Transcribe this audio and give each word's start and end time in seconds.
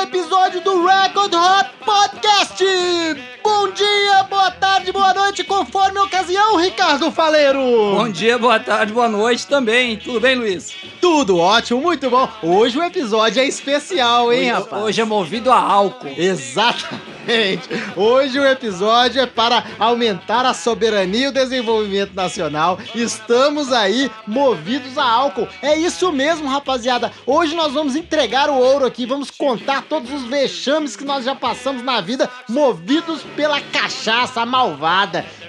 episódio 0.00 0.60
do 0.60 0.86
Record 0.86 1.34
Hot 1.34 1.70
Podcast. 1.84 2.62
Tarde, 4.88 4.92
boa 4.92 5.14
noite, 5.14 5.44
conforme 5.44 5.98
a 5.98 6.04
ocasião, 6.04 6.56
Ricardo 6.56 7.10
Faleiro. 7.10 7.60
Bom 7.60 8.08
dia, 8.08 8.38
boa 8.38 8.58
tarde, 8.58 8.92
boa 8.92 9.08
noite 9.08 9.46
também. 9.46 9.96
Tudo 9.96 10.20
bem, 10.20 10.34
Luiz? 10.34 10.74
Tudo 11.00 11.38
ótimo, 11.38 11.80
muito 11.80 12.08
bom. 12.08 12.28
Hoje 12.42 12.78
o 12.78 12.82
episódio 12.82 13.42
é 13.42 13.46
especial, 13.46 14.32
hein, 14.32 14.50
hoje, 14.50 14.50
rapaz? 14.50 14.82
Hoje 14.84 15.00
é 15.00 15.04
movido 15.04 15.52
a 15.52 15.60
álcool. 15.60 16.08
Exatamente. 16.16 17.68
Hoje 17.94 18.40
o 18.40 18.46
episódio 18.46 19.20
é 19.20 19.26
para 19.26 19.62
aumentar 19.78 20.46
a 20.46 20.54
soberania 20.54 21.26
e 21.26 21.28
o 21.28 21.32
desenvolvimento 21.32 22.14
nacional. 22.14 22.78
Estamos 22.94 23.70
aí 23.70 24.10
movidos 24.26 24.96
a 24.96 25.04
álcool. 25.04 25.48
É 25.60 25.76
isso 25.76 26.10
mesmo, 26.10 26.48
rapaziada. 26.48 27.12
Hoje 27.26 27.54
nós 27.54 27.74
vamos 27.74 27.94
entregar 27.94 28.48
o 28.48 28.58
ouro 28.58 28.86
aqui, 28.86 29.04
vamos 29.04 29.30
contar 29.30 29.82
todos 29.82 30.10
os 30.10 30.22
vexames 30.22 30.96
que 30.96 31.04
nós 31.04 31.26
já 31.26 31.34
passamos 31.34 31.82
na 31.82 32.00
vida 32.00 32.30
movidos 32.48 33.20
pela 33.36 33.60
cachaça 33.60 34.46
malvada. 34.46 34.77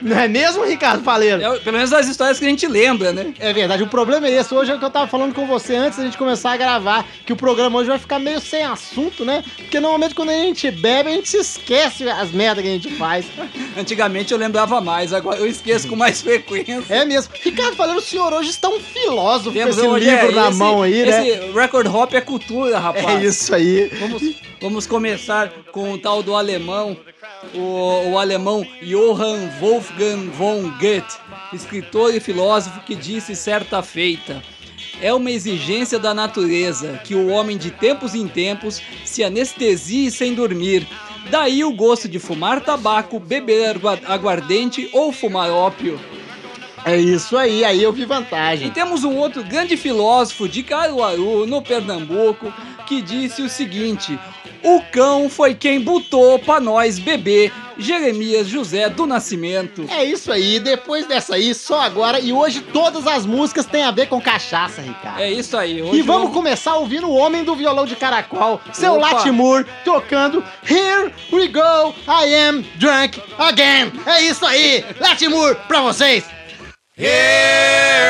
Não 0.01 0.17
é 0.19 0.27
mesmo, 0.27 0.65
Ricardo 0.65 1.03
Faleiro? 1.03 1.41
É, 1.41 1.59
pelo 1.59 1.77
menos 1.77 1.91
as 1.93 2.07
histórias 2.07 2.39
que 2.39 2.45
a 2.45 2.49
gente 2.49 2.67
lembra, 2.67 3.11
né? 3.13 3.33
É 3.39 3.53
verdade, 3.53 3.83
o 3.83 3.87
problema 3.87 4.27
é 4.27 4.31
esse. 4.31 4.53
Hoje 4.53 4.71
é 4.71 4.75
o 4.75 4.79
que 4.79 4.85
eu 4.85 4.89
tava 4.89 5.07
falando 5.07 5.33
com 5.33 5.45
você 5.45 5.75
antes 5.75 5.97
da 5.99 6.05
gente 6.05 6.17
começar 6.17 6.51
a 6.53 6.57
gravar, 6.57 7.05
que 7.25 7.33
o 7.33 7.35
programa 7.35 7.79
hoje 7.79 7.89
vai 7.89 7.99
ficar 7.99 8.19
meio 8.19 8.39
sem 8.39 8.63
assunto, 8.63 9.23
né? 9.25 9.43
Porque 9.57 9.79
normalmente 9.79 10.15
quando 10.15 10.29
a 10.29 10.33
gente 10.33 10.69
bebe, 10.71 11.09
a 11.09 11.13
gente 11.13 11.29
se 11.29 11.37
esquece 11.37 12.07
as 12.09 12.31
merdas 12.31 12.63
que 12.63 12.69
a 12.69 12.73
gente 12.73 12.95
faz. 12.95 13.25
Antigamente 13.77 14.31
eu 14.31 14.37
lembrava 14.37 14.81
mais, 14.81 15.13
agora 15.13 15.37
eu 15.39 15.47
esqueço 15.47 15.87
com 15.87 15.95
mais 15.95 16.21
frequência. 16.21 16.83
É 16.89 17.05
mesmo. 17.05 17.31
Ricardo 17.41 17.75
Faleiro, 17.75 17.99
o 17.99 18.03
senhor 18.03 18.33
hoje 18.33 18.49
está 18.49 18.67
um 18.69 18.79
filósofo 18.79 19.51
Temos 19.51 19.75
com 19.75 19.81
esse 19.81 19.89
hoje, 19.89 20.09
livro 20.09 20.31
é, 20.31 20.35
na 20.35 20.49
esse- 20.49 20.57
mão 20.57 20.81
aí, 20.81 21.05
né? 21.05 21.27
Esse 21.27 21.51
record 21.51 21.87
hop 21.87 22.13
é 22.13 22.21
cultura, 22.21 22.79
rapaz. 22.79 23.05
É 23.23 23.25
isso 23.25 23.53
aí. 23.55 23.89
Vamos, 23.99 24.21
vamos 24.61 24.85
começar 24.85 25.49
com 25.71 25.93
o 25.93 25.97
tal 25.97 26.21
do 26.23 26.35
alemão, 26.35 26.97
o, 27.53 28.11
o 28.11 28.19
alemão 28.19 28.65
Johann 28.81 29.49
Wolfgang 29.59 30.29
von 30.31 30.69
Goethe, 30.79 31.17
escritor 31.53 32.13
e 32.13 32.19
filósofo 32.19 32.81
que 32.81 32.95
disse 32.95 33.35
certa 33.35 33.81
feita. 33.81 34.41
É 35.01 35.13
uma 35.13 35.31
exigência 35.31 35.97
da 35.97 36.13
natureza 36.13 36.99
que 37.05 37.15
o 37.15 37.29
homem 37.29 37.57
de 37.57 37.71
tempos 37.71 38.13
em 38.15 38.27
tempos 38.27 38.81
se 39.05 39.23
anestesie 39.23 40.11
sem 40.11 40.33
dormir. 40.33 40.85
Daí 41.29 41.63
o 41.63 41.71
gosto 41.73 42.07
de 42.07 42.19
fumar 42.19 42.61
tabaco, 42.61 43.19
beber 43.19 43.75
agua- 43.75 43.99
aguardente 44.05 44.89
ou 44.93 45.11
fumar 45.11 45.49
ópio. 45.49 45.99
É 46.85 46.97
isso 46.97 47.37
aí, 47.37 47.63
aí 47.65 47.83
eu 47.83 47.91
vi 47.91 48.03
E 48.03 48.05
vantagem. 48.05 48.71
temos 48.71 49.03
um 49.03 49.15
outro 49.17 49.43
grande 49.43 49.75
filósofo 49.75 50.47
de 50.47 50.63
Caruaru, 50.63 51.45
no 51.45 51.61
Pernambuco, 51.61 52.51
que 52.87 53.01
disse 53.01 53.41
o 53.41 53.49
seguinte: 53.49 54.17
O 54.63 54.81
cão 54.91 55.29
foi 55.29 55.53
quem 55.55 55.79
botou 55.79 56.37
pra 56.39 56.59
nós 56.59 56.99
beber 56.99 57.51
Jeremias 57.77 58.47
José 58.47 58.89
do 58.89 59.07
Nascimento. 59.07 59.85
É 59.89 60.03
isso 60.03 60.31
aí, 60.31 60.59
depois 60.59 61.05
dessa 61.07 61.35
aí, 61.35 61.53
só 61.55 61.79
agora. 61.81 62.19
E 62.19 62.33
hoje 62.33 62.59
todas 62.61 63.07
as 63.07 63.25
músicas 63.25 63.65
têm 63.65 63.83
a 63.83 63.91
ver 63.91 64.07
com 64.07 64.19
cachaça, 64.19 64.81
Ricardo. 64.81 65.21
É 65.21 65.31
isso 65.31 65.55
aí. 65.55 65.81
Hoje 65.81 65.97
E 65.99 66.01
vamos 66.01 66.27
eu- 66.27 66.33
começar 66.33 66.75
ouvindo 66.75 67.07
o 67.07 67.15
homem 67.15 67.43
do 67.43 67.55
violão 67.55 67.85
de 67.85 67.95
caracol, 67.95 68.59
seu 68.73 68.95
Opa. 68.95 69.13
Latimur, 69.13 69.65
tocando 69.85 70.43
Here 70.69 71.13
We 71.31 71.47
Go, 71.47 71.95
I 72.07 72.35
Am 72.35 72.61
Drunk 72.75 73.21
Again. 73.37 73.93
É 74.05 74.21
isso 74.23 74.45
aí, 74.45 74.83
Latimur, 74.99 75.55
pra 75.67 75.81
vocês. 75.81 76.25
Here 76.97 77.07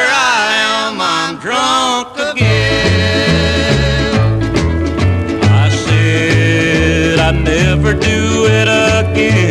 I 0.10 0.88
am, 0.88 0.98
I'm 1.00 1.38
drunk 1.38 2.20
again. 2.20 2.89
Again. 9.20 9.49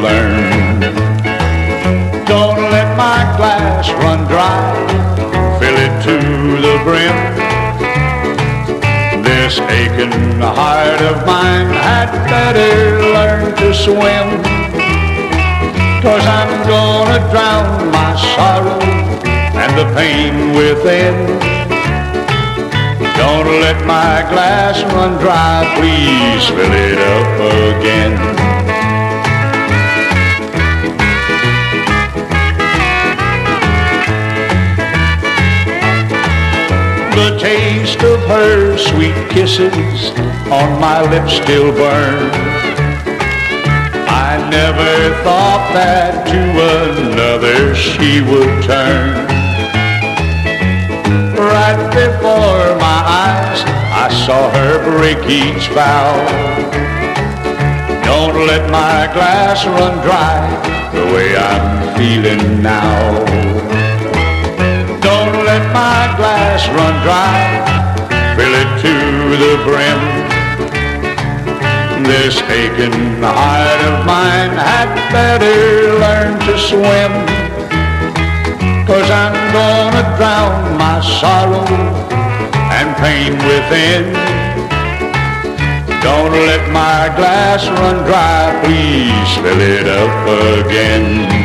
Learn. 0.00 0.80
Don't 2.26 2.60
let 2.74 2.96
my 2.96 3.20
glass 3.36 3.90
run 4.02 4.26
dry. 4.26 4.62
Fill 5.58 5.76
it 5.86 5.94
to 6.06 6.16
the 6.64 6.76
brim. 6.84 7.18
This 9.22 9.58
aching 9.58 10.40
heart 10.40 11.00
of 11.00 11.26
mine 11.26 11.70
had 11.86 12.10
better 12.28 13.02
learn 13.16 13.54
to 13.56 13.74
swim. 13.74 14.26
Cause 16.02 16.24
I'm 16.26 16.52
gonna 16.68 17.20
drown 17.30 17.90
my 17.90 18.12
sorrow 18.34 18.80
and 19.62 19.72
the 19.78 19.86
pain 19.94 20.54
within. 20.54 21.14
Don't 23.16 23.46
let 23.62 23.86
my 23.86 24.26
glass 24.28 24.82
run 24.92 25.18
dry, 25.18 25.64
please 25.76 26.46
fill 26.48 26.72
it 26.72 26.98
up 26.98 27.78
again. 27.78 28.43
The 37.14 37.38
taste 37.38 38.02
of 38.02 38.20
her 38.26 38.76
sweet 38.76 39.14
kisses 39.30 40.10
on 40.50 40.80
my 40.80 41.00
lips 41.10 41.34
still 41.34 41.70
burn. 41.72 42.30
I 44.10 44.30
never 44.50 45.14
thought 45.22 45.64
that 45.74 46.26
to 46.26 46.42
another 46.74 47.74
she 47.76 48.20
would 48.20 48.54
turn. 48.64 49.14
Right 51.38 51.82
before 51.94 52.66
my 52.82 53.00
eyes, 53.26 53.62
I 53.94 54.08
saw 54.26 54.50
her 54.50 54.82
break 54.82 55.18
each 55.30 55.68
vow. 55.68 56.14
Don't 58.02 58.46
let 58.46 58.68
my 58.70 59.06
glass 59.14 59.64
run 59.66 60.02
dry 60.02 60.42
the 60.92 61.04
way 61.14 61.36
I'm 61.36 61.96
feeling 61.96 62.60
now. 62.60 63.24
Don't 65.00 65.44
let 65.44 65.62
my 65.72 66.14
glass 66.16 66.33
run 66.68 66.94
dry, 67.02 67.34
fill 68.36 68.54
it 68.54 68.70
to 68.84 68.94
the 69.42 69.54
brim. 69.66 70.00
This 72.06 72.38
aching 72.42 73.22
heart 73.22 73.80
of 73.90 74.06
mine 74.06 74.54
had 74.54 74.88
better 75.10 75.98
learn 75.98 76.38
to 76.46 76.54
swim. 76.56 77.12
Cause 78.86 79.10
I'm 79.10 79.34
gonna 79.52 80.04
drown 80.16 80.78
my 80.78 81.00
sorrow 81.00 81.66
and 82.70 82.94
pain 83.02 83.32
within. 83.50 84.12
Don't 86.02 86.32
let 86.32 86.70
my 86.70 87.10
glass 87.16 87.66
run 87.66 88.04
dry, 88.04 88.60
please 88.62 89.30
fill 89.42 89.60
it 89.60 89.88
up 89.88 90.64
again. 90.64 91.43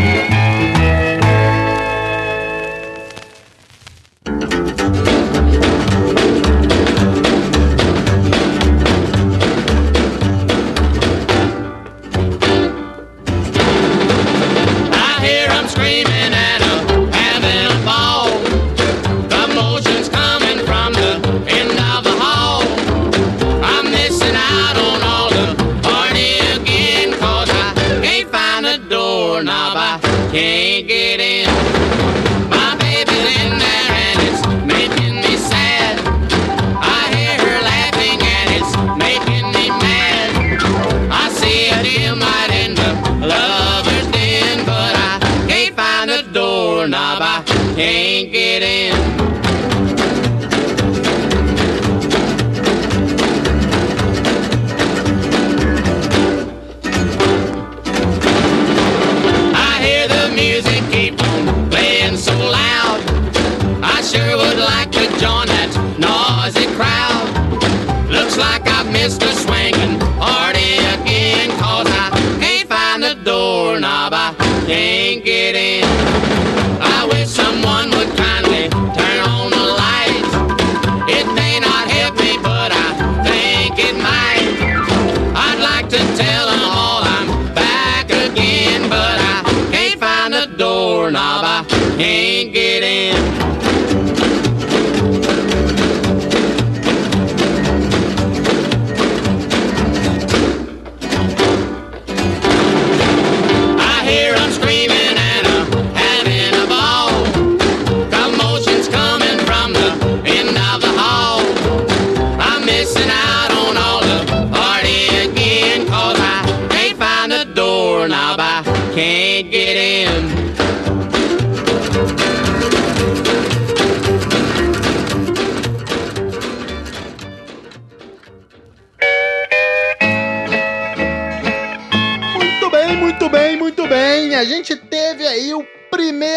Get 48.40 48.64
in. 48.64 49.29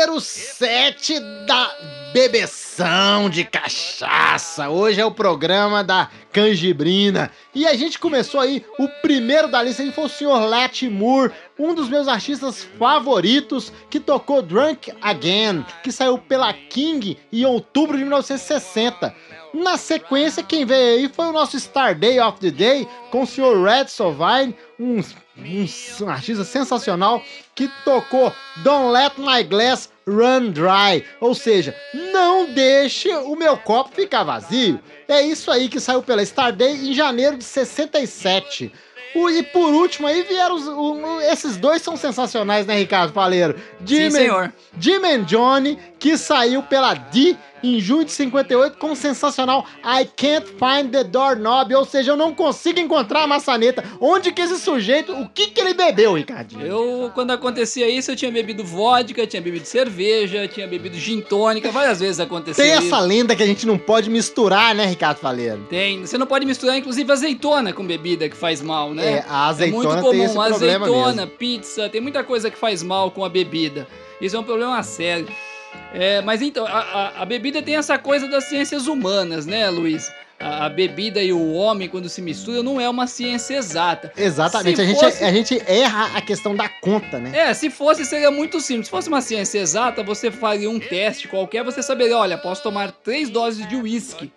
Primeiro 0.03 0.21
set 0.21 1.21
da 1.47 1.71
bebeção 2.13 3.31
de 3.31 3.45
cachaça. 3.45 4.69
Hoje 4.69 5.01
é 5.01 5.05
o 5.05 5.13
programa 5.13 5.85
da 5.85 6.11
canjibrina. 6.33 7.31
E 7.55 7.65
a 7.67 7.75
gente 7.75 8.01
começou 8.01 8.41
aí, 8.41 8.65
o 8.81 8.89
primeiro 9.01 9.47
da 9.49 9.63
lista 9.63 9.83
aí 9.83 9.93
foi 9.93 10.11
o 10.27 10.47
Let 10.47 10.83
Moore, 10.91 11.33
um 11.57 11.73
dos 11.73 11.89
meus 11.89 12.09
artistas 12.09 12.67
favoritos, 12.79 13.73
que 13.89 14.01
tocou 14.01 14.43
Drunk 14.43 14.93
Again, 15.01 15.65
que 15.85 15.93
saiu 15.93 16.19
pela 16.19 16.53
King 16.53 17.17
em 17.33 17.45
outubro 17.45 17.97
de 17.97 18.03
1960. 18.03 19.15
Na 19.55 19.77
sequência, 19.77 20.43
quem 20.43 20.65
veio 20.65 20.99
aí 20.99 21.09
foi 21.09 21.27
o 21.27 21.33
nosso 21.33 21.61
Star 21.61 21.95
Day 21.95 22.19
of 22.19 22.41
the 22.41 22.51
Day, 22.51 22.89
com 23.11 23.23
o 23.23 23.27
senhor 23.27 23.63
Red 23.63 23.89
Sovine, 23.89 24.57
um, 24.81 24.99
um 24.99 26.09
artista 26.09 26.43
sensacional, 26.43 27.23
que 27.55 27.69
tocou 27.85 28.33
Don't 28.65 28.91
Let 28.91 29.13
My 29.19 29.45
Glass 29.45 29.92
Run 30.07 30.51
Dry, 30.51 31.05
ou 31.21 31.35
seja, 31.35 31.75
não 32.13 32.53
deixe 32.53 33.09
o 33.15 33.37
meu 33.37 33.57
copo 33.57 33.95
ficar 33.95 34.25
vazio. 34.25 34.81
É 35.09 35.23
isso 35.23 35.51
aí 35.51 35.69
que 35.69 35.79
saiu 35.81 36.03
pela 36.03 36.25
Star 36.25 36.53
Day 36.53 36.73
em 36.75 36.93
janeiro 36.93 37.37
de 37.37 37.45
67. 37.45 38.73
O- 39.15 39.29
e 39.29 39.43
por 39.43 39.75
último 39.75 40.07
aí 40.09 40.23
vieram 40.23 40.55
os, 40.55 40.67
o- 40.67 41.21
esses 41.21 41.57
dois 41.59 41.83
são 41.83 41.97
sensacionais, 41.99 42.65
né, 42.67 42.77
Ricardo 42.79 43.13
Paleiro? 43.13 43.55
Sim, 43.85 44.11
senhor. 44.11 44.53
Jim 44.79 45.05
and 45.05 45.25
Johnny, 45.25 45.79
que 45.99 46.17
saiu 46.17 46.63
pela 46.63 46.95
D 46.95 47.37
em 47.63 47.81
junho 47.81 48.05
de 48.05 48.13
58 48.13 48.77
com 48.79 48.93
o 48.93 48.97
sensacional 48.97 49.67
I 49.85 50.09
Can't 50.17 50.47
Find 50.47 50.91
the 50.91 51.05
Doorknob, 51.05 51.75
ou 51.75 51.85
seja, 51.85 52.13
eu 52.13 52.17
não 52.17 52.35
consigo 52.35 52.81
encontrar 52.81 53.23
a 53.23 53.27
maçaneta. 53.27 53.85
Onde 54.01 54.33
que 54.33 54.43
esse 54.43 54.59
sujeito, 54.59 55.13
o 55.13 55.29
que 55.29 55.49
que 55.49 55.61
ele 55.61 55.75
bebeu, 55.75 56.15
Ricardinho? 56.15 56.67
Eu, 56.67 57.11
quando 57.15 57.31
acontecia 57.31 57.89
isso, 57.89 58.11
eu 58.11 58.17
tinha 58.17 58.31
bebido 58.31 58.65
vodka, 58.65 59.27
tinha 59.27 59.43
bebido 59.43 59.67
cerveja, 59.67 60.49
tinha 60.49 60.67
bebido 60.67 60.97
gin 60.97 61.21
tônica, 61.21 61.71
várias 61.71 62.01
vezes 62.01 62.21
acontecia 62.21 62.63
Tem 62.63 62.75
isso. 62.75 62.87
essa 62.87 63.01
lenda 63.01 63.37
que 63.37 63.43
a 63.43 63.47
gente 63.47 63.67
não 63.67 63.79
pode 63.79 64.11
misturar, 64.11 64.75
né, 64.75 64.87
Ricardo 64.87 65.19
Faleiro? 65.19 65.67
Tem. 65.69 66.01
Você 66.05 66.19
não 66.19 66.27
pode 66.27 66.45
misturar, 66.47 66.77
inclusive, 66.77 67.11
azeitona 67.13 67.73
com 67.73 67.87
bebida 67.87 68.29
que 68.29 68.37
faz 68.37 68.61
mal, 68.61 68.93
né? 68.93 69.19
É, 69.19 69.25
a 69.29 69.49
azeitona 69.49 69.83
é 69.83 69.87
muito 69.87 69.95
tem 69.95 70.11
comum, 70.11 70.25
esse 70.25 70.35
problema 70.35 70.87
azeitona, 70.87 71.13
mesmo. 71.23 71.39
pizza, 71.39 71.89
tem 71.89 72.01
muita 72.01 72.25
coisa 72.25 72.51
que 72.51 72.59
faz 72.59 72.83
mal 72.83 73.11
com 73.11 73.25
a 73.25 73.29
bebida. 73.29 73.87
Isso 74.21 74.37
é 74.37 74.39
um 74.39 74.45
problema 74.45 74.83
sério. 74.83 75.27
É, 75.95 76.23
mas 76.23 76.41
então, 76.43 76.67
a, 76.67 76.71
a- 76.81 77.23
a 77.23 77.27
bebida 77.27 77.63
tem 77.63 77.77
essa 77.77 77.99
coisa 77.99 78.27
das 78.29 78.45
ciências 78.45 78.87
humanas, 78.87 79.45
né, 79.47 79.69
Luiz? 79.69 80.11
A, 80.43 80.67
a 80.67 80.69
bebida 80.69 81.23
e 81.23 81.33
o 81.33 81.53
homem, 81.53 81.89
quando 81.89 82.09
se 82.09 82.21
misturam, 82.21 82.63
não 82.63 82.81
é 82.81 82.89
uma 82.89 83.07
ciência 83.07 83.55
exata. 83.57 84.13
Exatamente, 84.17 84.77
Se 84.77 84.83
a 84.83 84.85
gente, 84.85 85.01
fosse- 85.01 85.25
a 85.25 85.33
gente 85.33 85.63
erra 85.67 86.11
a 86.17 86.21
questão 86.21 86.55
da 86.55 86.69
conta, 86.69 87.19
né? 87.19 87.31
É, 87.51 87.55
se 87.55 87.71
fosse, 87.71 88.05
seria 88.05 88.31
muito 88.31 88.61
simples. 88.61 88.87
Se 88.87 88.91
fosse 88.91 89.09
uma 89.09 89.21
ciência 89.21 89.59
exata, 89.61 90.03
você 90.03 90.31
faria 90.31 90.69
um 90.69 90.81
teste 90.81 91.29
qualquer, 91.29 91.63
você 91.65 91.83
saberia, 91.83 92.17
olha, 92.19 92.37
posso 92.39 92.63
tomar 92.63 92.91
três 92.91 93.29
doses 93.31 93.69
de 93.69 93.77
uísque, 93.77 94.33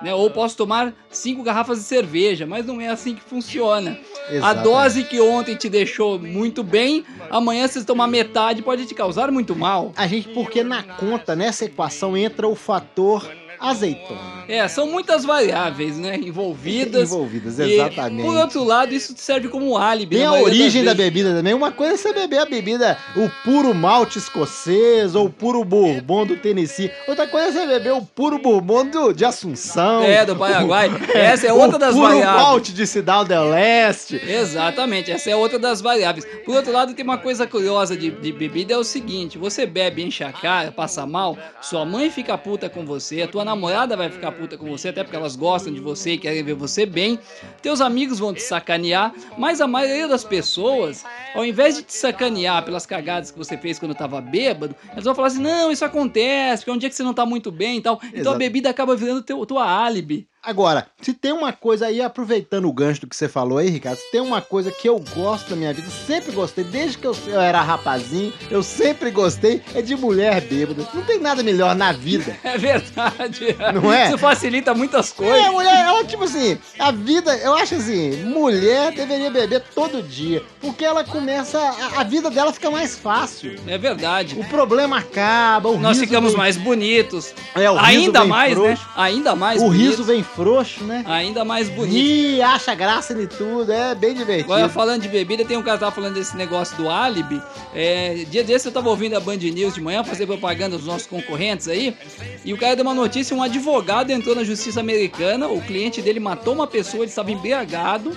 né? 0.00 0.14
Ou 0.14 0.30
posso 0.30 0.56
tomar 0.56 0.94
cinco 1.10 1.42
garrafas 1.42 1.78
de 1.78 1.84
cerveja, 1.84 2.46
mas 2.46 2.64
não 2.64 2.80
é 2.80 2.88
assim 2.88 3.14
que 3.14 3.22
funciona. 3.22 3.98
A 4.28 4.34
Exatamente. 4.34 4.64
dose 4.64 5.04
que 5.04 5.20
ontem 5.20 5.56
te 5.56 5.68
deixou 5.68 6.18
muito 6.18 6.62
bem, 6.62 7.04
amanhã 7.30 7.66
se 7.66 7.80
você 7.80 7.84
tomar 7.84 8.06
metade 8.06 8.62
pode 8.62 8.86
te 8.86 8.94
causar 8.94 9.30
muito 9.32 9.56
mal. 9.56 9.92
A 9.96 10.06
gente, 10.06 10.28
porque 10.28 10.62
na 10.62 10.82
conta, 10.82 11.34
nessa 11.34 11.64
equação, 11.64 12.16
entra 12.16 12.46
o 12.46 12.54
fator 12.54 13.28
azeitona. 13.60 14.44
É, 14.48 14.66
são 14.68 14.86
muitas 14.90 15.24
variáveis, 15.24 15.98
né? 15.98 16.16
Envolvidas. 16.16 17.10
Envolvidas, 17.10 17.58
E, 17.58 17.74
exatamente. 17.74 18.24
por 18.26 18.36
outro 18.36 18.64
lado, 18.64 18.94
isso 18.94 19.14
serve 19.16 19.48
como 19.48 19.70
um 19.70 19.76
álibi. 19.76 20.16
Tem 20.16 20.24
a 20.26 20.32
origem 20.32 20.84
da 20.84 20.94
bebida 20.94 21.34
também. 21.34 21.52
Uma 21.54 21.70
coisa 21.70 21.94
é 21.94 21.96
você 21.96 22.12
beber 22.12 22.38
a 22.38 22.46
bebida, 22.46 22.96
o 23.16 23.28
puro 23.44 23.74
malte 23.74 24.18
escocês 24.18 25.14
ou 25.14 25.26
o 25.26 25.30
puro 25.30 25.64
bourbon 25.64 26.24
do 26.26 26.36
Tennessee. 26.36 26.90
Outra 27.06 27.26
coisa 27.26 27.48
é 27.48 27.52
você 27.52 27.66
beber 27.66 27.92
o 27.92 28.02
puro 28.02 28.38
bourbon 28.38 28.86
do, 28.86 29.12
de 29.12 29.24
Assunção. 29.24 30.02
É, 30.02 30.24
do 30.24 30.34
Paraguai. 30.34 30.90
Essa 31.14 31.48
é 31.48 31.52
outra 31.52 31.76
o 31.76 31.78
das 31.78 31.94
puro 31.94 32.08
variáveis. 32.08 32.42
malte 32.42 32.72
de 32.72 32.86
Cidade 32.86 33.28
del 33.28 33.50
Leste. 33.50 34.20
Exatamente, 34.26 35.10
essa 35.10 35.30
é 35.30 35.36
outra 35.36 35.58
das 35.58 35.80
variáveis. 35.80 36.24
Por 36.44 36.56
outro 36.56 36.72
lado, 36.72 36.94
tem 36.94 37.04
uma 37.04 37.18
coisa 37.18 37.46
curiosa 37.46 37.96
de, 37.96 38.10
de 38.10 38.32
bebida, 38.32 38.74
é 38.74 38.76
o 38.76 38.84
seguinte, 38.84 39.36
você 39.38 39.66
bebe, 39.66 40.02
enche 40.02 40.24
a 40.24 40.32
cara, 40.32 40.72
passa 40.72 41.04
mal, 41.06 41.36
sua 41.60 41.84
mãe 41.84 42.10
fica 42.10 42.36
puta 42.38 42.68
com 42.68 42.84
você, 42.84 43.22
a 43.22 43.28
tua 43.28 43.44
namorada 43.48 43.96
vai 43.96 44.10
ficar 44.10 44.32
puta 44.32 44.56
com 44.56 44.66
você, 44.66 44.88
até 44.88 45.02
porque 45.02 45.16
elas 45.16 45.34
gostam 45.34 45.72
de 45.72 45.80
você 45.80 46.12
e 46.12 46.18
querem 46.18 46.42
ver 46.42 46.54
você 46.54 46.84
bem, 46.84 47.18
teus 47.62 47.80
amigos 47.80 48.18
vão 48.18 48.34
te 48.34 48.42
sacanear, 48.42 49.12
mas 49.36 49.60
a 49.60 49.66
maioria 49.66 50.06
das 50.06 50.24
pessoas, 50.24 51.04
ao 51.34 51.44
invés 51.44 51.76
de 51.76 51.82
te 51.82 51.94
sacanear 51.94 52.64
pelas 52.64 52.86
cagadas 52.86 53.30
que 53.30 53.38
você 53.38 53.56
fez 53.56 53.78
quando 53.78 53.94
tava 53.94 54.20
bêbado, 54.20 54.76
elas 54.92 55.04
vão 55.04 55.14
falar 55.14 55.28
assim, 55.28 55.42
não, 55.42 55.72
isso 55.72 55.84
acontece, 55.84 56.62
porque 56.62 56.70
é 56.70 56.74
um 56.74 56.78
dia 56.78 56.88
que 56.88 56.94
você 56.94 57.02
não 57.02 57.14
tá 57.14 57.24
muito 57.24 57.50
bem 57.50 57.78
e 57.78 57.80
tal, 57.80 57.98
então 58.02 58.20
Exato. 58.20 58.36
a 58.36 58.38
bebida 58.38 58.70
acaba 58.70 58.94
virando 58.94 59.22
teu, 59.22 59.44
tua 59.46 59.64
álibi. 59.64 60.28
Agora, 60.48 60.86
se 61.02 61.12
tem 61.12 61.30
uma 61.30 61.52
coisa 61.52 61.88
aí, 61.88 62.00
aproveitando 62.00 62.66
o 62.66 62.72
gancho 62.72 63.02
do 63.02 63.06
que 63.06 63.14
você 63.14 63.28
falou 63.28 63.58
aí, 63.58 63.68
Ricardo, 63.68 63.98
se 63.98 64.10
tem 64.10 64.22
uma 64.22 64.40
coisa 64.40 64.70
que 64.72 64.88
eu 64.88 64.98
gosto 65.14 65.50
da 65.50 65.56
minha 65.56 65.74
vida, 65.74 65.86
sempre 66.06 66.32
gostei, 66.32 66.64
desde 66.64 66.96
que 66.96 67.06
eu, 67.06 67.14
eu 67.26 67.38
era 67.38 67.60
rapazinho, 67.60 68.32
eu 68.50 68.62
sempre 68.62 69.10
gostei, 69.10 69.60
é 69.74 69.82
de 69.82 69.94
mulher 69.94 70.40
bêbada. 70.40 70.88
Não 70.94 71.02
tem 71.02 71.20
nada 71.20 71.42
melhor 71.42 71.76
na 71.76 71.92
vida. 71.92 72.34
É 72.48 72.56
verdade. 72.56 73.54
Não 73.74 73.92
é? 73.92 74.06
Isso 74.08 74.16
facilita 74.16 74.72
muitas 74.72 75.12
coisas. 75.12 75.36
É, 75.38 75.50
mulher, 75.50 75.84
ela, 75.84 76.02
tipo 76.04 76.24
assim, 76.24 76.56
a 76.78 76.90
vida, 76.90 77.36
eu 77.36 77.54
acho 77.54 77.74
assim, 77.74 78.24
mulher 78.24 78.92
deveria 78.92 79.30
beber 79.30 79.62
todo 79.74 80.02
dia, 80.02 80.42
porque 80.58 80.82
ela 80.82 81.04
começa, 81.04 81.58
a, 81.58 82.00
a 82.00 82.04
vida 82.04 82.30
dela 82.30 82.54
fica 82.54 82.70
mais 82.70 82.96
fácil. 82.96 83.54
É 83.66 83.76
verdade. 83.76 84.34
O 84.40 84.44
problema 84.44 84.98
acaba, 84.98 85.68
o 85.68 85.78
Nós 85.78 85.98
ficamos 85.98 86.34
mais 86.34 86.56
bonitos. 86.56 87.34
É, 87.54 87.70
o 87.70 87.74
riso 87.76 87.86
Ainda 88.06 88.24
mais, 88.24 88.56
né? 88.56 88.78
Ainda 88.96 89.36
mais 89.36 89.60
O 89.60 89.66
bonitos. 89.66 89.86
riso 89.88 90.04
vem 90.04 90.22
frouxo, 90.38 90.84
né? 90.84 91.02
Ainda 91.04 91.44
mais 91.44 91.68
bonito. 91.68 91.94
Ri, 91.94 92.40
acha 92.40 92.72
graça 92.74 93.12
em 93.12 93.26
tudo, 93.26 93.72
é 93.72 93.92
bem 93.92 94.14
divertido. 94.14 94.52
Agora, 94.52 94.68
falando 94.68 95.02
de 95.02 95.08
bebida, 95.08 95.44
tem 95.44 95.56
um 95.56 95.62
cara 95.62 95.76
que 95.76 95.80
tava 95.80 95.94
falando 95.94 96.14
desse 96.14 96.36
negócio 96.36 96.76
do 96.76 96.88
álibi. 96.88 97.42
É, 97.74 98.24
dia 98.30 98.44
desse 98.44 98.68
eu 98.68 98.72
tava 98.72 98.88
ouvindo 98.88 99.16
a 99.16 99.20
Band 99.20 99.36
News 99.36 99.74
de 99.74 99.80
manhã 99.80 100.04
fazer 100.04 100.26
propaganda 100.26 100.76
dos 100.76 100.86
nossos 100.86 101.08
concorrentes 101.08 101.66
aí. 101.66 101.96
E 102.44 102.52
o 102.52 102.56
cara 102.56 102.76
deu 102.76 102.84
uma 102.84 102.94
notícia: 102.94 103.36
um 103.36 103.42
advogado 103.42 104.10
entrou 104.10 104.36
na 104.36 104.44
justiça 104.44 104.78
americana. 104.78 105.48
O 105.48 105.60
cliente 105.60 106.00
dele 106.00 106.20
matou 106.20 106.54
uma 106.54 106.66
pessoa, 106.66 107.02
ele 107.02 107.10
estava 107.10 107.32
embriagado. 107.32 108.16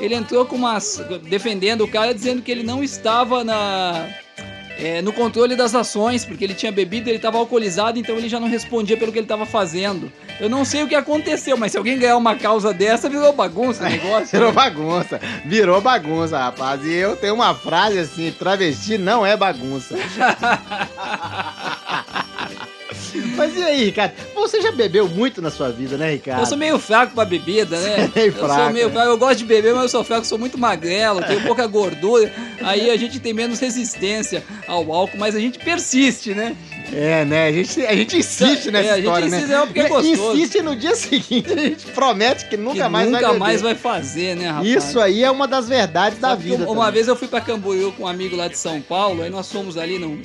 Ele 0.00 0.14
entrou 0.16 0.44
com 0.44 0.56
umas. 0.56 1.00
defendendo 1.22 1.84
o 1.84 1.88
cara, 1.88 2.12
dizendo 2.12 2.42
que 2.42 2.50
ele 2.50 2.64
não 2.64 2.82
estava 2.82 3.44
na. 3.44 4.08
É, 4.78 5.00
no 5.02 5.12
controle 5.12 5.54
das 5.56 5.74
ações, 5.74 6.24
porque 6.24 6.44
ele 6.44 6.54
tinha 6.54 6.72
bebido, 6.72 7.08
ele 7.08 7.16
estava 7.16 7.38
alcoolizado, 7.38 7.98
então 7.98 8.16
ele 8.16 8.28
já 8.28 8.40
não 8.40 8.48
respondia 8.48 8.96
pelo 8.96 9.12
que 9.12 9.18
ele 9.18 9.24
estava 9.24 9.46
fazendo. 9.46 10.10
Eu 10.40 10.48
não 10.48 10.64
sei 10.64 10.82
o 10.82 10.88
que 10.88 10.94
aconteceu, 10.94 11.56
mas 11.56 11.72
se 11.72 11.78
alguém 11.78 11.98
ganhar 11.98 12.16
uma 12.16 12.34
causa 12.34 12.72
dessa, 12.72 13.08
virou 13.08 13.32
bagunça 13.32 13.84
o 13.84 13.88
negócio. 13.88 14.28
Virou 14.34 14.52
bagunça, 14.52 15.20
virou 15.44 15.80
bagunça, 15.80 16.38
rapaz. 16.38 16.84
E 16.84 16.92
eu 16.92 17.16
tenho 17.16 17.34
uma 17.34 17.54
frase 17.54 17.98
assim: 17.98 18.32
travesti 18.32 18.98
não 18.98 19.24
é 19.24 19.36
bagunça. 19.36 19.96
Mas 23.36 23.56
e 23.56 23.62
aí, 23.62 23.84
Ricardo? 23.84 24.12
Você 24.34 24.60
já 24.60 24.72
bebeu 24.72 25.08
muito 25.08 25.40
na 25.42 25.50
sua 25.50 25.70
vida, 25.70 25.96
né, 25.96 26.12
Ricardo? 26.12 26.40
Eu 26.40 26.46
sou 26.46 26.58
meio 26.58 26.78
fraco 26.78 27.14
pra 27.14 27.24
bebida, 27.24 27.78
né? 27.78 28.10
Meio 28.14 28.28
eu 28.28 28.32
sou 28.38 28.48
fraco, 28.48 28.72
meio 28.72 28.86
né? 28.88 28.92
fraco. 28.92 29.08
Eu 29.08 29.18
gosto 29.18 29.38
de 29.38 29.44
beber, 29.44 29.72
mas 29.74 29.82
eu 29.84 29.88
sou 29.88 30.04
fraco, 30.04 30.26
sou 30.26 30.38
muito 30.38 30.58
magrelo, 30.58 31.22
tenho 31.22 31.40
pouca 31.42 31.66
gordura. 31.66 32.32
Aí 32.62 32.90
a 32.90 32.96
gente 32.96 33.18
tem 33.20 33.32
menos 33.32 33.58
resistência 33.60 34.42
ao 34.66 34.92
álcool, 34.92 35.18
mas 35.18 35.34
a 35.34 35.40
gente 35.40 35.58
persiste, 35.58 36.34
né? 36.34 36.56
É, 36.92 37.24
né? 37.24 37.48
A 37.48 37.52
gente, 37.52 37.86
a 37.86 37.94
gente 37.96 38.16
insiste 38.18 38.68
É, 38.68 38.70
nessa 38.70 38.92
a 38.92 38.96
gente 38.96 39.04
história, 39.04 39.26
insiste, 39.26 39.46
né? 39.48 39.54
é 39.54 39.66
porque 39.66 39.80
é 39.80 39.88
gostoso. 39.88 40.36
Insiste 40.36 40.62
no 40.62 40.76
dia 40.76 40.94
seguinte, 40.96 41.52
a 41.52 41.56
gente 41.56 41.86
promete 41.86 42.46
que 42.48 42.56
nunca 42.56 42.82
que 42.84 42.88
mais 42.88 43.06
nunca 43.06 43.20
vai 43.20 43.28
beber. 43.32 43.38
mais 43.40 43.62
vai 43.62 43.74
fazer, 43.74 44.36
né, 44.36 44.48
rapaz? 44.48 44.68
Isso 44.68 45.00
aí 45.00 45.24
é 45.24 45.30
uma 45.30 45.48
das 45.48 45.68
verdades 45.68 46.18
da 46.18 46.28
Sabe 46.30 46.42
que 46.42 46.50
vida. 46.50 46.64
Uma 46.64 46.74
também. 46.76 46.92
vez 46.92 47.08
eu 47.08 47.16
fui 47.16 47.26
pra 47.28 47.40
Camboriú 47.40 47.92
com 47.92 48.04
um 48.04 48.06
amigo 48.06 48.36
lá 48.36 48.48
de 48.48 48.58
São 48.58 48.80
Paulo, 48.80 49.22
aí 49.22 49.30
nós 49.30 49.50
fomos 49.50 49.76
ali 49.76 49.98
no. 49.98 50.20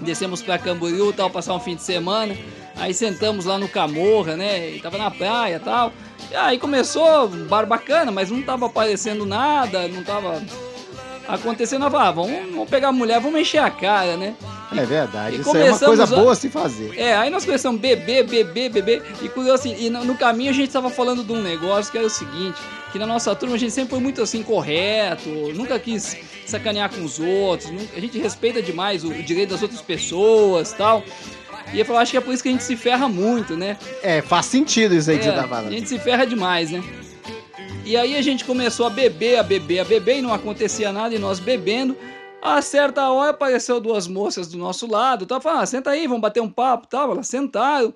Descemos 0.00 0.42
pra 0.42 0.58
Camboriú 0.58 1.12
tal, 1.12 1.30
passar 1.30 1.54
um 1.54 1.60
fim 1.60 1.76
de 1.76 1.82
semana. 1.82 2.36
Aí 2.76 2.92
sentamos 2.92 3.44
lá 3.44 3.58
no 3.58 3.68
Camorra, 3.68 4.36
né? 4.36 4.70
E 4.70 4.80
tava 4.80 4.98
na 4.98 5.10
praia 5.10 5.56
e 5.56 5.60
tal. 5.60 5.92
E 6.30 6.34
aí 6.34 6.58
começou 6.58 7.26
um 7.26 7.46
bar 7.46 7.66
bacana, 7.66 8.10
mas 8.10 8.30
não 8.30 8.42
tava 8.42 8.66
aparecendo 8.66 9.24
nada, 9.24 9.86
não 9.86 10.02
tava 10.02 10.42
acontecendo. 11.28 11.84
Eu 11.84 11.90
falei, 11.90 12.08
ah, 12.08 12.10
vamos, 12.10 12.50
vamos 12.50 12.68
pegar 12.68 12.88
a 12.88 12.92
mulher, 12.92 13.20
vamos 13.20 13.40
encher 13.40 13.62
a 13.62 13.70
cara, 13.70 14.16
né? 14.16 14.34
É 14.72 14.84
verdade. 14.84 15.36
E 15.36 15.40
Isso 15.40 15.56
é 15.56 15.70
uma 15.70 15.78
coisa 15.78 16.06
boa 16.06 16.32
a 16.32 16.34
se 16.34 16.48
fazer. 16.48 16.98
É, 16.98 17.14
aí 17.16 17.30
nós 17.30 17.44
começamos 17.44 17.78
a 17.78 17.82
beber, 17.82 18.24
beber, 18.24 18.70
beber. 18.70 19.02
E 19.22 19.28
curioso 19.28 19.54
assim, 19.54 19.76
e 19.78 19.88
no, 19.88 20.04
no 20.04 20.16
caminho 20.16 20.50
a 20.50 20.54
gente 20.54 20.72
tava 20.72 20.90
falando 20.90 21.22
de 21.22 21.32
um 21.32 21.40
negócio 21.40 21.92
que 21.92 21.98
era 21.98 22.06
o 22.06 22.10
seguinte: 22.10 22.60
que 22.90 22.98
na 22.98 23.06
nossa 23.06 23.34
turma 23.36 23.54
a 23.54 23.58
gente 23.58 23.72
sempre 23.72 23.90
foi 23.90 24.00
muito 24.00 24.20
assim, 24.20 24.42
correto, 24.42 25.28
nunca 25.54 25.78
quis 25.78 26.16
sacanear 26.50 26.92
com 26.94 27.02
os 27.04 27.18
outros, 27.20 27.70
a 27.96 28.00
gente 28.00 28.18
respeita 28.18 28.62
demais 28.62 29.04
o, 29.04 29.08
o 29.08 29.22
direito 29.22 29.50
das 29.50 29.62
outras 29.62 29.80
pessoas 29.80 30.72
tal. 30.72 31.02
E 31.72 31.78
eu 31.78 31.84
falo, 31.84 31.98
acho 31.98 32.10
que 32.12 32.16
é 32.16 32.20
por 32.20 32.32
isso 32.32 32.42
que 32.42 32.48
a 32.48 32.52
gente 32.52 32.62
se 32.62 32.76
ferra 32.76 33.08
muito, 33.08 33.56
né? 33.56 33.76
É, 34.02 34.20
faz 34.22 34.46
sentido 34.46 34.94
isso 34.94 35.10
aí 35.10 35.18
que 35.18 35.26
É, 35.26 35.30
você 35.30 35.36
tá 35.36 35.44
a 35.44 35.48
falando. 35.48 35.72
gente 35.72 35.88
se 35.88 35.98
ferra 35.98 36.24
demais, 36.26 36.70
né? 36.70 36.82
E 37.84 37.96
aí 37.96 38.16
a 38.16 38.22
gente 38.22 38.44
começou 38.44 38.86
a 38.86 38.90
beber, 38.90 39.38
a 39.38 39.42
beber, 39.42 39.80
a 39.80 39.84
beber 39.84 40.18
e 40.18 40.22
não 40.22 40.32
acontecia 40.32 40.92
nada 40.92 41.14
e 41.14 41.18
nós 41.18 41.38
bebendo. 41.38 41.96
A 42.40 42.60
certa 42.62 43.08
hora 43.10 43.30
apareceu 43.30 43.80
duas 43.80 44.06
moças 44.06 44.48
do 44.48 44.58
nosso 44.58 44.86
lado, 44.86 45.24
tava 45.26 45.40
falando, 45.40 45.62
ah, 45.62 45.66
senta 45.66 45.90
aí, 45.90 46.06
vamos 46.06 46.20
bater 46.22 46.40
um 46.40 46.48
papo, 46.48 46.86
tal. 46.86 47.12
Elas 47.12 47.26
sentaram. 47.26 47.92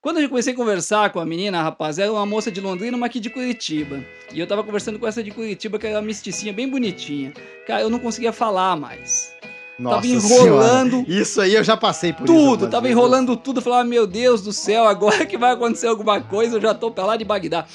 Quando 0.00 0.20
eu 0.20 0.28
comecei 0.28 0.52
a 0.52 0.56
conversar 0.56 1.10
com 1.10 1.18
a 1.18 1.26
menina, 1.26 1.60
rapaz, 1.60 1.98
era 1.98 2.12
uma 2.12 2.24
moça 2.24 2.52
de 2.52 2.60
Londrina, 2.60 2.96
uma 2.96 3.06
aqui 3.06 3.18
de 3.18 3.28
Curitiba. 3.28 4.04
E 4.32 4.38
eu 4.38 4.46
tava 4.46 4.62
conversando 4.62 4.96
com 4.96 5.08
essa 5.08 5.24
de 5.24 5.32
Curitiba, 5.32 5.76
que 5.76 5.88
era 5.88 5.96
uma 5.96 6.06
misticinha 6.06 6.52
bem 6.52 6.68
bonitinha. 6.68 7.32
Cara, 7.66 7.82
eu 7.82 7.90
não 7.90 7.98
conseguia 7.98 8.32
falar 8.32 8.76
mais. 8.76 9.34
Nossa 9.76 10.06
enrolando 10.06 11.04
Senhora. 11.04 11.22
Isso 11.22 11.40
aí 11.40 11.54
eu 11.54 11.64
já 11.64 11.76
passei 11.76 12.12
por 12.12 12.24
isso. 12.24 12.32
Tudo, 12.32 12.50
algumas 12.50 12.70
tava 12.70 12.82
vezes. 12.82 12.96
enrolando 12.96 13.36
tudo. 13.36 13.60
Falava, 13.60 13.84
meu 13.84 14.06
Deus 14.06 14.40
do 14.40 14.52
céu, 14.52 14.86
agora 14.86 15.26
que 15.26 15.36
vai 15.36 15.52
acontecer 15.52 15.88
alguma 15.88 16.20
coisa, 16.20 16.56
eu 16.56 16.60
já 16.60 16.74
tô 16.74 16.92
pra 16.92 17.04
lá 17.04 17.16
de 17.16 17.24
Bagdá. 17.24 17.66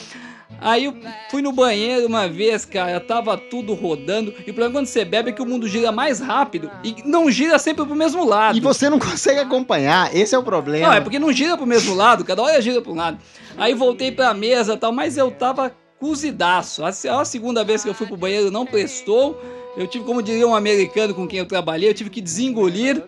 Aí 0.60 0.86
eu 0.86 0.96
fui 1.30 1.42
no 1.42 1.52
banheiro 1.52 2.08
uma 2.08 2.28
vez, 2.28 2.66
cara, 2.66 3.00
tava 3.00 3.38
tudo 3.38 3.74
rodando. 3.74 4.34
E 4.46 4.52
o 4.52 4.54
problema 4.54 4.74
quando 4.74 4.86
você 4.88 5.04
bebe 5.04 5.30
é 5.30 5.34
que 5.34 5.42
o 5.42 5.46
mundo 5.46 5.68
gira 5.68 5.92
mais 5.92 6.20
rápido 6.20 6.72
e 6.84 6.96
não 7.06 7.30
gira 7.30 7.60
sempre 7.60 7.86
pro 7.86 7.96
mesmo 7.96 8.24
lado. 8.24 8.58
E 8.58 8.62
você 8.62 8.90
não 8.90 9.00
consegue 9.00 9.40
acompanhar, 9.40 10.16
esse 10.16 10.34
é 10.34 10.38
o 10.38 10.44
problema. 10.44 10.88
Não, 10.88 10.94
é 10.94 11.02
porque 11.02 11.20
não 11.20 11.32
gira 11.32 11.58
pro 11.58 11.66
mesmo 11.66 11.94
lado, 11.94 12.24
cada 12.24 12.42
hora 12.42 12.62
gira 12.62 12.82
um 12.88 12.96
lado. 12.96 13.18
Aí 13.58 13.74
voltei 13.74 14.12
pra 14.12 14.34
mesa 14.34 14.74
e 14.74 14.78
tal, 14.78 14.92
mas 14.92 15.18
eu 15.18 15.30
tava 15.32 15.76
cozidaço. 16.00 16.84
A, 16.84 16.90
a 16.90 17.26
segunda 17.26 17.64
vez 17.64 17.84
que 17.84 17.90
eu 17.90 17.94
fui 17.94 18.06
pro 18.06 18.18
banheiro 18.18 18.52
não 18.52 18.66
prestou. 18.66 19.42
Eu 19.76 19.88
tive, 19.88 20.06
como 20.06 20.22
diria 20.22 20.48
um 20.48 20.54
americano 20.54 21.16
com 21.16 21.28
quem 21.28 21.40
eu 21.40 21.46
trabalhei, 21.46 21.90
eu 21.90 21.94
tive 21.94 22.10
que 22.10 22.22
desengolir. 22.22 23.04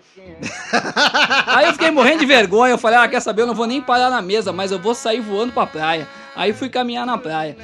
Aí 1.45 1.67
eu 1.67 1.73
fiquei 1.73 1.91
morrendo 1.91 2.19
de 2.19 2.25
vergonha. 2.25 2.71
Eu 2.73 2.77
falei, 2.77 2.97
ah, 2.97 3.07
quer 3.07 3.19
saber? 3.19 3.43
Eu 3.43 3.47
não 3.47 3.53
vou 3.53 3.67
nem 3.67 3.81
parar 3.81 4.09
na 4.09 4.21
mesa, 4.21 4.51
mas 4.51 4.71
eu 4.71 4.79
vou 4.79 4.95
sair 4.95 5.19
voando 5.19 5.53
pra 5.53 5.67
praia. 5.67 6.07
Aí 6.35 6.53
fui 6.53 6.69
caminhar 6.69 7.05
na 7.05 7.17
praia. 7.17 7.55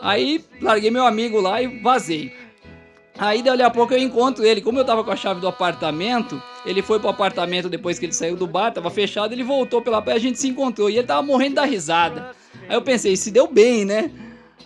Aí 0.00 0.44
larguei 0.60 0.90
meu 0.90 1.06
amigo 1.06 1.40
lá 1.40 1.60
e 1.62 1.80
vazei. 1.80 2.32
Aí 3.18 3.42
dali 3.42 3.62
a 3.62 3.70
pouco 3.70 3.92
eu 3.92 3.98
encontro 3.98 4.44
ele. 4.44 4.60
Como 4.60 4.78
eu 4.78 4.84
tava 4.84 5.02
com 5.02 5.10
a 5.10 5.16
chave 5.16 5.40
do 5.40 5.48
apartamento, 5.48 6.40
ele 6.64 6.82
foi 6.82 7.00
pro 7.00 7.08
apartamento 7.08 7.68
depois 7.68 7.98
que 7.98 8.06
ele 8.06 8.12
saiu 8.12 8.36
do 8.36 8.46
bar, 8.46 8.72
tava 8.72 8.90
fechado, 8.90 9.32
ele 9.32 9.42
voltou 9.42 9.82
pela 9.82 10.00
praia, 10.00 10.16
a 10.18 10.20
gente 10.20 10.38
se 10.38 10.46
encontrou. 10.48 10.88
E 10.88 10.98
ele 10.98 11.06
tava 11.06 11.22
morrendo 11.22 11.56
da 11.56 11.64
risada. 11.64 12.30
Aí 12.68 12.76
eu 12.76 12.82
pensei, 12.82 13.16
se 13.16 13.30
deu 13.32 13.48
bem, 13.48 13.84
né? 13.84 14.10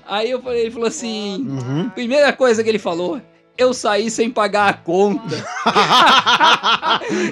Aí 0.06 0.30
eu 0.30 0.42
falei, 0.42 0.62
ele 0.62 0.70
falou 0.70 0.88
assim: 0.88 1.46
Uhum. 1.48 1.88
primeira 1.90 2.32
coisa 2.32 2.62
que 2.62 2.68
ele 2.68 2.78
falou. 2.78 3.20
Eu 3.56 3.74
saí 3.74 4.10
sem 4.10 4.30
pagar 4.30 4.68
a 4.70 4.72
conta. 4.72 5.36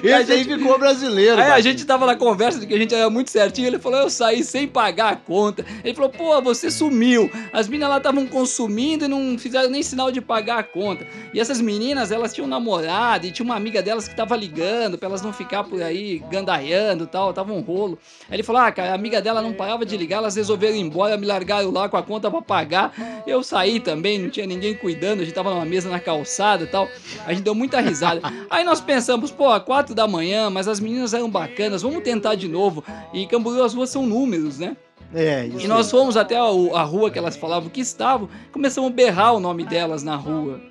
Esse 0.03 0.13
a 0.13 0.17
aí 0.35 0.43
gente- 0.43 0.55
ficou 0.57 0.77
brasileiro. 0.77 1.35
Aí 1.41 1.47
a 1.47 1.49
Batinho. 1.49 1.63
gente 1.63 1.85
tava 1.85 2.05
na 2.05 2.15
conversa 2.15 2.59
de 2.59 2.67
que 2.67 2.73
a 2.73 2.77
gente 2.77 2.93
era 2.93 3.09
muito 3.09 3.31
certinho. 3.31 3.67
Ele 3.67 3.79
falou: 3.79 3.99
Eu 4.01 4.09
saí 4.09 4.43
sem 4.43 4.67
pagar 4.67 5.13
a 5.13 5.15
conta. 5.15 5.65
Ele 5.83 5.93
falou: 5.95 6.09
Pô, 6.09 6.39
você 6.41 6.69
sumiu. 6.69 7.29
As 7.51 7.67
meninas 7.67 7.89
lá 7.89 7.97
estavam 7.97 8.25
consumindo 8.27 9.05
e 9.05 9.07
não 9.07 9.37
fizeram 9.37 9.69
nem 9.69 9.81
sinal 9.81 10.11
de 10.11 10.21
pagar 10.21 10.59
a 10.59 10.63
conta. 10.63 11.05
E 11.33 11.39
essas 11.39 11.59
meninas, 11.59 12.11
elas 12.11 12.33
tinham 12.33 12.45
um 12.45 12.49
namorado 12.49 13.25
e 13.25 13.31
tinha 13.31 13.43
uma 13.45 13.55
amiga 13.55 13.81
delas 13.81 14.07
que 14.07 14.15
tava 14.15 14.35
ligando 14.35 14.97
pra 14.97 15.09
elas 15.09 15.21
não 15.23 15.33
ficar 15.33 15.63
por 15.63 15.81
aí 15.81 16.19
gandaiando 16.29 17.05
e 17.05 17.07
tal. 17.07 17.33
Tava 17.33 17.51
um 17.51 17.61
rolo. 17.61 17.97
Aí 18.29 18.35
ele 18.35 18.43
falou: 18.43 18.61
Ah, 18.61 18.71
cara, 18.71 18.91
a 18.91 18.95
amiga 18.95 19.21
dela 19.21 19.41
não 19.41 19.53
parava 19.53 19.85
de 19.85 19.97
ligar, 19.97 20.17
elas 20.17 20.35
resolveram 20.35 20.75
ir 20.75 20.81
embora, 20.81 21.17
me 21.17 21.25
largaram 21.25 21.71
lá 21.71 21.89
com 21.89 21.97
a 21.97 22.03
conta 22.03 22.29
pra 22.29 22.41
pagar. 22.41 22.93
Eu 23.25 23.43
saí 23.43 23.79
também, 23.79 24.19
não 24.19 24.29
tinha 24.29 24.45
ninguém 24.45 24.75
cuidando. 24.75 25.21
A 25.21 25.25
gente 25.25 25.33
tava 25.33 25.49
numa 25.51 25.65
mesa 25.65 25.89
na 25.89 25.99
calçada 26.11 26.63
e 26.63 26.67
tal. 26.67 26.87
A 27.25 27.33
gente 27.33 27.43
deu 27.43 27.55
muita 27.55 27.79
risada. 27.79 28.21
Aí 28.49 28.63
nós 28.63 28.81
pensamos, 28.81 29.31
pô, 29.31 29.59
quatro 29.61 29.95
da 29.95 30.07
manhã, 30.07 30.49
mas 30.49 30.67
as 30.67 30.79
meninas 30.79 31.13
eram 31.13 31.29
bacanas, 31.29 31.81
vamos 31.81 32.03
tentar 32.03 32.35
de 32.35 32.47
novo. 32.47 32.83
E 33.13 33.25
Camboriú 33.27 33.63
as 33.63 33.73
ruas 33.73 33.89
são 33.89 34.05
números, 34.05 34.59
né? 34.59 34.75
É, 35.13 35.45
isso 35.45 35.65
E 35.65 35.67
nós 35.67 35.87
aí. 35.87 35.91
fomos 35.91 36.15
até 36.15 36.37
a, 36.37 36.43
a 36.43 36.83
rua 36.83 37.11
que 37.11 37.19
elas 37.19 37.35
falavam 37.35 37.69
que 37.69 37.81
estavam, 37.81 38.29
começamos 38.51 38.89
a 38.91 38.93
berrar 38.93 39.33
o 39.33 39.39
nome 39.41 39.65
delas 39.65 40.03
na 40.03 40.15
rua. 40.15 40.61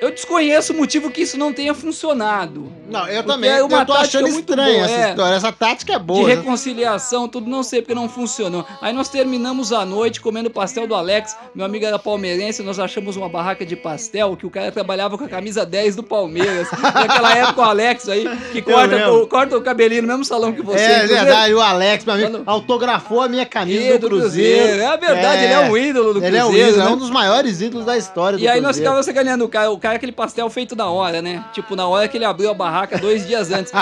Eu 0.00 0.10
desconheço 0.10 0.72
o 0.72 0.76
motivo 0.76 1.10
que 1.10 1.22
isso 1.22 1.38
não 1.38 1.52
tenha 1.52 1.72
funcionado. 1.74 2.70
Não, 2.88 3.08
eu 3.08 3.22
Porque 3.22 3.32
também. 3.32 3.50
é 3.50 3.62
uma 3.62 3.78
eu 3.78 3.86
tô 3.86 3.94
achando 3.94 4.28
estranha 4.28 4.84
essa 4.84 4.94
é. 4.94 5.10
história. 5.10 5.34
Essa 5.34 5.52
tática 5.52 5.94
é 5.94 5.98
de 5.98 6.04
boa. 6.04 6.28
né? 6.28 6.34
reconciliação, 6.34 7.26
tudo, 7.28 7.48
não 7.48 7.62
sei 7.62 7.80
porque 7.80 7.94
não 7.94 8.08
funcionou. 8.08 8.64
Aí 8.80 8.92
nós 8.92 9.08
terminamos 9.08 9.72
a 9.72 9.84
noite 9.84 10.20
comendo 10.20 10.50
pastel 10.50 10.86
do 10.86 10.94
Alex. 10.94 11.36
Meu 11.54 11.64
amigo 11.64 11.84
era 11.84 11.98
palmeirense, 11.98 12.62
nós 12.62 12.78
achamos 12.78 13.16
uma 13.16 13.28
barraca 13.28 13.64
de 13.64 13.74
pastel 13.74 14.36
que 14.36 14.46
o 14.46 14.50
cara 14.50 14.70
trabalhava 14.70 15.16
com 15.16 15.24
a 15.24 15.28
camisa 15.28 15.64
10 15.64 15.96
do 15.96 16.02
Palmeiras. 16.02 16.68
Naquela 16.80 17.36
época 17.36 17.60
o 17.60 17.64
Alex 17.64 18.08
aí, 18.08 18.24
que 18.52 18.62
corta, 18.62 19.12
o, 19.12 19.26
corta 19.26 19.56
o 19.56 19.62
cabelinho 19.62 20.02
no 20.02 20.08
mesmo 20.08 20.24
salão 20.24 20.52
que 20.52 20.62
você. 20.62 20.84
É 20.84 21.06
verdade, 21.06 21.54
o 21.54 21.60
Alex, 21.60 22.04
meu 22.04 22.14
amigo, 22.14 22.42
autografou 22.46 23.22
a 23.22 23.28
minha 23.28 23.46
camisa 23.46 23.94
Ih, 23.94 23.98
do 23.98 24.08
Cruzeiro. 24.08 24.82
É 24.82 24.96
verdade, 24.96 25.44
ele 25.44 25.52
é 25.54 25.60
um 25.60 25.76
ídolo 25.76 26.14
do 26.14 26.24
Ele 26.24 26.38
Cruzeiro. 26.38 26.38
é 26.38 26.44
um 26.44 26.68
ídolo, 26.68 26.84
né? 26.84 26.84
é 26.84 26.94
um 26.94 26.96
dos 26.98 27.10
maiores 27.10 27.60
ídolos 27.60 27.86
da 27.86 27.96
história 27.96 28.38
do 28.38 28.44
E 28.44 28.46
aí 28.46 28.60
nós 28.60 28.76
Cruzeiro. 28.76 28.84
ficávamos 28.84 29.06
sacaneando 29.06 29.44
o 29.44 29.48
cara, 29.48 29.70
aquele 29.94 30.12
pastel 30.12 30.48
feito 30.50 30.74
na 30.74 30.90
hora, 30.90 31.22
né? 31.22 31.44
Tipo, 31.52 31.76
na 31.76 31.86
hora 31.86 32.08
que 32.08 32.16
ele 32.16 32.24
abriu 32.24 32.50
a 32.50 32.54
barraca 32.54 32.98
dois 32.98 33.26
dias 33.26 33.50
antes. 33.52 33.72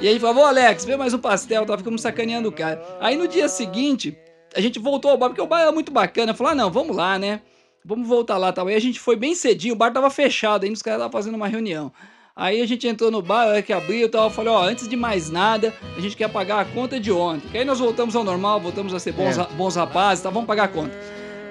e 0.00 0.08
aí 0.08 0.18
falava, 0.18 0.40
ô 0.40 0.44
Alex, 0.44 0.84
vê 0.84 0.96
mais 0.96 1.14
um 1.14 1.18
pastel, 1.18 1.64
tá? 1.64 1.76
Ficamos 1.78 2.00
sacaneando 2.02 2.48
o 2.48 2.52
cara. 2.52 2.82
Aí 3.00 3.16
no 3.16 3.28
dia 3.28 3.48
seguinte, 3.48 4.16
a 4.54 4.60
gente 4.60 4.78
voltou 4.78 5.10
ao 5.10 5.16
bar, 5.18 5.28
porque 5.28 5.40
o 5.40 5.46
bar 5.46 5.60
era 5.60 5.72
muito 5.72 5.92
bacana. 5.92 6.34
Falou, 6.34 6.52
ah, 6.52 6.56
não, 6.56 6.70
vamos 6.70 6.96
lá, 6.96 7.18
né? 7.18 7.40
Vamos 7.84 8.06
voltar 8.08 8.36
lá, 8.38 8.52
tal. 8.52 8.66
Aí 8.68 8.74
a 8.76 8.80
gente 8.80 9.00
foi 9.00 9.16
bem 9.16 9.34
cedinho, 9.34 9.74
o 9.74 9.76
bar 9.76 9.92
tava 9.92 10.08
fechado, 10.10 10.64
ainda 10.64 10.74
os 10.74 10.82
caras 10.82 10.98
estavam 11.00 11.12
fazendo 11.12 11.34
uma 11.34 11.48
reunião. 11.48 11.92
Aí 12.34 12.62
a 12.62 12.66
gente 12.66 12.86
entrou 12.88 13.10
no 13.10 13.20
bar, 13.20 13.42
a 13.42 13.46
hora 13.48 13.62
que 13.62 13.72
abriu 13.72 14.06
e 14.06 14.08
tal, 14.08 14.24
eu 14.24 14.30
falei, 14.30 14.50
ó, 14.52 14.62
antes 14.62 14.88
de 14.88 14.96
mais 14.96 15.28
nada, 15.28 15.74
a 15.96 16.00
gente 16.00 16.16
quer 16.16 16.30
pagar 16.30 16.60
a 16.60 16.64
conta 16.64 16.98
de 16.98 17.12
ontem. 17.12 17.46
Que 17.50 17.58
aí 17.58 17.64
nós 17.64 17.78
voltamos 17.78 18.16
ao 18.16 18.24
normal, 18.24 18.58
voltamos 18.58 18.94
a 18.94 18.98
ser 18.98 19.12
bons, 19.12 19.36
É. 19.36 19.46
bons 19.54 19.76
rapazes, 19.76 20.22
tá? 20.22 20.30
Vamos 20.30 20.46
pagar 20.46 20.64
a 20.64 20.68
conta. 20.68 20.96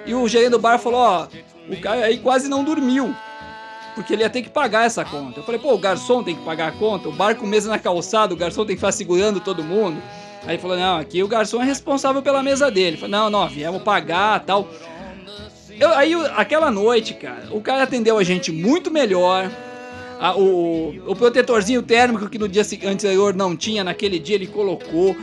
E 0.06 0.14
o 0.16 0.28
gerente 0.28 0.50
do 0.52 0.60
bar 0.60 0.80
falou, 0.80 1.00
ó, 1.00 1.28
o 1.70 1.80
cara 1.80 2.06
aí 2.06 2.18
quase 2.18 2.50
não 2.50 2.64
dormiu. 2.64 3.14
Porque 3.96 4.14
ele 4.14 4.24
ia 4.24 4.30
ter 4.30 4.42
que 4.42 4.50
pagar 4.50 4.86
essa 4.86 5.04
conta. 5.04 5.40
Eu 5.40 5.44
falei, 5.44 5.60
pô, 5.60 5.74
o 5.74 5.78
garçom 5.78 6.24
tem 6.24 6.36
que 6.36 6.44
pagar 6.46 6.70
a 6.70 6.72
conta, 6.72 7.10
o 7.10 7.12
bar 7.12 7.36
com 7.36 7.46
mesa 7.46 7.70
na 7.70 7.78
calçada, 7.78 8.34
o 8.34 8.38
garçom 8.38 8.66
tem 8.66 8.76
que 8.76 8.80
ficar 8.80 8.92
segurando 8.94 9.40
todo 9.40 9.64
mundo. 9.64 10.02
Aí 10.44 10.52
ele 10.56 10.58
falou, 10.62 10.78
não, 10.78 10.98
aqui 10.98 11.22
o 11.22 11.28
garçom 11.28 11.62
é 11.62 11.66
responsável 11.66 12.22
pela 12.22 12.42
mesa 12.42 12.72
dele. 12.72 12.96
Falei, 12.98 13.12
não, 13.12 13.30
não, 13.30 13.48
viemos 13.50 13.82
pagar 13.84 14.40
tal. 14.46 14.68
Eu- 15.80 15.90
aí 15.94 16.14
aquela 16.36 16.70
noite, 16.72 17.14
cara, 17.16 17.48
o 17.52 17.62
cara 17.62 17.84
atendeu 17.84 18.18
a 18.18 18.24
gente 18.24 18.52
muito 18.52 18.90
melhor. 18.92 19.50
A- 20.20 20.38
o, 20.38 20.96
o 21.08 21.16
protetorzinho 21.16 21.82
térmico 21.82 22.30
que 22.30 22.38
no 22.38 22.48
dia 22.48 22.64
anterior 22.86 23.34
não 23.34 23.56
tinha, 23.56 23.84
naquele 23.84 24.20
dia 24.20 24.36
ele 24.36 24.48
colocou. 24.48 25.16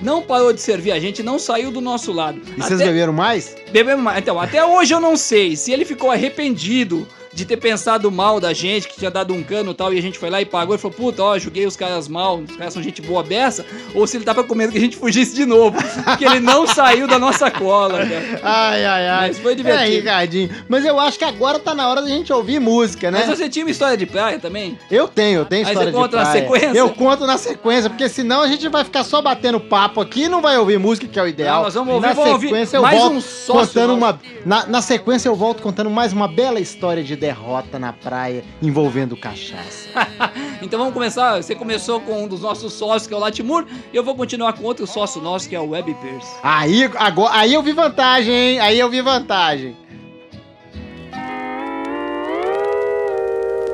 Não 0.00 0.22
parou 0.22 0.52
de 0.52 0.60
servir 0.60 0.92
a 0.92 0.98
gente, 0.98 1.22
não 1.22 1.38
saiu 1.38 1.70
do 1.70 1.80
nosso 1.80 2.12
lado. 2.12 2.40
E 2.56 2.60
vocês 2.60 2.80
Até- 2.80 2.90
beberam 2.90 3.12
mais? 3.12 3.54
Bebemos 3.72 4.02
mais. 4.02 4.18
Então, 4.18 4.38
até 4.40 4.64
hoje 4.64 4.92
eu 4.94 5.00
não 5.00 5.16
sei 5.16 5.54
se 5.56 5.70
ele 5.72 5.84
ficou 5.84 6.10
arrependido 6.10 7.06
de 7.32 7.44
ter 7.44 7.56
pensado 7.56 8.10
mal 8.10 8.38
da 8.38 8.52
gente, 8.52 8.86
que 8.88 8.96
tinha 8.98 9.10
dado 9.10 9.32
um 9.32 9.42
cano 9.42 9.70
e 9.70 9.74
tal, 9.74 9.92
e 9.94 9.98
a 9.98 10.02
gente 10.02 10.18
foi 10.18 10.28
lá 10.28 10.40
e 10.40 10.44
pagou 10.44 10.74
e 10.74 10.78
falou, 10.78 10.94
puta, 10.96 11.22
ó, 11.22 11.38
julguei 11.38 11.66
os 11.66 11.76
caras 11.76 12.06
mal, 12.08 12.38
os 12.38 12.56
caras 12.56 12.74
são 12.74 12.82
gente 12.82 13.00
boa 13.00 13.22
beça, 13.22 13.64
ou 13.94 14.06
se 14.06 14.16
ele 14.18 14.24
tava 14.24 14.44
com 14.44 14.54
medo 14.54 14.70
que 14.72 14.78
a 14.78 14.80
gente 14.80 14.96
fugisse 14.96 15.34
de 15.34 15.46
novo, 15.46 15.76
porque 16.04 16.24
ele 16.26 16.40
não 16.40 16.66
saiu 16.66 17.06
da 17.06 17.18
nossa 17.18 17.50
cola, 17.50 17.98
cara. 18.06 18.40
Ai, 18.42 18.84
ai, 18.84 19.08
ai. 19.08 19.28
Mas 19.28 19.38
foi 19.38 19.54
divertido. 19.54 19.82
É, 19.92 19.96
Ricardinho. 19.96 20.50
Mas 20.68 20.84
eu 20.84 20.98
acho 21.00 21.18
que 21.18 21.24
agora 21.24 21.58
tá 21.58 21.74
na 21.74 21.88
hora 21.88 22.02
da 22.02 22.08
gente 22.08 22.32
ouvir 22.32 22.60
música, 22.60 23.10
né? 23.10 23.24
Mas 23.26 23.38
você 23.38 23.48
tinha 23.48 23.64
uma 23.64 23.70
história 23.70 23.96
de 23.96 24.04
praia 24.06 24.38
também? 24.38 24.78
Eu 24.90 25.08
tenho, 25.08 25.40
eu 25.40 25.44
tenho 25.44 25.62
história 25.66 25.90
você 25.90 25.96
conta 25.96 26.08
de 26.08 26.16
na 26.16 26.30
praia. 26.30 26.40
sequência? 26.42 26.78
Eu 26.78 26.90
conto 26.90 27.26
na 27.26 27.38
sequência, 27.38 27.88
porque 27.90 28.08
senão 28.08 28.42
a 28.42 28.46
gente 28.46 28.68
vai 28.68 28.84
ficar 28.84 29.04
só 29.04 29.22
batendo 29.22 29.58
papo 29.58 30.00
aqui 30.00 30.24
e 30.24 30.28
não 30.28 30.42
vai 30.42 30.58
ouvir 30.58 30.78
música, 30.78 31.06
que 31.08 31.18
é 31.18 31.22
o 31.22 31.28
ideal. 31.28 31.56
Não, 31.56 31.62
nós 31.64 31.74
vamos 31.74 31.94
ouvir- 31.94 32.06
na 32.08 32.12
vamos 32.12 32.30
ouvir 32.32 32.48
sequência 32.48 32.76
eu 32.76 32.82
mais 32.82 32.98
volto 32.98 33.14
um 33.16 33.20
sócio 33.20 33.66
contando 33.68 33.96
nosso. 33.96 33.98
uma 33.98 34.20
na, 34.44 34.66
na 34.66 34.82
sequência 34.82 35.28
eu 35.28 35.34
volto 35.34 35.62
contando 35.62 35.88
mais 35.88 36.12
uma 36.12 36.28
bela 36.28 36.60
história 36.60 37.02
de 37.02 37.16
derrota 37.22 37.78
na 37.78 37.92
praia 37.92 38.42
envolvendo 38.60 39.16
cachaça. 39.16 39.88
Então 40.60 40.78
vamos 40.78 40.94
começar. 40.94 41.42
Você 41.42 41.56
começou 41.56 42.00
com 42.00 42.22
um 42.22 42.28
dos 42.28 42.40
nossos 42.40 42.72
sócios, 42.72 43.08
que 43.08 43.12
é 43.12 43.16
o 43.16 43.20
Latimur, 43.20 43.66
e 43.92 43.96
eu 43.96 44.04
vou 44.04 44.14
continuar 44.14 44.52
com 44.52 44.62
outro 44.62 44.86
sócio 44.86 45.20
nosso, 45.20 45.48
que 45.48 45.56
é 45.56 45.60
o 45.60 45.70
Web 45.70 45.92
Pierce. 45.94 46.36
Aí 46.40 46.88
agora 46.94 47.34
aí 47.34 47.52
eu 47.52 47.62
vi 47.64 47.72
vantagem, 47.72 48.32
hein? 48.32 48.60
Aí 48.60 48.78
eu 48.78 48.88
vi 48.88 49.00
vantagem. 49.00 49.76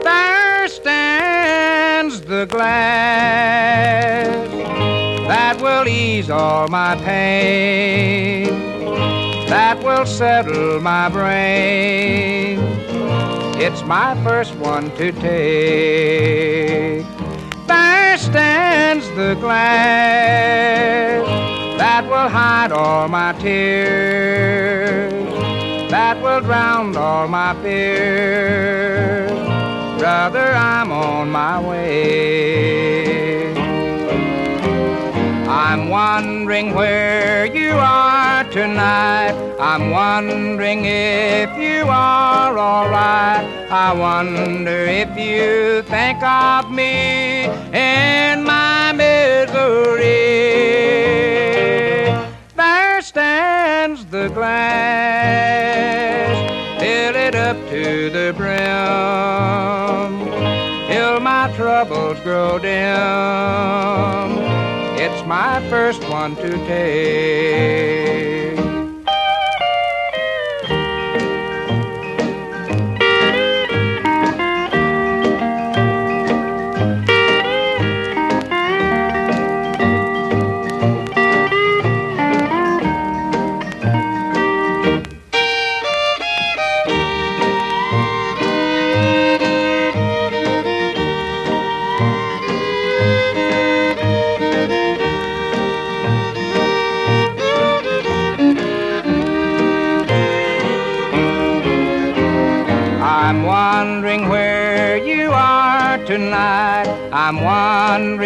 There 0.03 0.67
stands 0.67 2.21
the 2.23 2.47
glass 2.47 4.29
that 5.29 5.61
will 5.61 5.87
ease 5.87 6.31
all 6.31 6.69
my 6.69 6.97
pain, 7.05 8.49
that 9.51 9.79
will 9.85 10.07
settle 10.07 10.81
my 10.81 11.11
brain. 11.11 12.88
It's 13.61 13.83
my 13.83 14.15
first 14.23 14.55
one 14.55 14.93
to 14.99 15.11
take. 15.11 17.05
There 17.67 18.17
stands 18.17 19.11
the 19.17 19.35
glass 19.41 21.27
that 21.77 22.05
will 22.05 22.29
hide 22.29 22.71
all 22.71 23.09
my 23.09 23.33
tears, 23.33 25.13
that 25.91 26.23
will 26.23 26.41
drown 26.41 26.97
all 26.97 27.27
my 27.27 27.53
fears. 27.61 29.33
Brother, 29.99 30.53
I'm 30.55 30.93
on 30.93 31.29
my 31.29 31.61
way. 31.61 32.39
I'm 35.59 35.89
wondering 35.89 36.73
where 36.73 37.45
you 37.45 37.73
are 37.73 38.45
tonight. 38.45 39.35
I'm 39.59 39.91
wondering 39.91 40.85
if 40.85 41.51
you 41.59 41.85
are 41.89 42.57
alright. 42.57 43.45
I 43.69 43.93
wonder 43.93 44.85
if 44.87 45.19
you 45.19 45.83
think 45.83 46.23
of 46.23 46.71
me 46.71 47.47
in 47.73 48.45
my 48.45 48.93
misery. 48.93 50.15
There 52.55 53.03
stands 53.03 54.07
the 54.07 54.29
glass, 54.29 54.61
fill 56.81 57.17
it 57.17 57.35
up 57.35 57.57
to 57.71 58.11
the 58.11 58.33
brim, 58.37 58.59
till 60.89 61.19
my 61.19 61.53
troubles 61.57 62.21
grow 62.21 62.61
dim. 62.61 64.58
It's 65.11 65.27
my 65.27 65.67
first 65.71 66.07
one 66.09 66.37
to 66.37 66.51
take. 66.67 68.08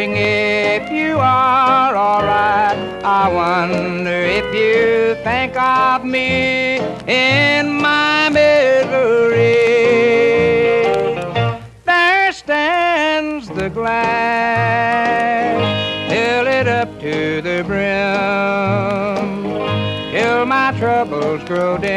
Wondering 0.02 0.16
if 0.16 0.90
you 0.90 1.16
are 1.18 1.94
alright. 1.96 2.76
I 3.04 3.32
wonder 3.32 4.10
if 4.10 4.44
you 4.54 5.14
think 5.22 5.56
of 5.56 6.04
me 6.04 6.78
in 7.06 7.80
my 7.80 8.28
misery. 8.28 9.52
There 11.84 12.32
stands 12.32 13.48
the 13.48 13.70
glass, 13.70 14.50
fill 16.10 16.46
it 16.48 16.66
up 16.66 16.88
to 17.00 17.40
the 17.42 17.62
brim, 17.64 19.42
till 20.12 20.46
my 20.46 20.72
troubles 20.78 21.44
grow 21.44 21.78
dim. 21.78 21.92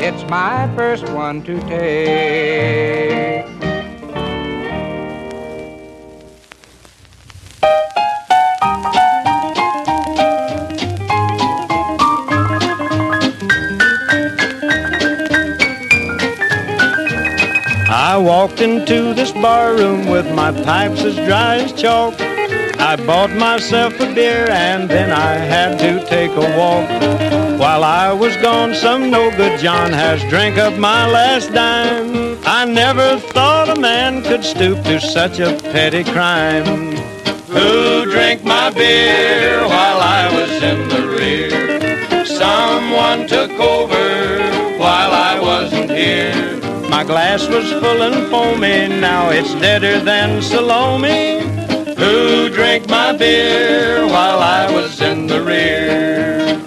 It's 0.00 0.24
my 0.28 0.68
first 0.74 1.08
one 1.10 1.42
to 1.42 1.60
take. 1.68 3.37
Walked 18.18 18.60
into 18.60 19.14
this 19.14 19.32
barroom 19.32 20.06
with 20.06 20.32
my 20.34 20.50
pipes 20.50 21.02
as 21.02 21.16
dry 21.16 21.56
as 21.56 21.72
chalk. 21.72 22.14
I 22.80 22.96
bought 22.96 23.30
myself 23.30 23.94
a 24.00 24.14
beer 24.14 24.48
and 24.50 24.88
then 24.88 25.10
I 25.10 25.34
had 25.34 25.78
to 25.78 26.04
take 26.06 26.30
a 26.30 26.56
walk. 26.58 26.88
While 27.58 27.84
I 27.84 28.12
was 28.12 28.36
gone, 28.36 28.74
some 28.74 29.10
no 29.10 29.30
good 29.36 29.58
John 29.60 29.92
has 29.92 30.22
drank 30.30 30.58
up 30.58 30.78
my 30.78 31.08
last 31.08 31.52
dime. 31.52 32.38
I 32.44 32.64
never 32.64 33.18
thought 33.18 33.76
a 33.76 33.80
man 33.80 34.22
could 34.22 34.44
stoop 34.44 34.82
to 34.84 35.00
such 35.00 35.38
a 35.40 35.58
petty 35.72 36.04
crime. 36.04 36.96
Who 37.48 38.04
drank 38.10 38.44
my 38.44 38.70
beer 38.70 39.60
while 39.66 40.00
I 40.00 40.30
was 40.32 40.62
in 40.62 40.88
the 40.88 41.08
rear? 41.08 42.24
Someone 42.24 43.26
took 43.26 43.50
over 43.52 44.78
while 44.78 45.12
I 45.12 45.40
wasn't 45.40 45.90
here. 45.90 46.37
My 46.98 47.04
glass 47.04 47.46
was 47.46 47.70
full 47.70 48.02
and 48.02 48.28
foamy, 48.28 48.88
now 48.88 49.30
it's 49.30 49.54
deader 49.60 50.00
than 50.00 50.42
Salome. 50.42 51.38
Who 51.94 52.50
drank 52.50 52.88
my 52.88 53.16
beer 53.16 54.04
while 54.04 54.40
I 54.40 54.68
was 54.68 55.00
in 55.00 55.28
the 55.28 55.40
rear? 55.40 56.58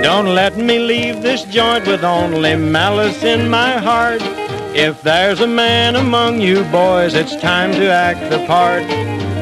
Don't 0.00 0.32
let 0.32 0.56
me 0.58 0.78
leave 0.78 1.22
this 1.22 1.42
joint 1.46 1.88
with 1.88 2.04
only 2.04 2.54
malice 2.54 3.24
in 3.24 3.50
my 3.50 3.72
heart. 3.72 4.22
If 4.76 5.02
there's 5.02 5.40
a 5.40 5.48
man 5.48 5.96
among 5.96 6.40
you 6.40 6.62
boys, 6.70 7.14
it's 7.14 7.34
time 7.34 7.72
to 7.72 7.90
act 7.90 8.30
the 8.30 8.46
part. 8.46 8.84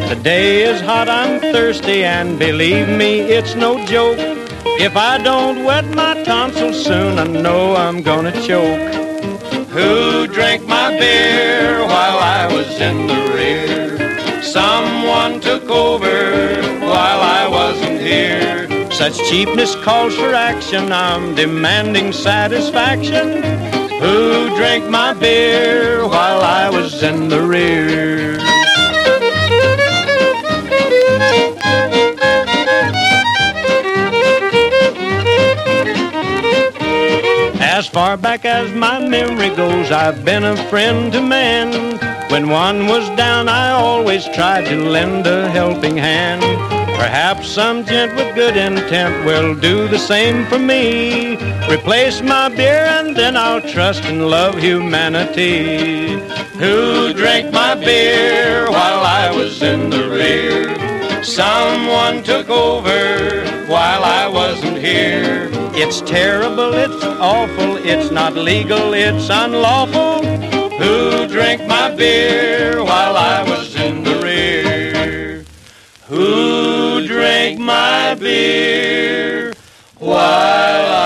The 0.09 0.17
day 0.17 0.63
is 0.63 0.81
hot, 0.81 1.07
I'm 1.11 1.39
thirsty, 1.39 2.03
and 2.03 2.39
believe 2.39 2.89
me, 2.89 3.21
it's 3.21 3.55
no 3.55 3.85
joke. 3.85 4.17
If 4.81 4.97
I 4.97 5.19
don't 5.19 5.67
wet 5.67 5.85
my 5.95 6.23
tonsils 6.25 6.83
soon, 6.83 7.19
I 7.19 7.25
know 7.25 7.77
I'm 7.77 8.01
gonna 8.01 8.33
choke. 8.47 8.95
Who 9.69 10.27
drank 10.27 10.67
my 10.67 10.99
beer 10.99 11.81
while 11.81 12.19
I 12.19 12.49
was 12.51 12.81
in 12.81 13.07
the 13.07 13.21
rear? 13.37 14.43
Someone 14.43 15.41
took 15.41 15.65
over 15.69 16.57
while 16.81 17.21
I 17.21 17.47
wasn't 17.47 18.01
here. 18.01 18.67
Such 18.91 19.19
cheapness 19.29 19.75
calls 19.85 20.17
for 20.17 20.33
action, 20.33 20.91
I'm 20.91 21.35
demanding 21.35 22.15
satisfaction. 22.15 23.43
Who 24.01 24.57
drank 24.57 24.89
my 24.89 25.13
beer 25.13 26.09
while 26.09 26.41
I 26.41 26.71
was 26.71 27.03
in 27.03 27.29
the 27.29 27.43
rear? 27.43 28.39
As 37.89 37.95
far 37.95 38.19
back 38.19 38.45
as 38.45 38.71
my 38.75 39.01
memory 39.01 39.49
goes, 39.57 39.91
I've 39.91 40.23
been 40.23 40.45
a 40.45 40.59
friend 40.69 41.11
to 41.11 41.23
man. 41.23 41.99
When 42.31 42.51
one 42.51 42.87
was 42.87 43.09
down, 43.17 43.49
I 43.49 43.71
always 43.71 44.27
tried 44.27 44.67
to 44.67 44.77
lend 44.77 45.27
a 45.27 45.49
helping 45.49 45.97
hand. 45.97 46.43
Perhaps 46.99 47.49
some 47.49 47.87
gent 47.87 48.15
with 48.15 48.35
good 48.35 48.59
intent 48.59 49.25
will 49.25 49.55
do 49.55 49.89
the 49.89 49.99
same 49.99 50.45
for 50.49 50.59
me. 50.59 51.39
Replace 51.73 52.21
my 52.21 52.51
beer 52.51 52.85
and 52.85 53.17
then 53.17 53.39
I'll 53.39 53.63
trust 53.63 54.05
and 54.05 54.29
love 54.29 54.59
humanity. 54.59 56.21
Who 56.59 57.15
drank 57.15 57.55
my 57.55 57.75
beer 57.75 58.71
while 58.71 59.03
I 59.03 59.33
was 59.35 59.63
in 59.63 59.89
the 59.89 60.11
rear? 60.11 61.25
Someone 61.25 62.23
took 62.23 62.51
over 62.51 63.47
while 63.67 64.05
I 64.05 64.29
wasn't 64.29 64.77
here. 64.77 65.58
It's 65.81 66.01
terrible, 66.01 66.75
it's 66.75 67.05
awful, 67.05 67.77
it's 67.77 68.11
not 68.11 68.35
legal, 68.35 68.95
it's 68.95 69.29
unlawful. 69.31 70.27
Who 70.77 71.29
drank 71.29 71.69
my 71.69 71.95
beer 71.95 72.83
while 72.83 73.17
I 73.17 73.45
was 73.45 73.77
in 73.77 74.03
the 74.03 74.17
rear? 74.19 75.45
Who 76.09 77.07
drank 77.07 77.61
my 77.61 78.17
beer 78.17 79.55
while 79.99 80.98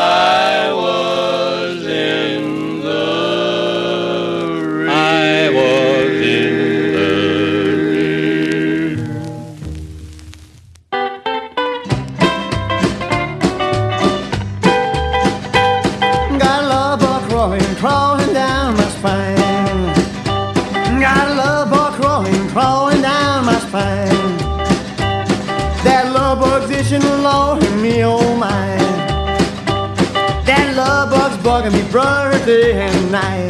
day 32.47 32.73
and 32.73 33.13
night. 33.13 33.49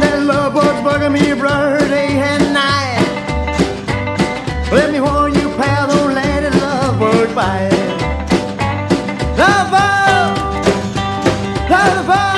That 0.00 0.22
love 0.22 0.52
bug's 0.54 0.80
bugging 0.86 1.12
me, 1.12 1.32
brother, 1.32 1.78
day 1.88 2.08
and 2.08 2.52
night. 2.52 3.08
Let 4.70 4.92
me 4.92 5.00
warn 5.00 5.34
you, 5.34 5.48
pal, 5.56 5.86
don't 5.88 6.14
let 6.14 6.44
it 6.44 6.54
love 6.60 6.98
bug 6.98 7.34
bite. 7.34 7.70
Love 9.38 9.70
bug! 9.70 10.38
Love 11.70 12.06
bug! 12.06 12.35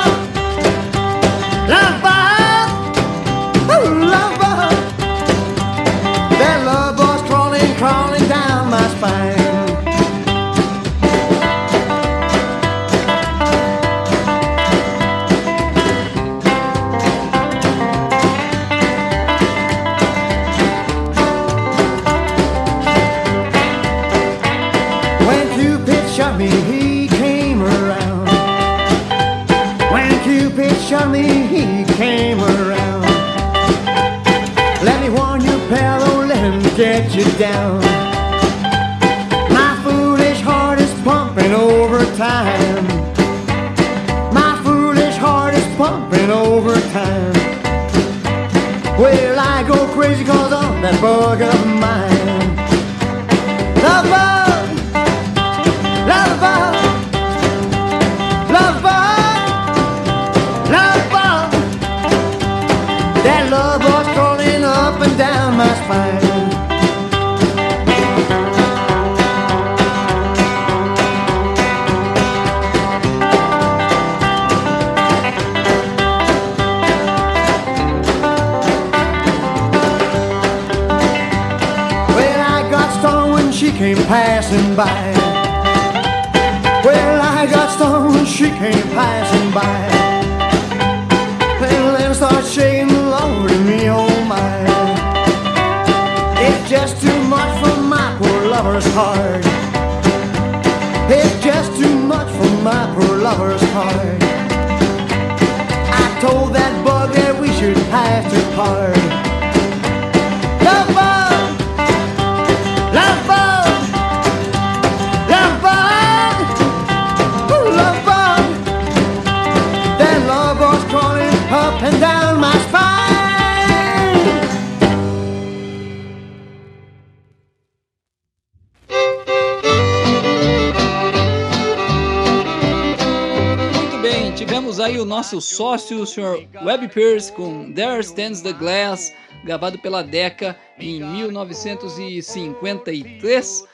Sr. 136.18 136.48
Webb 136.64 136.88
Pierce, 136.88 137.30
com 137.30 137.72
There 137.72 138.00
Stands 138.00 138.40
the 138.40 138.52
Glass, 138.52 139.12
gravado 139.44 139.78
pela 139.78 140.02
Decca 140.02 140.56
em 140.80 141.00
1953. 141.00 143.64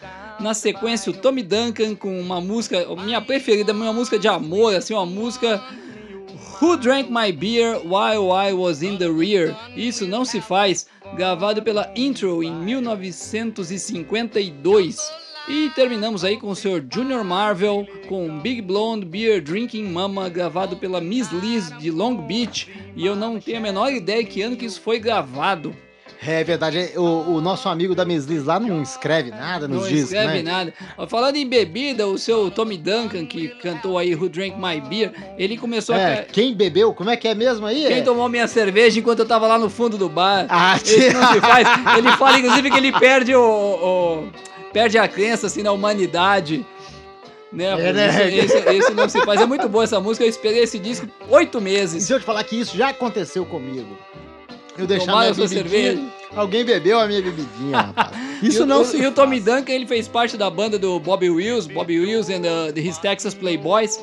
Na 0.41 0.53
sequência, 0.53 1.11
o 1.11 1.17
Tommy 1.17 1.43
Duncan 1.43 1.95
com 1.95 2.21
uma 2.21 2.43
música, 2.43 2.85
minha 2.97 3.23
preferida, 3.23 3.73
uma 3.73 3.95
música 3.95 4.19
de 4.19 4.29
amor, 4.29 4.75
assim, 4.75 4.93
uma 4.93 5.07
música 5.07 5.65
Who 6.61 6.77
Drank 6.77 7.11
My 7.11 7.33
Beer 7.33 7.79
While 7.79 8.31
I 8.31 8.53
Was 8.53 8.83
in 8.83 8.99
the 8.99 9.09
Rear? 9.09 9.57
Isso 9.75 10.07
não 10.07 10.27
se 10.27 10.43
faz, 10.43 10.87
gravado 11.17 11.63
pela 11.63 11.91
Intro 11.97 12.43
em 12.43 12.53
1952. 12.53 14.99
E 15.47 15.69
terminamos 15.75 16.25
aí 16.25 16.39
com 16.39 16.49
o 16.49 16.57
Sr. 16.57 16.83
Junior 16.91 17.23
Marvel 17.23 17.87
com 18.09 18.39
Big 18.41 18.63
Blonde 18.63 19.05
Beer 19.05 19.43
Drinking 19.43 19.85
Mama, 19.85 20.29
gravado 20.31 20.77
pela 20.77 21.01
Miss 21.03 21.31
Liz 21.31 21.71
de 21.79 21.91
Long 21.91 22.17
Beach. 22.17 22.69
E 22.97 23.05
eu 23.05 23.15
não 23.15 23.39
tenho 23.39 23.59
a 23.59 23.61
menor 23.61 23.93
ideia 23.93 24.25
que 24.25 24.41
ano 24.41 24.57
que 24.57 24.65
isso 24.65 24.81
foi 24.81 24.99
gravado. 24.99 25.77
É 26.27 26.43
verdade, 26.43 26.93
o, 26.97 27.03
o 27.35 27.41
nosso 27.43 27.69
amigo 27.69 27.95
da 27.95 28.03
Miss 28.07 28.25
Liz 28.25 28.45
lá 28.45 28.59
não 28.59 28.81
escreve 28.83 29.31
nada 29.31 29.69
nos 29.69 29.83
Não 29.83 29.89
discos, 29.89 30.13
escreve 30.13 30.43
né? 30.43 30.51
nada. 30.51 30.73
Ó, 30.97 31.07
Falando 31.07 31.37
em 31.37 31.47
bebida, 31.47 32.07
o 32.07 32.17
seu 32.17 32.51
Tommy 32.51 32.79
Duncan, 32.79 33.27
que 33.27 33.49
cantou 33.61 33.99
aí 33.99 34.15
Who 34.15 34.31
Drank 34.31 34.57
My 34.57 34.81
Beer, 34.81 35.13
ele 35.37 35.59
começou 35.59 35.95
É, 35.95 36.21
a. 36.21 36.23
quem 36.23 36.55
bebeu, 36.55 36.95
como 36.95 37.11
é 37.11 37.17
que 37.19 37.29
é 37.29 37.35
mesmo 37.35 37.67
aí? 37.67 37.85
Quem 37.87 38.03
tomou 38.03 38.27
minha 38.31 38.49
cerveja 38.49 38.99
enquanto 38.99 39.19
eu 39.19 39.27
tava 39.27 39.47
lá 39.47 39.59
no 39.59 39.69
fundo 39.69 39.99
do 39.99 40.09
bar? 40.09 40.47
Ah, 40.49 40.77
Esse 40.77 41.13
não 41.13 41.31
se 41.31 41.41
faz. 41.43 41.69
Ele 41.99 42.11
fala, 42.13 42.39
inclusive, 42.39 42.71
que 42.71 42.77
ele 42.79 42.93
perde 42.93 43.35
o. 43.35 43.43
o- 43.43 44.54
perde 44.75 44.99
a 44.99 45.09
crença 45.09 45.47
assim 45.47 45.63
na 45.63 45.73
humanidade. 45.73 46.67
Né? 47.51 47.67
É, 47.67 47.93
né? 47.93 48.09
Esse, 48.09 48.57
esse- 48.59 48.69
esse 48.69 48.93
não 48.95 49.09
se 49.09 49.25
faz. 49.25 49.41
É 49.41 49.47
muito 49.47 49.69
boa 49.69 49.85
essa 49.85 50.01
música. 50.01 50.25
Eu 50.25 50.29
esperei 50.29 50.65
esse 50.65 50.79
disco 50.79 51.07
oito 51.31 51.61
meses. 51.61 52.03
se 52.03 52.13
eu 52.13 52.19
te 52.21 52.27
falar 52.27 52.43
que 52.45 52.57
isso 52.61 52.77
já 52.77 52.89
aconteceu 52.89 53.47
comigo? 53.47 53.97
Eu 54.77 54.89
deixava 54.89 55.19
minha 55.21 55.31
a 55.31 55.35
bebidinha, 55.35 55.63
cerveja? 55.63 56.03
alguém 56.35 56.65
bebeu 56.65 56.99
a 56.99 57.07
minha 57.07 57.23
bebidinha, 57.23 57.77
rapaz. 57.79 58.11
Isso 58.43 58.65
o- 58.65 58.67
não 58.67 58.83
o, 58.83 58.85
se 58.85 58.97
E 59.01 59.07
o. 59.07 59.13
Tommy 59.13 59.39
Duncan, 59.39 59.71
ele 59.73 59.87
fez 59.87 60.09
parte 60.09 60.37
da 60.37 60.51
banda 60.51 60.77
do 60.77 60.99
Bobby 60.99 61.31
Wills, 61.31 61.73
Bobby 61.73 62.01
Wills 62.01 62.29
and 62.29 62.43
the, 62.43 62.73
the 62.73 62.81
His 62.81 62.99
Texas 62.99 63.33
Playboys. 63.35 64.01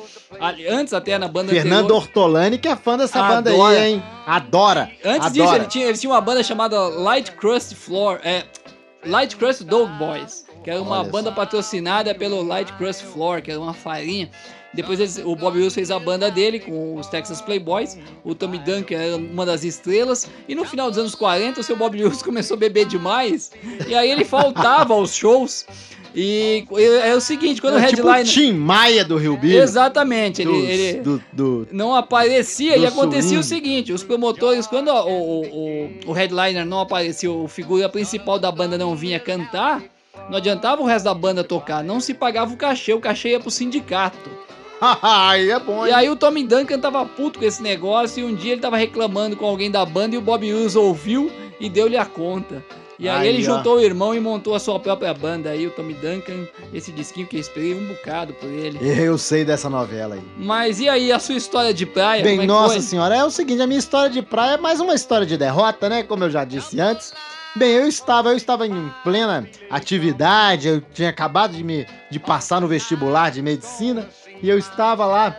Antes 0.70 0.94
até 0.94 1.18
na 1.18 1.28
banda 1.28 1.52
Fernando 1.52 1.80
anterior. 1.84 1.98
Ortolani, 2.00 2.56
que 2.56 2.66
é 2.68 2.74
fã 2.74 2.96
dessa 2.96 3.22
banda 3.22 3.50
Adora. 3.50 3.78
aí, 3.78 3.92
hein? 3.92 4.02
Adora. 4.26 4.90
Antes 5.04 5.26
adora. 5.26 5.30
disso, 5.30 5.54
ele 5.56 5.66
tinha, 5.66 5.86
eles 5.88 6.00
tinham 6.00 6.14
uma 6.14 6.20
banda 6.22 6.42
chamada 6.42 6.80
Light 6.88 7.32
Crust 7.32 7.74
Floor, 7.74 8.18
é, 8.24 8.44
Light 9.04 9.36
Crust 9.36 9.64
Dog 9.64 9.92
Boys, 9.98 10.46
que 10.62 10.70
era 10.70 10.80
uma 10.80 11.00
Olha 11.00 11.10
banda 11.10 11.32
patrocinada 11.32 12.14
pelo 12.14 12.42
Light 12.42 12.72
Crust 12.74 13.02
Floor, 13.04 13.42
que 13.42 13.50
era 13.50 13.60
uma 13.60 13.74
farinha. 13.74 14.30
Depois 14.74 14.98
eles- 14.98 15.18
o 15.22 15.36
Bob 15.36 15.58
Wills 15.58 15.74
fez 15.74 15.90
a 15.90 15.98
banda 15.98 16.30
dele 16.30 16.58
com 16.58 16.96
os 16.96 17.06
Texas 17.06 17.42
Playboys, 17.42 17.98
o 18.24 18.34
Tommy 18.34 18.58
Duncan 18.58 18.94
era 18.96 19.16
uma 19.16 19.44
das 19.44 19.64
estrelas, 19.64 20.26
e 20.48 20.54
no 20.54 20.64
final 20.64 20.88
dos 20.88 20.98
anos 20.98 21.14
40 21.14 21.60
o 21.60 21.62
seu 21.62 21.76
Bob 21.76 21.94
Wills 22.02 22.22
começou 22.24 22.56
a 22.56 22.60
beber 22.60 22.86
demais, 22.86 23.50
e 23.86 23.94
aí 23.94 24.10
ele 24.10 24.24
faltava 24.24 24.94
aos 24.94 25.14
shows. 25.14 25.66
E 26.14 26.64
é 27.02 27.14
o 27.14 27.20
seguinte, 27.22 27.58
quando 27.60 27.76
o 27.76 27.78
É 27.78 27.86
tipo 27.88 28.06
o 28.06 28.10
headliner. 28.12 28.32
Tim 28.34 28.52
Maia 28.52 29.02
do 29.02 29.16
Rio 29.16 29.34
Billy. 29.34 29.56
Exatamente, 29.56 30.42
ele, 30.42 30.50
ele, 30.66 31.00
do, 31.00 31.22
do- 31.32 31.68
não 31.72 31.94
aparecia 31.94 32.76
e 32.76 32.84
acontecia 32.86 33.38
o 33.38 33.42
swing. 33.42 33.64
seguinte: 33.64 33.92
os 33.94 34.02
promotores, 34.04 34.66
quando 34.66 34.88
o, 34.88 35.08
o, 35.08 35.40
o, 35.46 35.90
o 36.08 36.12
headliner 36.12 36.66
não 36.66 36.80
aparecia, 36.80 37.30
o 37.32 37.48
figura 37.48 37.88
principal 37.88 38.38
da 38.38 38.52
banda 38.52 38.76
não 38.76 38.94
vinha 38.94 39.18
cantar, 39.18 39.82
não 40.28 40.36
adiantava 40.38 40.82
o 40.82 40.86
resto 40.86 41.04
da 41.04 41.14
banda 41.14 41.42
tocar, 41.44 41.82
não 41.82 42.00
se 42.00 42.14
pagava 42.14 42.52
o 42.52 42.56
cachê, 42.56 42.92
o 42.92 43.00
cachê 43.00 43.30
ia 43.30 43.40
pro 43.40 43.50
sindicato. 43.50 44.30
Ai, 44.80 45.50
é 45.50 45.58
bom, 45.60 45.86
E 45.86 45.90
hein? 45.90 45.94
aí 45.94 46.10
o 46.10 46.16
Tommy 46.16 46.44
Duncan 46.44 46.78
tava 46.78 47.04
puto 47.06 47.38
com 47.38 47.44
esse 47.44 47.62
negócio 47.62 48.20
e 48.20 48.24
um 48.24 48.34
dia 48.34 48.52
ele 48.52 48.60
tava 48.60 48.76
reclamando 48.76 49.36
com 49.36 49.46
alguém 49.46 49.70
da 49.70 49.84
banda 49.86 50.14
e 50.14 50.18
o 50.18 50.22
Bob 50.22 50.44
Wills 50.44 50.76
ouviu 50.76 51.30
e 51.60 51.68
deu-lhe 51.68 51.96
a 51.96 52.04
conta. 52.04 52.64
E 52.98 53.08
aí, 53.08 53.22
Aí, 53.22 53.28
ele 53.28 53.48
ó. 53.48 53.56
juntou 53.56 53.76
o 53.76 53.80
irmão 53.80 54.14
e 54.14 54.20
montou 54.20 54.54
a 54.54 54.60
sua 54.60 54.78
própria 54.78 55.12
banda. 55.12 55.50
Aí 55.50 55.66
o 55.66 55.70
Tommy 55.70 55.94
Duncan, 55.94 56.46
esse 56.72 56.92
disquinho 56.92 57.26
que 57.26 57.36
eu 57.36 57.40
esperei 57.40 57.74
um 57.74 57.84
bocado 57.86 58.32
por 58.34 58.48
ele. 58.48 58.78
Eu 58.80 59.18
sei 59.18 59.44
dessa 59.44 59.68
novela 59.68 60.14
aí. 60.14 60.22
Mas 60.36 60.78
e 60.78 60.88
aí, 60.88 61.10
a 61.10 61.18
sua 61.18 61.34
história 61.34 61.74
de 61.74 61.84
praia? 61.84 62.22
Bem, 62.22 62.40
é 62.42 62.46
nossa 62.46 62.74
foi? 62.74 62.82
senhora, 62.82 63.16
é 63.16 63.24
o 63.24 63.30
seguinte, 63.30 63.60
a 63.60 63.66
minha 63.66 63.78
história 63.78 64.08
de 64.10 64.22
praia 64.22 64.54
é 64.54 64.56
mais 64.56 64.78
uma 64.78 64.94
história 64.94 65.26
de 65.26 65.36
derrota, 65.36 65.88
né? 65.88 66.04
Como 66.04 66.22
eu 66.22 66.30
já 66.30 66.44
disse 66.44 66.80
antes. 66.80 67.12
Bem, 67.54 67.72
eu 67.72 67.86
estava, 67.86 68.30
eu 68.30 68.36
estava 68.36 68.66
em 68.66 68.90
plena 69.04 69.46
atividade, 69.70 70.68
eu 70.68 70.80
tinha 70.80 71.10
acabado 71.10 71.54
de 71.54 71.62
me 71.62 71.86
de 72.10 72.18
passar 72.18 72.60
no 72.62 72.66
vestibular 72.66 73.30
de 73.30 73.42
medicina 73.42 74.08
e 74.42 74.48
eu 74.48 74.58
estava 74.58 75.04
lá 75.04 75.36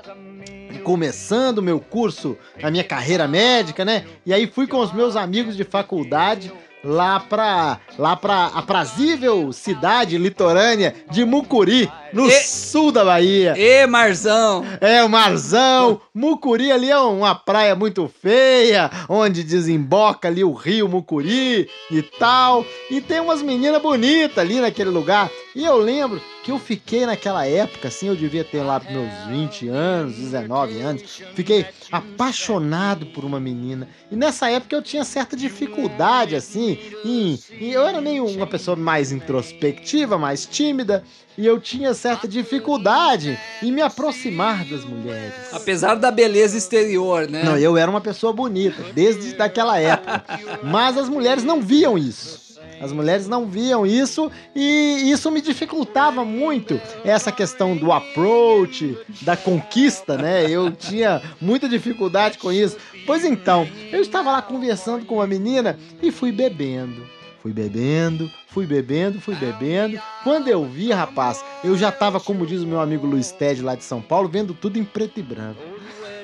começando 0.84 1.58
o 1.58 1.62
meu 1.62 1.80
curso, 1.80 2.38
a 2.62 2.70
minha 2.70 2.84
carreira 2.84 3.28
médica, 3.28 3.84
né? 3.84 4.06
E 4.26 4.34
aí 4.34 4.46
fui 4.46 4.68
com 4.68 4.80
os 4.80 4.92
meus 4.94 5.16
amigos 5.16 5.58
de 5.58 5.64
faculdade 5.64 6.54
lá 6.84 7.20
pra 7.20 7.80
lá 7.98 8.16
pra 8.16 8.46
aprazível 8.48 9.52
cidade 9.52 10.18
litorânea 10.18 10.94
de 11.10 11.26
Mucuri, 11.26 11.92
no 12.14 12.28
E- 12.28 12.32
sul 12.44 12.92
da 12.92 13.04
Bahia. 13.04 13.54
Ê, 13.58 13.86
Marzão! 13.88 14.64
É, 14.80 15.04
o 15.04 15.10
Marzão. 15.10 16.00
Mucuri 16.14 16.72
ali 16.72 16.90
é 16.92 16.98
uma 16.98 17.34
praia 17.34 17.76
muito 17.76 18.10
feia, 18.22 18.90
onde 19.10 19.44
desemboca 19.44 20.28
ali 20.28 20.44
o 20.44 20.54
rio 20.54 20.88
Mucuri 20.88 21.68
e 21.92 22.02
tal. 22.20 22.66
E 22.90 23.02
tem 23.02 23.20
umas 23.20 23.42
meninas 23.42 23.82
bonitas 23.82 24.38
ali 24.38 24.60
naquele 24.62 24.90
lugar. 24.92 25.30
E 25.56 25.64
eu 25.66 25.78
lembro 25.78 26.22
que 26.44 26.52
eu 26.52 26.60
fiquei 26.60 27.06
naquela 27.06 27.46
época, 27.46 27.88
assim, 27.88 28.08
eu 28.08 28.16
devia 28.16 28.44
ter 28.44 28.62
lá 28.64 28.80
meus 28.90 29.10
20 29.30 29.68
anos, 29.70 30.16
19 30.16 30.80
anos. 30.82 31.22
Fiquei 31.36 31.66
apaixonado 31.92 33.06
por 33.08 33.24
uma 33.26 33.40
menina. 33.40 33.88
E 34.12 34.16
nessa 34.16 34.50
época 34.50 34.76
eu 34.76 34.82
tinha 34.82 35.04
certa 35.04 35.36
dificuldade, 35.36 36.36
assim, 36.36 36.78
em- 37.04 37.40
eu 37.60 37.86
era 37.86 38.00
meio 38.02 38.26
uma 38.26 38.48
pessoa 38.48 38.76
mais 38.76 39.12
introspectiva, 39.12 40.18
mais 40.18 40.46
tímida. 40.46 41.04
E 41.38 41.46
eu 41.46 41.60
tinha 41.60 41.94
certa 41.94 42.28
dificuldade 42.28 43.40
em 43.62 43.72
me 43.72 43.82
aproximar 43.82 44.64
das 44.66 44.86
mulheres. 44.86 45.34
Apesar 45.52 45.96
da 45.96 46.12
beleza 46.12 46.58
exterior, 46.58 47.28
né? 47.28 47.44
Não, 47.44 47.58
eu 47.58 47.76
era 47.78 47.90
uma 47.90 48.02
pessoa 48.02 48.32
bonita, 48.32 48.84
desde 48.94 49.34
daquela 49.34 49.80
época. 49.80 50.24
Mas 50.64 50.98
as 50.98 51.10
mulheres 51.10 51.44
não 51.44 51.62
viam 51.62 51.98
isso. 51.98 52.44
As 52.80 52.92
mulheres 52.92 53.28
não 53.28 53.46
viam 53.46 53.86
isso 53.86 54.30
e 54.54 55.10
isso 55.10 55.32
me 55.32 55.42
dificultava 55.42 56.26
muito 56.26 56.80
essa 57.06 57.32
questão 57.32 57.78
do 57.78 57.92
approach, 57.92 58.98
da 59.22 59.38
conquista, 59.38 60.18
né? 60.18 60.50
Eu 60.50 60.72
tinha 60.72 61.22
muita 61.40 61.70
dificuldade 61.70 62.38
com 62.38 62.52
isso. 62.52 62.78
Pois 63.06 63.24
então, 63.24 63.68
eu 63.92 64.02
estava 64.02 64.32
lá 64.32 64.42
conversando 64.42 65.06
com 65.06 65.16
uma 65.16 65.28
menina 65.28 65.80
e 66.02 66.12
fui 66.12 66.32
bebendo. 66.32 67.08
Fui 67.42 67.54
bebendo, 67.54 68.30
fui 68.54 68.68
bebendo, 68.68 69.20
fui 69.20 69.36
bebendo. 69.36 70.00
Quando 70.24 70.48
eu 70.48 70.64
vi, 70.64 70.92
rapaz, 70.92 71.44
eu 71.64 71.76
já 71.76 71.92
tava, 71.92 72.20
como 72.20 72.46
diz 72.46 72.62
o 72.62 72.68
meu 72.68 72.80
amigo 72.80 73.08
Luiz 73.08 73.32
Ted 73.32 73.62
lá 73.64 73.74
de 73.74 73.84
São 73.84 74.02
Paulo, 74.02 74.30
vendo 74.30 74.54
tudo 74.54 74.78
em 74.78 74.84
preto 74.84 75.20
e 75.20 75.24
branco. 75.24 75.60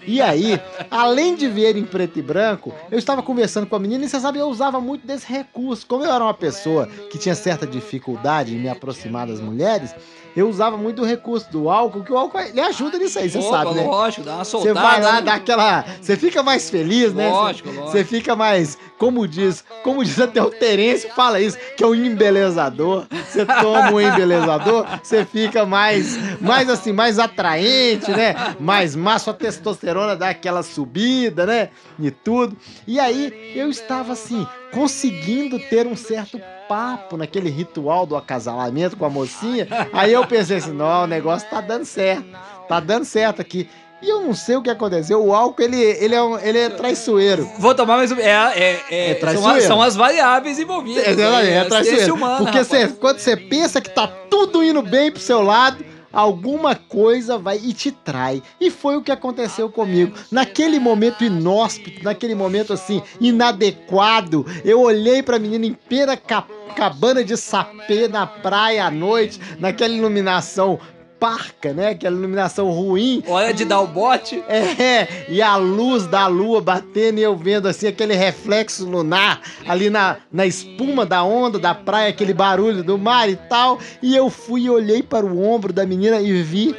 E 0.05 0.21
aí, 0.21 0.59
além 0.89 1.35
de 1.35 1.47
ver 1.47 1.75
em 1.75 1.83
preto 1.83 2.19
e 2.19 2.21
branco, 2.21 2.73
eu 2.89 2.97
estava 2.97 3.21
conversando 3.21 3.67
com 3.67 3.75
a 3.75 3.79
menina 3.79 4.05
e 4.05 4.09
você 4.09 4.19
sabe, 4.19 4.39
eu 4.39 4.47
usava 4.47 4.79
muito 4.79 5.05
desse 5.05 5.27
recurso. 5.27 5.85
Como 5.85 6.05
eu 6.05 6.13
era 6.13 6.23
uma 6.23 6.33
pessoa 6.33 6.87
que 7.11 7.17
tinha 7.17 7.35
certa 7.35 7.67
dificuldade 7.67 8.55
em 8.55 8.59
me 8.59 8.69
aproximar 8.69 9.27
das 9.27 9.41
mulheres, 9.41 9.93
eu 10.39 10.49
usava 10.49 10.77
muito 10.77 11.01
o 11.01 11.05
recurso 11.05 11.49
do 11.51 11.69
álcool, 11.69 12.03
que 12.03 12.11
o 12.13 12.17
álcool 12.17 12.39
ele 12.39 12.59
ajuda 12.61 12.97
nisso 12.97 13.19
aí, 13.19 13.29
você 13.29 13.37
Opa, 13.39 13.49
sabe, 13.49 13.75
né? 13.75 13.83
lógico, 13.83 14.23
dá 14.23 14.35
uma 14.35 14.43
Você 14.45 14.51
soltada. 14.51 14.79
vai 14.81 15.01
lá, 15.01 15.13
né? 15.15 15.21
dá 15.21 15.33
aquela. 15.35 15.85
Você 16.01 16.15
fica 16.15 16.41
mais 16.43 16.69
feliz, 16.69 17.13
né? 17.13 17.29
Lógico, 17.29 17.69
Você- 17.69 17.75
lógico. 17.75 17.91
Você 17.91 18.03
fica 18.05 18.35
mais. 18.35 18.77
Como 18.97 19.25
diz, 19.27 19.63
como 19.83 20.03
diz 20.03 20.19
até 20.19 20.41
o 20.43 20.49
Terêncio, 20.49 21.09
fala 21.15 21.39
isso, 21.39 21.57
que 21.77 21.83
é 21.83 21.87
um 21.87 21.95
embelezador. 21.95 23.05
Você 23.29 23.45
toma 23.45 23.91
um 23.91 24.01
embelezador, 24.01 24.85
você 25.01 25.23
fica 25.25 25.65
mais, 25.65 26.17
mais 26.41 26.69
assim, 26.69 26.91
mais 26.91 27.17
atraente, 27.17 28.11
né? 28.11 28.35
Mais 28.59 28.95
massa, 28.95 29.31
a 29.31 29.33
testosterona 29.33 30.15
dá 30.15 30.29
aquela 30.29 30.63
subida, 30.63 31.45
né? 31.45 31.69
E 31.97 32.11
tudo. 32.11 32.57
E 32.85 32.99
aí 32.99 33.53
eu 33.55 33.69
estava 33.69 34.13
assim, 34.13 34.45
conseguindo 34.71 35.57
ter 35.59 35.85
um 35.87 35.95
certo 35.95 36.39
papo 36.67 37.17
naquele 37.17 37.49
ritual 37.49 38.05
do 38.05 38.15
acasalamento 38.15 38.95
com 38.95 39.03
a 39.05 39.09
mocinha. 39.09 39.67
Aí 39.91 40.13
eu 40.13 40.25
pensei 40.29 40.57
assim, 40.57 40.71
não, 40.71 41.03
o 41.03 41.07
negócio 41.07 41.47
tá 41.49 41.59
dando 41.59 41.85
certo. 41.85 42.25
Tá 42.67 42.79
dando 42.79 43.03
certo 43.05 43.41
aqui. 43.41 43.67
E 44.01 44.07
eu 44.09 44.21
não 44.21 44.33
sei 44.33 44.55
o 44.55 44.61
que 44.61 44.69
aconteceu. 44.69 45.21
O 45.21 45.33
álcool, 45.35 45.61
ele, 45.61 45.81
ele, 45.81 46.15
é, 46.15 46.21
um- 46.23 46.39
ele 46.39 46.57
é 46.57 46.69
traiçoeiro. 46.69 47.49
Vou 47.57 47.75
tomar 47.75 47.97
mais 47.97 48.09
um. 48.11 48.15
É, 48.17 48.29
é, 48.55 48.81
é, 48.89 49.09
É 49.09 49.11
são, 49.11 49.19
traiçoeiro. 49.19 49.57
as, 49.57 49.63
são 49.65 49.81
as 49.81 49.95
variáveis 49.97 50.57
envolvidas. 50.57 51.03
É, 51.05 51.09
é, 51.09 51.13
é 51.13 51.15
ciência 51.15 51.65
traiçoeiro. 51.69 52.13
humana, 52.15 52.37
Porque 52.37 52.63
você, 52.63 52.87
quando 52.87 53.19
você 53.19 53.35
pensa 53.35 53.81
que 53.81 53.89
tá 53.89 54.07
tudo 54.29 54.63
indo 54.63 54.81
bem 54.81 55.11
pro 55.11 55.19
seu 55.21 55.41
lado, 55.41 55.83
alguma 56.11 56.75
coisa 56.75 57.37
vai 57.37 57.57
e 57.63 57.73
te 57.73 57.91
trai. 57.91 58.41
E 58.59 58.69
foi 58.71 58.97
o 58.97 59.01
que 59.01 59.11
aconteceu 59.11 59.69
comigo. 59.69 60.15
Naquele 60.31 60.79
momento 60.79 61.23
inóspito, 61.23 62.03
naquele 62.03 62.35
momento 62.35 62.73
assim, 62.73 63.01
inadequado, 63.19 64.45
eu 64.63 64.81
olhei 64.81 65.21
pra 65.21 65.39
menina 65.39 65.65
em 65.65 65.73
pena 65.73 66.15
ca- 66.15 66.45
cabana 66.75 67.23
de 67.23 67.35
sapê 67.35 68.07
na 68.07 68.25
praia 68.25 68.85
à 68.85 68.91
noite, 68.91 69.39
naquela 69.59 69.93
iluminação 69.93 70.79
parca, 71.19 71.73
né? 71.73 71.89
Aquela 71.89 72.15
iluminação 72.15 72.69
ruim. 72.71 73.21
Hora 73.27 73.53
de 73.53 73.65
dar 73.65 73.81
o 73.81 73.87
bote. 73.87 74.41
É, 74.47 75.25
e 75.27 75.41
a 75.41 75.55
luz 75.57 76.07
da 76.07 76.25
lua 76.27 76.61
batendo 76.61 77.19
e 77.19 77.23
eu 77.23 77.35
vendo 77.35 77.67
assim 77.67 77.87
aquele 77.87 78.15
reflexo 78.15 78.89
lunar 78.89 79.41
ali 79.67 79.89
na, 79.89 80.17
na 80.31 80.45
espuma 80.45 81.05
da 81.05 81.23
onda 81.23 81.59
da 81.59 81.75
praia, 81.75 82.09
aquele 82.09 82.33
barulho 82.33 82.83
do 82.83 82.97
mar 82.97 83.29
e 83.29 83.35
tal. 83.35 83.79
E 84.01 84.15
eu 84.15 84.29
fui 84.29 84.63
e 84.63 84.69
olhei 84.69 85.03
para 85.03 85.25
o 85.25 85.43
ombro 85.43 85.73
da 85.73 85.85
menina 85.85 86.21
e 86.21 86.41
vi 86.41 86.75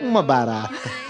uma 0.00 0.22
barata. 0.22 0.74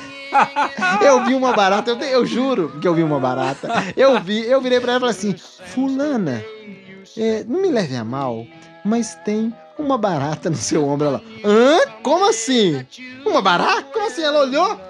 Eu 1.01 1.25
vi 1.25 1.35
uma 1.35 1.55
barata, 1.55 1.93
eu, 1.93 1.99
eu 1.99 2.27
juro 2.27 2.79
que 2.81 2.87
eu 2.87 2.93
vi 2.93 3.03
uma 3.03 3.19
barata. 3.19 3.69
Eu 3.97 4.21
vi, 4.21 4.45
eu 4.45 4.61
virei 4.61 4.81
pra 4.81 4.93
ela 4.93 4.99
e 4.99 5.15
falei 5.15 5.17
assim: 5.17 5.35
Fulana, 5.67 6.45
é, 7.17 7.43
não 7.45 7.63
me 7.63 7.69
leve 7.69 7.97
a 7.97 8.05
mal, 8.05 8.45
mas 8.85 9.15
tem 9.25 9.55
uma 9.79 9.99
barata 9.99 10.51
no 10.51 10.57
seu 10.57 10.87
ombro. 10.87 11.09
Ela, 11.09 11.23
hã? 11.45 11.81
Como 12.03 12.29
assim? 12.29 12.85
Uma 13.25 13.43
barata? 13.43 13.83
Como 13.93 14.07
assim? 14.07 14.23
Ela 14.23 14.41
olhou, 14.41 14.81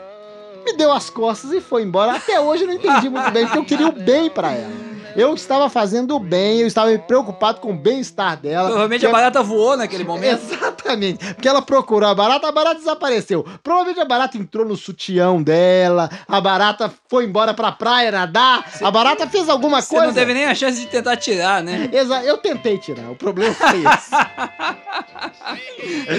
me 0.65 0.77
deu 0.77 0.93
as 0.93 1.11
costas 1.11 1.53
e 1.53 1.61
foi 1.61 1.83
embora. 1.83 2.13
Até 2.13 2.41
hoje 2.41 2.65
eu 2.65 2.69
não 2.69 2.75
entendi 2.75 3.09
muito 3.09 3.31
bem, 3.31 3.45
porque 3.47 3.59
eu 3.59 3.65
queria 3.65 3.89
o 3.89 3.93
bem 3.93 4.31
pra 4.31 4.53
ela. 4.53 4.86
Eu 5.17 5.35
estava 5.35 5.69
fazendo 5.71 6.19
bem, 6.19 6.61
eu 6.61 6.67
estava 6.67 6.97
preocupado 6.99 7.61
com 7.61 7.71
o 7.71 7.77
bem-estar 7.77 8.37
dela. 8.37 8.69
Provavelmente 8.69 9.07
a 9.07 9.11
barata 9.11 9.43
voou 9.43 9.77
naquele 9.77 10.03
momento. 10.05 10.43
Exatamente. 10.53 11.25
Porque 11.35 11.49
ela 11.49 11.63
procurou 11.63 12.09
a 12.09 12.15
barata, 12.15 12.49
a 12.49 12.53
barata 12.53 12.79
desapareceu. 12.79 13.45
Provavelmente 13.63 14.01
a 14.01 14.05
barata 14.05 14.37
entrou 14.37 14.67
no 14.67 14.77
sutião 14.77 15.43
dela, 15.43 16.11
a 16.29 16.41
barata 16.41 16.93
foi 17.09 17.25
embora 17.25 17.55
pra 17.55 17.73
praia 17.73 18.11
nadar, 18.11 18.65
a 18.81 18.91
barata 18.91 19.27
fez 19.27 19.49
alguma 19.49 19.81
Você 19.81 19.95
coisa. 19.95 20.07
não 20.09 20.15
teve 20.15 20.35
nem 20.35 20.45
a 20.45 20.55
chance 20.55 20.81
de 20.81 20.87
tentar 20.87 21.17
tirar, 21.17 21.63
né? 21.63 21.89
Exa 21.93 22.23
eu 22.23 22.37
tentei 22.39 22.79
tirar, 22.79 23.11
o 23.11 23.17
problema 23.17 23.55
foi 23.55 23.79
esse. 23.79 24.11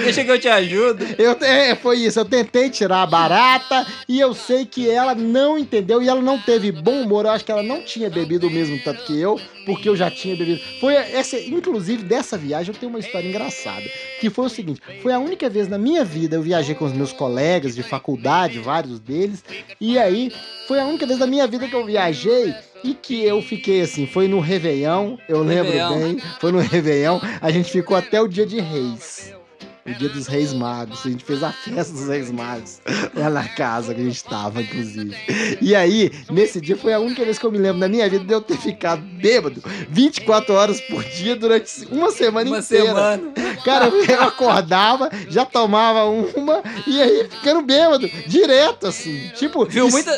Deixa 0.04 0.24
que 0.24 0.32
eu 0.32 0.40
te 0.40 0.48
ajudo. 0.48 1.06
Eu, 1.18 1.38
é, 1.42 1.76
foi 1.76 1.98
isso, 2.00 2.20
eu 2.20 2.26
tentei 2.26 2.70
tirar 2.70 3.04
a 3.04 3.08
barata 3.08 3.86
e 4.08 4.20
eu 4.20 4.34
sei 4.34 4.66
que 4.66 4.90
ela 4.90 5.14
não 5.14 5.58
entendeu 5.58 6.02
e 6.02 6.10
ela 6.10 6.22
não 6.22 6.40
teve 6.40 6.72
bom 6.72 7.02
humor. 7.02 7.26
Eu 7.26 7.32
acho 7.32 7.46
que 7.46 7.52
ela 7.52 7.64
não 7.64 7.82
tinha 7.82 8.10
bebido 8.10 8.48
o 8.48 8.52
mesmo 8.52 8.82
tanto 8.88 9.04
que 9.04 9.20
eu, 9.20 9.40
porque 9.66 9.90
eu 9.90 9.96
já 9.96 10.10
tinha 10.10 10.36
bebido. 10.36 10.62
Foi 10.80 10.94
essa, 10.94 11.38
inclusive 11.38 12.04
dessa 12.04 12.38
viagem 12.38 12.74
eu 12.74 12.80
tenho 12.80 12.90
uma 12.90 13.00
história 13.00 13.28
engraçada, 13.28 13.84
que 14.20 14.30
foi 14.30 14.46
o 14.46 14.50
seguinte: 14.50 14.82
foi 15.02 15.12
a 15.12 15.20
única 15.20 15.50
vez 15.50 15.68
na 15.68 15.78
minha 15.78 16.06
vida 16.06 16.36
eu 16.36 16.42
viajei 16.42 16.74
com 16.74 16.86
os 16.86 16.94
meus 16.94 17.12
colegas 17.12 17.76
de 17.76 17.84
faculdade, 17.84 18.60
vários 18.60 19.00
deles, 19.00 19.44
e 19.80 20.00
aí 20.00 20.32
foi 20.68 20.80
a 20.80 20.86
única 20.86 21.06
vez 21.06 21.20
da 21.20 21.28
minha 21.28 21.46
vida 21.48 21.68
que 21.68 21.76
eu 21.76 21.86
viajei 21.86 22.54
e 22.84 22.94
que 22.94 23.24
eu 23.24 23.42
fiquei 23.42 23.82
assim, 23.82 24.08
foi 24.08 24.28
no 24.28 24.40
Réveillon, 24.40 25.18
eu 25.28 25.44
lembro 25.44 25.74
Réveillon. 25.74 26.00
bem, 26.00 26.24
foi 26.40 26.52
no 26.52 26.60
Réveillon, 26.60 27.20
a 27.42 27.52
gente 27.52 27.72
ficou 27.72 27.98
até 27.98 28.22
o 28.22 28.28
dia 28.28 28.46
de 28.46 28.60
Reis. 28.60 29.37
O 29.88 29.94
dia 29.94 30.10
dos 30.10 30.28
Reis 30.28 30.54
Magos. 30.54 31.06
A 31.06 31.10
gente 31.10 31.24
fez 31.24 31.42
a 31.44 31.52
festa 31.52 31.94
dos 31.94 32.08
Reis 32.08 32.30
Magos 32.32 32.80
lá 33.16 33.30
na 33.30 33.48
casa 33.48 33.94
que 33.94 34.02
a 34.02 34.04
gente 34.04 34.24
tava, 34.24 34.62
inclusive. 34.62 35.16
E 35.62 35.74
aí, 35.76 36.12
nesse 36.30 36.60
dia 36.60 36.76
foi 36.76 36.94
a 36.94 37.00
única 37.00 37.24
vez 37.24 37.40
que 37.40 37.46
eu 37.46 37.52
me 37.52 37.58
lembro 37.58 37.80
na 37.80 37.88
minha 37.88 38.10
vida 38.10 38.24
de 38.26 38.34
eu 38.34 38.42
ter 38.42 38.58
ficado 38.58 39.02
bêbado 39.02 39.64
24 39.90 40.54
horas 40.54 40.82
por 40.82 41.04
dia 41.04 41.36
durante 41.36 41.86
uma 41.92 42.12
semana 42.12 42.50
Uma 42.50 42.60
inteira. 42.60 42.86
semana. 42.86 43.22
Cara, 43.64 43.88
eu 43.88 44.22
acordava, 44.24 45.10
já 45.30 45.46
tomava 45.46 46.06
uma 46.06 46.62
e 46.86 47.02
aí 47.02 47.28
ficando 47.30 47.62
bêbado, 47.62 48.10
direto, 48.28 48.88
assim. 48.88 49.30
Tipo, 49.36 49.66
Viu 49.66 49.90
muita, 49.90 50.12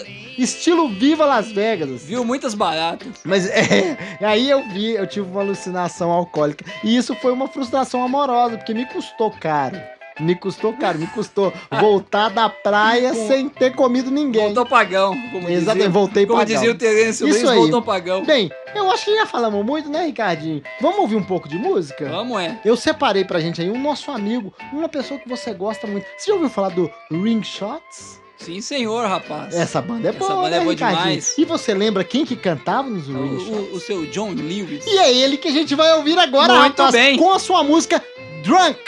estilo 0.43 0.89
Viva 0.89 1.25
Las 1.25 1.51
Vegas. 1.51 2.03
viu 2.03 2.23
muitas 2.23 2.53
baratas. 2.53 3.07
Mas 3.23 3.47
é, 3.49 3.97
aí 4.25 4.49
eu 4.49 4.67
vi, 4.69 4.91
eu 4.91 5.07
tive 5.07 5.29
uma 5.29 5.41
alucinação 5.41 6.11
alcoólica. 6.11 6.65
E 6.83 6.95
isso 6.95 7.15
foi 7.15 7.31
uma 7.31 7.47
frustração 7.47 8.03
amorosa, 8.03 8.57
porque 8.57 8.73
me 8.73 8.85
custou 8.85 9.31
caro. 9.31 9.79
Me 10.19 10.35
custou 10.35 10.73
caro, 10.73 10.99
me 10.99 11.07
custou 11.07 11.53
voltar 11.79 12.27
da 12.29 12.49
praia 12.49 13.13
sem 13.13 13.47
ter 13.47 13.73
comido 13.73 14.11
ninguém. 14.11 14.43
Voltou 14.47 14.65
pagão. 14.65 15.13
Como 15.31 15.47
Exatamente, 15.49 15.75
dizia, 15.77 15.89
voltei 15.89 16.25
Como 16.25 16.39
pagão. 16.39 16.55
dizia 16.55 16.71
o 16.71 16.75
Terêncio 16.77 17.25
Isso 17.25 17.37
Luiz, 17.39 17.49
aí. 17.49 17.57
voltou 17.57 17.81
pagão. 17.81 18.25
Bem, 18.25 18.51
eu 18.75 18.91
acho 18.91 19.05
que 19.05 19.15
já 19.15 19.25
falamos 19.25 19.65
muito, 19.65 19.89
né, 19.89 20.05
Ricardinho? 20.07 20.61
Vamos 20.81 20.99
ouvir 20.99 21.15
um 21.15 21.23
pouco 21.23 21.47
de 21.47 21.57
música? 21.57 22.09
Vamos, 22.09 22.37
é. 22.41 22.59
Eu 22.65 22.75
separei 22.75 23.23
pra 23.23 23.39
gente 23.39 23.61
aí 23.61 23.71
um 23.71 23.81
nosso 23.81 24.11
amigo, 24.11 24.53
uma 24.73 24.89
pessoa 24.89 25.17
que 25.17 25.29
você 25.29 25.53
gosta 25.53 25.87
muito. 25.87 26.05
Você 26.17 26.27
já 26.27 26.33
ouviu 26.33 26.49
falar 26.49 26.69
do 26.71 26.91
Ring 27.09 27.41
Shots? 27.41 28.19
Sim, 28.39 28.61
senhor, 28.61 29.05
rapaz. 29.05 29.53
Essa 29.53 29.81
banda 29.81 30.07
é 30.07 30.09
Essa 30.11 30.19
boa, 30.19 30.35
banda 30.35 30.49
né, 30.51 30.57
é 30.57 30.59
boa 30.61 30.71
Ricardinho? 30.73 31.03
demais. 31.03 31.37
E 31.37 31.45
você 31.45 31.73
lembra 31.73 32.03
quem 32.03 32.25
que 32.25 32.35
cantava 32.35 32.89
nos 32.89 33.07
O, 33.09 33.13
Ring 33.13 33.37
Shots? 33.39 33.49
o- 33.49 33.75
o 33.75 33.79
seu 33.79 34.05
John 34.05 34.31
Lewis. 34.33 34.85
E 34.87 34.97
é 34.97 35.13
ele 35.13 35.37
que 35.37 35.49
a 35.49 35.51
gente 35.51 35.75
vai 35.75 35.93
ouvir 35.97 36.17
agora, 36.17 36.53
Muito 36.61 36.77
rapaz, 36.77 36.91
bem. 36.91 37.17
com 37.17 37.31
a 37.33 37.39
sua 37.39 37.63
música 37.63 38.01
Drunk, 38.43 38.79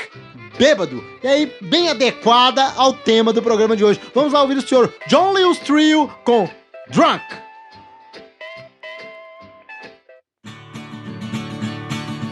Bêbado. 0.58 1.04
E 1.22 1.28
aí, 1.28 1.52
bem 1.62 1.90
adequada 1.90 2.64
ao 2.78 2.94
tema 2.94 3.34
do 3.34 3.42
programa 3.42 3.76
de 3.76 3.84
hoje. 3.84 4.00
Vamos 4.16 4.32
lá 4.32 4.42
ouvir 4.42 4.58
o 4.58 4.68
senhor 4.68 4.94
John 5.08 5.32
Lewis 5.34 5.60
Trio 5.60 6.10
com 6.24 6.50
Drunk. 6.90 7.24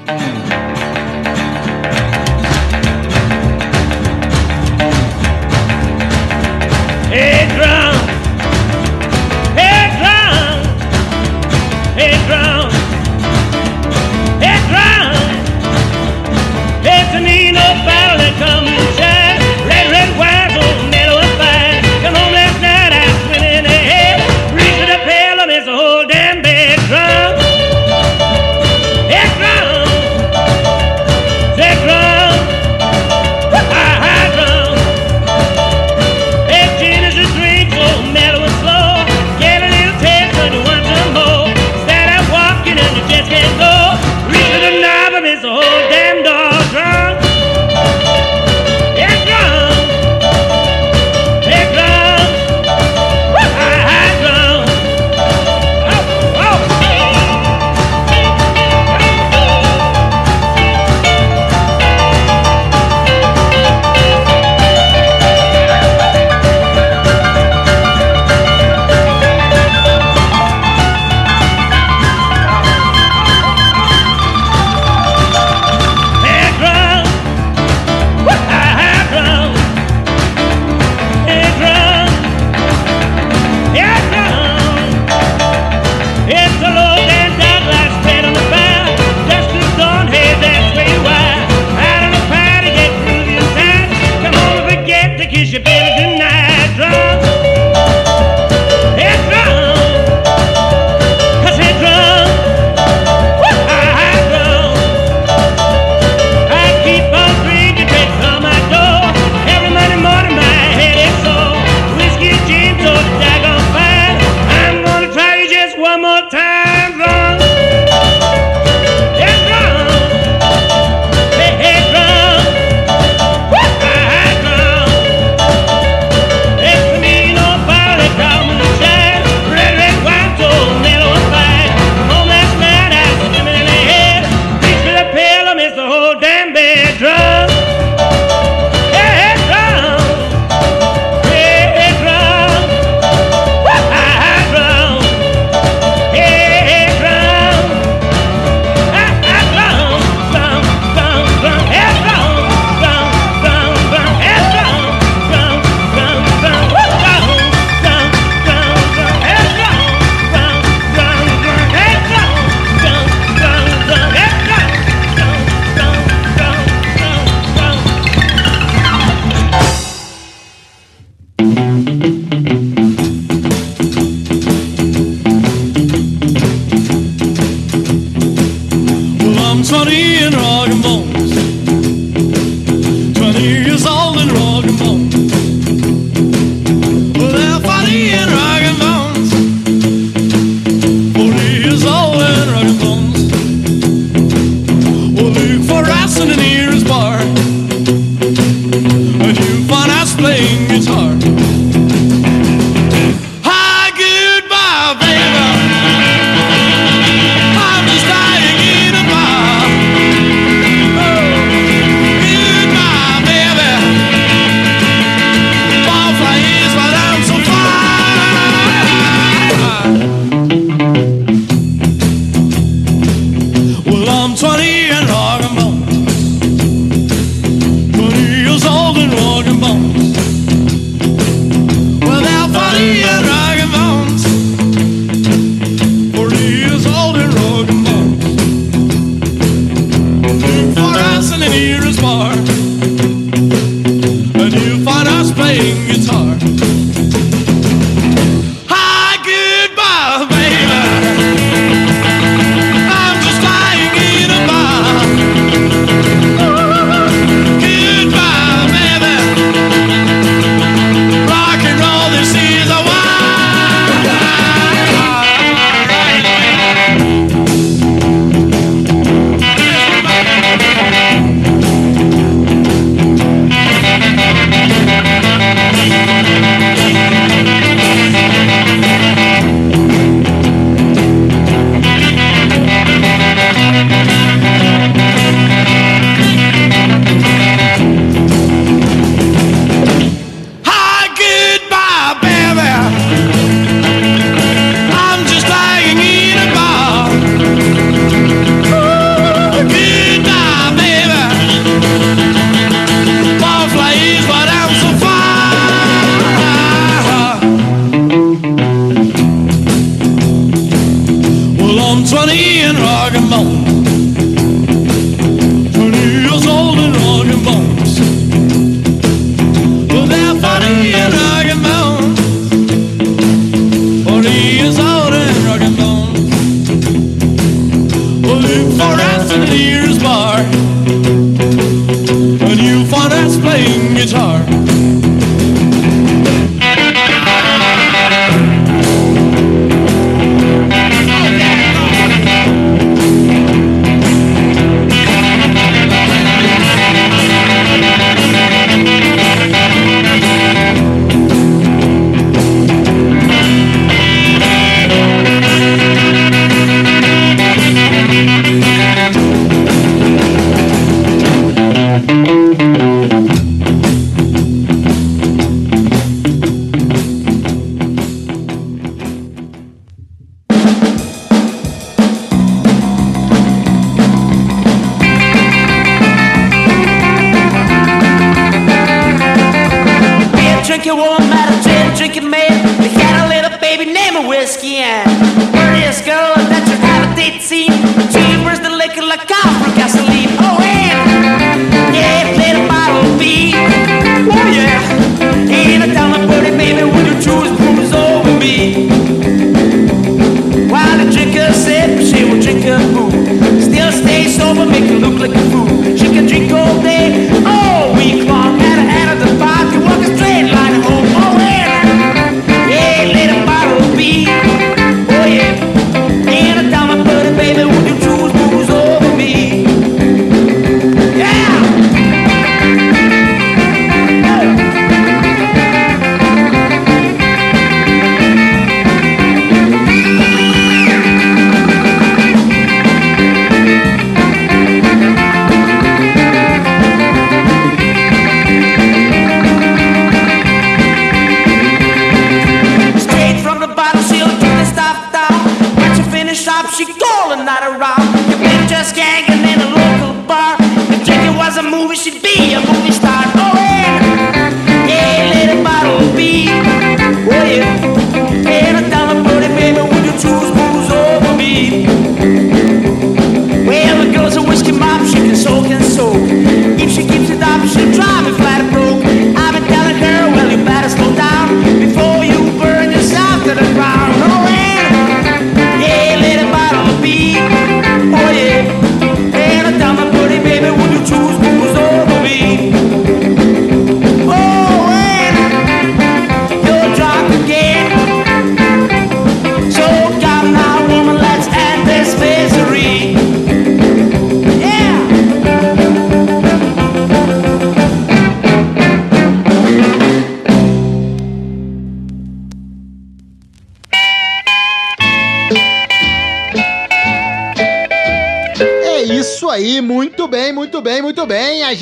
Hey, 0.07 0.38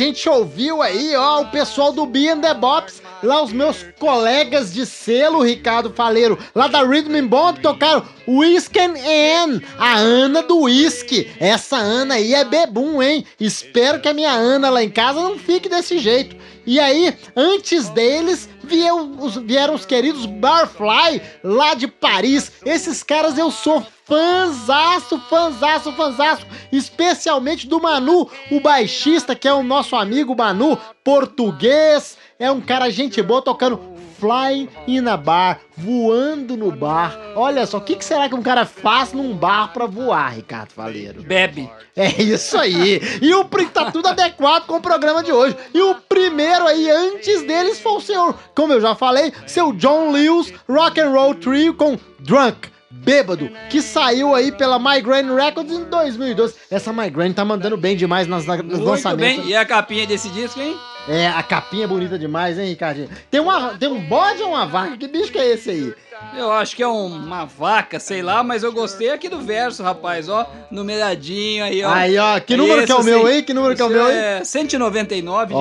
gente 0.08 0.30
ouviu 0.30 0.82
aí, 0.82 1.16
ó, 1.16 1.42
o 1.42 1.52
pessoal 1.52 1.92
do 1.92 2.06
Be 2.06 2.30
and 2.30 2.40
the 2.40 2.54
Bops, 2.54 3.02
lá 3.22 3.42
os 3.42 3.52
meus 3.52 3.86
colegas 4.00 4.74
de 4.74 4.86
selo, 4.86 5.44
Ricardo 5.44 5.94
Faleiro, 5.94 6.38
lá 6.56 6.68
da 6.68 6.82
Rhythm 6.84 7.28
Bond, 7.28 7.60
tocaram 7.60 8.04
Whiskey 8.28 8.80
and 8.80 9.62
a 9.78 9.98
Ana 9.98 10.42
do 10.44 10.62
Whisky. 10.62 11.30
Essa 11.40 11.78
Ana 11.78 12.16
aí 12.16 12.34
é 12.34 12.46
bebum, 12.46 13.02
hein? 13.02 13.26
Espero 13.40 14.00
que 14.00 14.08
a 14.08 14.14
minha 14.14 14.32
Ana 14.32 14.70
lá 14.70 14.84
em 14.84 14.90
casa 14.90 15.22
não 15.22 15.38
fique 15.38 15.70
desse 15.70 16.00
jeito. 16.00 16.36
E 16.66 16.80
aí, 16.80 17.14
antes 17.36 17.88
deles, 17.90 18.50
vieram 18.68 19.18
os, 19.20 19.36
vieram 19.36 19.74
os 19.74 19.86
queridos 19.86 20.26
Barfly, 20.26 21.22
lá 21.44 21.74
de 21.74 21.88
Paris. 21.88 22.52
Esses 22.66 23.02
caras 23.02 23.38
eu 23.38 23.50
sou 23.50 23.86
fanzaço, 24.06 25.20
fanzaço, 25.30 25.92
fanzaço, 25.94 26.46
especialmente 26.72 27.68
do 27.68 27.82
Manu, 27.82 28.30
o 28.52 28.60
baixista, 28.60 29.36
que 29.36 29.48
é 29.48 29.54
o 29.54 29.64
nosso 29.64 29.96
amigo 29.96 30.36
Manu, 30.36 30.78
português, 31.04 32.18
é 32.40 32.52
um 32.52 32.62
cara 32.62 32.90
gente 32.90 33.22
boa 33.22 33.42
tocando 33.42 33.97
Flying 34.20 34.68
in 34.88 35.08
a 35.08 35.16
bar, 35.16 35.60
voando 35.78 36.58
no 36.58 36.72
bar. 36.72 37.18
Olha 37.36 37.66
só, 37.66 37.78
o 37.78 37.82
que, 37.82 37.96
que 37.96 38.06
será 38.06 38.28
que 38.28 38.36
um 38.36 38.42
cara 38.42 38.66
faz 38.66 39.14
num 39.14 39.36
bar 39.36 39.72
pra 39.74 39.86
voar, 39.86 40.34
Ricardo 40.36 40.72
Faleiro? 40.72 41.22
Bebe. 41.24 41.70
É 41.96 42.22
isso 42.22 42.58
aí. 42.58 43.02
E 43.22 43.34
o 43.34 43.46
tá 43.74 43.92
tudo 43.92 44.08
adequado 44.08 44.66
com 44.66 44.76
o 44.76 44.82
programa 44.82 45.24
de 45.24 45.32
hoje. 45.32 45.56
E 45.74 45.82
o 45.82 45.96
primeiro 45.96 46.68
aí, 46.68 46.90
antes 46.90 47.44
deles, 47.44 47.80
foi 47.80 47.94
o 47.94 48.02
seu, 48.02 48.36
como 48.56 48.74
eu 48.74 48.82
já 48.82 48.96
falei, 48.96 49.34
seu 49.46 49.74
John 49.74 50.12
Lewis 50.12 50.54
Rock 50.70 51.00
and 51.00 51.10
Roll 51.10 51.36
Trio 51.36 51.74
com 51.74 51.98
Drunk. 52.20 52.70
Bêbado, 52.90 53.50
que 53.70 53.82
saiu 53.82 54.34
aí 54.34 54.52
pela 54.52 54.80
Migraine 54.80 55.34
Records 55.34 55.72
em 55.72 55.84
2012. 55.86 56.56
Essa 56.72 56.92
Migraine 56.92 57.34
tá 57.34 57.46
mandando 57.46 57.78
bem 57.78 57.96
demais 57.96 58.28
nas, 58.28 58.46
nas 58.46 58.58
Muito 58.62 58.84
lançamentos. 58.84 59.44
bem. 59.44 59.52
E 59.52 59.56
a 59.56 59.66
capinha 59.66 60.08
desse 60.08 60.30
disco, 60.30 60.60
hein? 60.60 60.76
É, 61.08 61.28
a 61.28 61.42
capinha 61.42 61.86
é 61.86 61.88
bonita 61.88 62.18
demais, 62.20 62.58
hein, 62.60 62.68
Ricardinho? 62.70 63.10
Tem, 63.32 63.40
uma, 63.40 63.76
tem 63.78 63.90
um 63.90 64.00
bode 64.02 64.42
ou 64.44 64.50
uma 64.50 64.66
vaca? 64.66 64.98
Que 64.98 65.08
bicho 65.08 65.32
que 65.32 65.38
é 65.40 65.54
esse 65.54 65.70
aí? 65.70 65.94
Eu 66.36 66.52
acho 66.52 66.76
que 66.76 66.82
é 66.82 66.88
um- 66.88 67.06
uma 67.16 67.46
vaca, 67.46 68.00
sei 68.00 68.24
lá, 68.24 68.44
mas 68.44 68.64
eu 68.64 68.72
gostei 68.74 69.12
aqui 69.12 69.30
do 69.30 69.40
verso, 69.40 69.84
rapaz, 69.84 70.28
ó. 70.28 70.50
Numeradinho 70.72 71.64
aí, 71.64 71.84
ó. 71.84 71.92
Aí, 71.94 72.18
ó, 72.18 72.40
que 72.40 72.58
número 72.58 72.86
que 72.86 72.92
é 72.92 72.96
o 72.96 73.00
Esse, 73.00 73.10
meu 73.10 73.26
aí? 73.28 73.44
Que 73.44 73.54
número 73.54 73.76
que 73.76 73.82
é 73.82 73.86
o 73.86 73.90
meu 73.90 74.06
aí? 74.08 74.16
É 74.18 74.44
199 74.44 75.54
de 75.54 75.60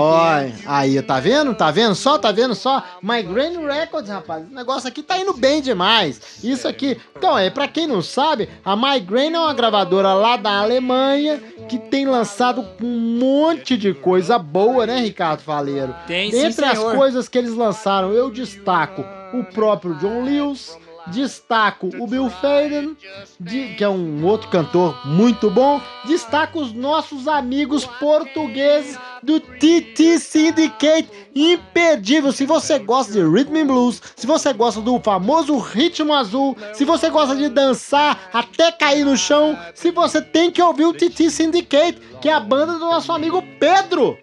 500. 0.53 0.66
aí, 0.66 1.03
tá 1.03 1.20
vendo? 1.20 1.55
Tá 1.55 1.70
vendo 1.70 1.94
só? 1.94 2.16
Tá 2.18 2.32
vendo 2.32 2.55
só? 2.55 2.82
Migraine 3.03 3.59
Records, 3.66 4.11
rapaz. 4.11 4.44
O 4.51 4.55
negócio 4.55 4.88
aqui 4.88 5.03
tá 5.03 5.18
indo 5.18 5.34
bem 5.34 5.61
demais. 5.61 6.20
Isso 6.42 6.66
aqui. 6.66 6.99
Então, 7.16 7.36
é, 7.38 7.51
pra 7.51 7.68
quem 7.68 7.86
não 7.86 8.01
sabe, 8.01 8.49
a 8.64 8.74
Migraine 8.74 9.36
é 9.36 9.40
uma 9.40 9.53
gravadora 9.55 10.14
lá 10.14 10.36
da 10.38 10.59
Alemanha 10.61 11.38
que 11.68 11.78
tem 11.78 12.07
lançado 12.07 12.64
um 12.82 13.18
monte 13.18 13.76
de 13.76 13.92
coisa 13.92 14.38
boa, 14.38 14.86
né, 14.86 15.01
Ricardo 15.01 15.36
Faleiro? 15.39 15.95
Tem 16.07 16.30
sim, 16.30 16.43
Dentre 16.43 16.64
as 16.64 16.78
coisas 16.97 17.28
que 17.28 17.39
eles 17.39 17.55
lançaram, 17.55 18.12
eu 18.12 18.30
destaco 18.30 19.05
o 19.32 19.45
próprio 19.45 19.95
John 19.95 20.22
Lewis, 20.24 20.76
destaco 21.09 21.89
o 22.01 22.07
Bill 22.07 22.28
Faden, 22.28 22.97
de- 23.39 23.74
que 23.74 23.84
é 23.84 23.89
um 23.89 24.24
outro 24.24 24.49
cantor 24.49 25.07
muito 25.07 25.49
bom, 25.51 25.80
destaco 26.05 26.61
os 26.61 26.72
nossos 26.72 27.28
amigos 27.28 27.84
portugueses 27.84 28.99
do 29.22 29.39
TT 29.39 30.18
Syndicate, 30.18 31.09
imperdível. 31.34 32.32
Se 32.32 32.45
você 32.45 32.78
gosta 32.78 33.12
de 33.12 33.20
rhythm 33.22 33.57
and 33.62 33.66
blues, 33.66 34.03
se 34.16 34.26
você 34.26 34.53
gosta 34.53 34.80
do 34.80 34.99
famoso 35.01 35.57
ritmo 35.59 36.12
azul, 36.12 36.57
se 36.72 36.84
você 36.84 37.09
gosta 37.09 37.37
de 37.37 37.49
dançar 37.49 38.28
até 38.32 38.72
cair 38.72 39.05
no 39.05 39.16
chão, 39.16 39.57
se 39.74 39.91
você 39.91 40.20
tem 40.20 40.51
que 40.51 40.61
ouvir 40.62 40.84
o 40.87 40.93
TT 40.93 41.30
Syndicate, 41.30 42.01
que 42.20 42.28
é 42.28 42.32
a 42.32 42.41
banda 42.41 42.72
do 42.74 42.80
nosso 42.80 43.12
amigo 43.12 43.43
Pedro. 43.61 44.18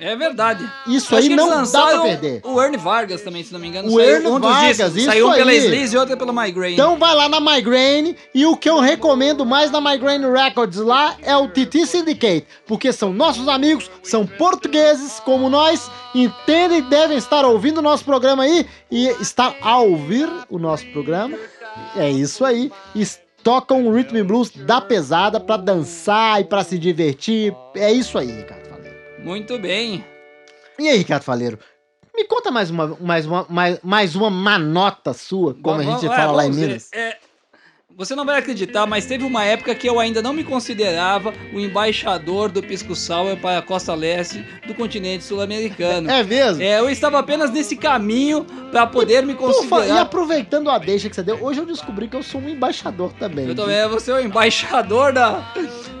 É 0.00 0.16
verdade. 0.16 0.68
Isso 0.86 1.14
aí 1.14 1.28
não 1.28 1.62
dá 1.64 1.86
pra 1.86 2.02
perder. 2.02 2.40
O 2.44 2.60
Ernie 2.60 2.78
Vargas 2.78 3.22
também, 3.22 3.42
se 3.42 3.52
não 3.52 3.60
me 3.60 3.68
engano. 3.68 3.88
O 3.88 3.92
saiu 3.96 4.14
Ernie 4.16 4.28
um 4.28 4.40
Vargas, 4.40 4.76
discos. 4.76 4.96
isso 4.96 5.06
Saiu 5.06 5.28
um 5.28 5.32
pela. 5.32 5.54
Sleaze 5.54 5.94
e 5.94 5.98
outro 5.98 6.16
pela 6.16 6.32
Migraine. 6.32 6.74
Então 6.74 6.98
vai 6.98 7.14
lá 7.14 7.28
na 7.28 7.40
Migraine 7.40 8.16
e 8.34 8.46
o 8.46 8.56
que 8.56 8.68
eu 8.68 8.80
recomendo 8.80 9.44
mais 9.44 9.70
na 9.70 9.80
Migraine 9.80 10.26
Records 10.30 10.78
lá 10.78 11.16
é 11.22 11.36
o 11.36 11.48
TT 11.48 11.86
Syndicate, 11.86 12.46
porque 12.66 12.92
são 12.92 13.12
nossos 13.12 13.48
amigos, 13.48 13.90
são 14.02 14.26
portugueses 14.26 15.20
como 15.20 15.48
nós, 15.48 15.90
entendem, 16.14 16.82
devem 16.82 17.16
estar 17.16 17.44
ouvindo 17.44 17.78
o 17.78 17.82
nosso 17.82 18.04
programa 18.04 18.44
aí 18.44 18.66
e 18.90 19.08
estar 19.20 19.56
a 19.60 19.78
ouvir 19.78 20.28
o 20.48 20.58
nosso 20.58 20.86
programa. 20.86 21.36
É 21.96 22.10
isso 22.10 22.44
aí. 22.44 22.70
E 22.94 23.06
tocam 23.42 23.86
o 23.86 23.92
rhythm 23.92 24.24
blues 24.24 24.50
da 24.50 24.80
pesada 24.80 25.40
pra 25.40 25.56
dançar 25.56 26.40
e 26.40 26.44
pra 26.44 26.64
se 26.64 26.78
divertir. 26.78 27.54
É 27.74 27.92
isso 27.92 28.18
aí, 28.18 28.30
Ricardo. 28.30 28.67
Muito 29.22 29.58
bem. 29.58 30.04
E 30.78 30.88
aí, 30.88 30.98
Ricardo 30.98 31.22
Faleiro? 31.24 31.58
Me 32.16 32.24
conta 32.24 32.50
mais 32.50 32.70
uma, 32.70 32.96
mais 33.00 33.26
uma, 33.26 33.46
mais, 33.48 33.78
mais 33.82 34.16
uma 34.16 34.30
manota 34.30 35.12
sua, 35.12 35.54
como 35.62 35.80
a 35.80 35.84
gente 35.84 36.06
é, 36.06 36.08
fala 36.08 36.32
lá 36.32 36.46
em. 36.46 36.50
Minas. 36.50 36.88
É, 36.92 37.16
Você 37.96 38.14
não 38.16 38.24
vai 38.24 38.38
acreditar, 38.38 38.86
mas 38.86 39.06
teve 39.06 39.24
uma 39.24 39.44
época 39.44 39.72
que 39.74 39.88
eu 39.88 40.00
ainda 40.00 40.20
não 40.22 40.32
me 40.32 40.42
considerava 40.44 41.32
o 41.52 41.60
embaixador 41.60 42.48
do 42.48 42.60
Pisco 42.62 42.94
Sour 42.96 43.36
para 43.36 43.58
a 43.58 43.62
costa 43.62 43.94
leste 43.94 44.44
do 44.66 44.74
continente 44.74 45.22
sul-americano. 45.24 46.10
É 46.10 46.22
mesmo? 46.24 46.62
É, 46.62 46.78
eu 46.80 46.88
estava 46.90 47.18
apenas 47.20 47.50
nesse 47.52 47.76
caminho 47.76 48.44
para 48.72 48.84
poder 48.86 49.24
me 49.24 49.34
Pô, 49.34 49.52
fa- 49.52 49.64
e 49.66 49.68
considerar. 49.70 50.00
aproveitando 50.02 50.70
a 50.70 50.78
deixa 50.78 51.08
que 51.08 51.14
você 51.14 51.22
deu, 51.22 51.42
hoje 51.42 51.60
eu 51.60 51.66
descobri 51.66 52.08
que 52.08 52.16
eu 52.16 52.22
sou 52.22 52.40
um 52.40 52.48
embaixador 52.48 53.12
também. 53.14 53.46
Eu 53.48 53.54
também 53.54 53.88
vou 53.88 54.00
ser 54.00 54.12
o 54.12 54.20
embaixador 54.20 55.12
da, 55.12 55.52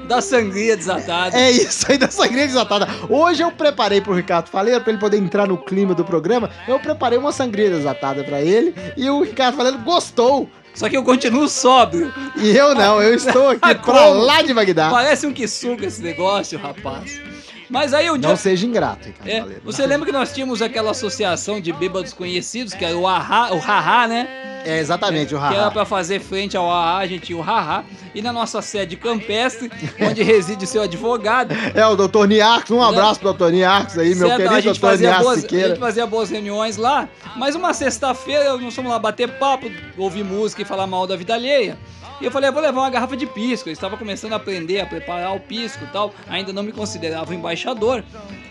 da 0.08 0.20
sangria 0.22 0.76
desatada. 0.76 1.38
É 1.38 1.50
isso 1.50 1.86
aí 1.88 1.98
da 1.98 2.10
sangria 2.10 2.46
desatada. 2.46 2.88
Hoje 3.08 3.42
eu 3.42 3.52
preparei 3.52 4.00
pro 4.00 4.14
Ricardo 4.14 4.48
Faleiro, 4.48 4.80
pra 4.80 4.90
ele 4.92 4.98
poder 5.00 5.18
entrar 5.18 5.46
no 5.46 5.58
clima 5.58 5.94
do 5.94 6.04
programa. 6.04 6.50
Eu 6.66 6.80
preparei 6.80 7.18
uma 7.18 7.30
sangria 7.30 7.68
desatada 7.68 8.24
pra 8.24 8.40
ele 8.40 8.74
e 8.96 9.08
o 9.10 9.22
Ricardo 9.22 9.56
Faleiro 9.56 9.78
gostou. 9.78 10.48
Só 10.74 10.88
que 10.88 10.96
eu 10.96 11.02
continuo 11.02 11.48
sóbrio. 11.48 12.12
E 12.36 12.56
eu 12.56 12.74
não, 12.74 13.02
eu 13.02 13.14
estou 13.16 13.50
aqui 13.50 13.60
pra 13.60 13.74
Como? 13.76 14.20
lá 14.20 14.42
de 14.42 14.54
Bagdá. 14.54 14.90
Parece 14.90 15.26
um 15.26 15.32
que 15.32 15.46
suga 15.46 15.86
esse 15.86 16.00
negócio, 16.00 16.58
rapaz. 16.58 17.20
Mas 17.68 17.92
aí 17.92 18.10
o 18.10 18.16
dia. 18.16 18.28
Não 18.28 18.36
seja 18.36 18.66
ingrato, 18.66 19.06
Ricardo 19.06 19.28
É, 19.30 19.60
você 19.64 19.86
lembra 19.86 20.06
que 20.06 20.12
nós 20.12 20.32
tínhamos 20.32 20.62
aquela 20.62 20.90
associação 20.90 21.60
de 21.60 21.72
bêbados 21.72 22.12
conhecidos, 22.12 22.74
que 22.74 22.84
era 22.84 22.96
o 22.96 23.06
Ahá, 23.06 23.52
o 23.52 23.58
Haha, 23.58 24.06
né? 24.08 24.28
É, 24.64 24.78
exatamente, 24.78 25.34
o 25.34 25.38
Que 25.38 25.44
era 25.44 25.64
Haha. 25.64 25.70
pra 25.70 25.84
fazer 25.84 26.20
frente 26.20 26.56
ao 26.56 26.70
Ahá, 26.70 26.98
a 26.98 27.06
gente 27.06 27.26
tinha 27.26 27.38
o 27.38 27.42
Haha. 27.42 27.84
E 28.14 28.22
na 28.22 28.32
nossa 28.32 28.60
sede 28.62 28.96
campestre, 28.96 29.70
onde 30.00 30.22
reside 30.22 30.66
seu 30.66 30.82
advogado, 30.82 31.54
É, 31.74 31.86
o 31.86 31.94
doutor 31.94 32.26
Niarcos, 32.26 32.70
um 32.70 32.82
abraço 32.82 33.20
pro 33.20 33.30
doutor 33.30 33.52
Niarcos 33.52 33.98
aí, 33.98 34.14
meu 34.14 34.28
certo? 34.28 34.36
querido 34.36 34.54
a, 34.54 34.60
gente 34.60 34.80
doutor 34.80 34.90
fazia 34.90 35.08
Niarcos 35.08 35.26
boas, 35.26 35.44
a 35.44 35.68
gente 35.68 35.78
fazia 35.78 36.06
boas 36.06 36.30
reuniões 36.30 36.76
lá, 36.76 37.08
mas 37.36 37.54
uma 37.54 37.72
sexta-feira 37.72 38.56
nós 38.56 38.74
fomos 38.74 38.90
lá 38.90 38.98
bater 38.98 39.28
papo, 39.38 39.70
ouvir 39.96 40.24
música 40.24 40.62
e 40.62 40.64
falar 40.64 40.86
mal 40.86 41.06
da 41.06 41.16
vida 41.16 41.34
alheia. 41.34 41.78
E 42.20 42.24
eu 42.24 42.32
falei, 42.32 42.48
eu 42.48 42.52
vou 42.52 42.60
levar 42.60 42.80
uma 42.80 42.90
garrafa 42.90 43.16
de 43.16 43.26
pisco. 43.26 43.68
Eu 43.68 43.72
estava 43.72 43.96
começando 43.96 44.32
a 44.32 44.36
aprender 44.36 44.80
a 44.80 44.86
preparar 44.86 45.36
o 45.36 45.40
pisco 45.40 45.84
e 45.84 45.86
tal, 45.88 46.12
ainda 46.28 46.52
não 46.52 46.64
me 46.64 46.72
considerava 46.72 47.32
embaixador. 47.32 47.57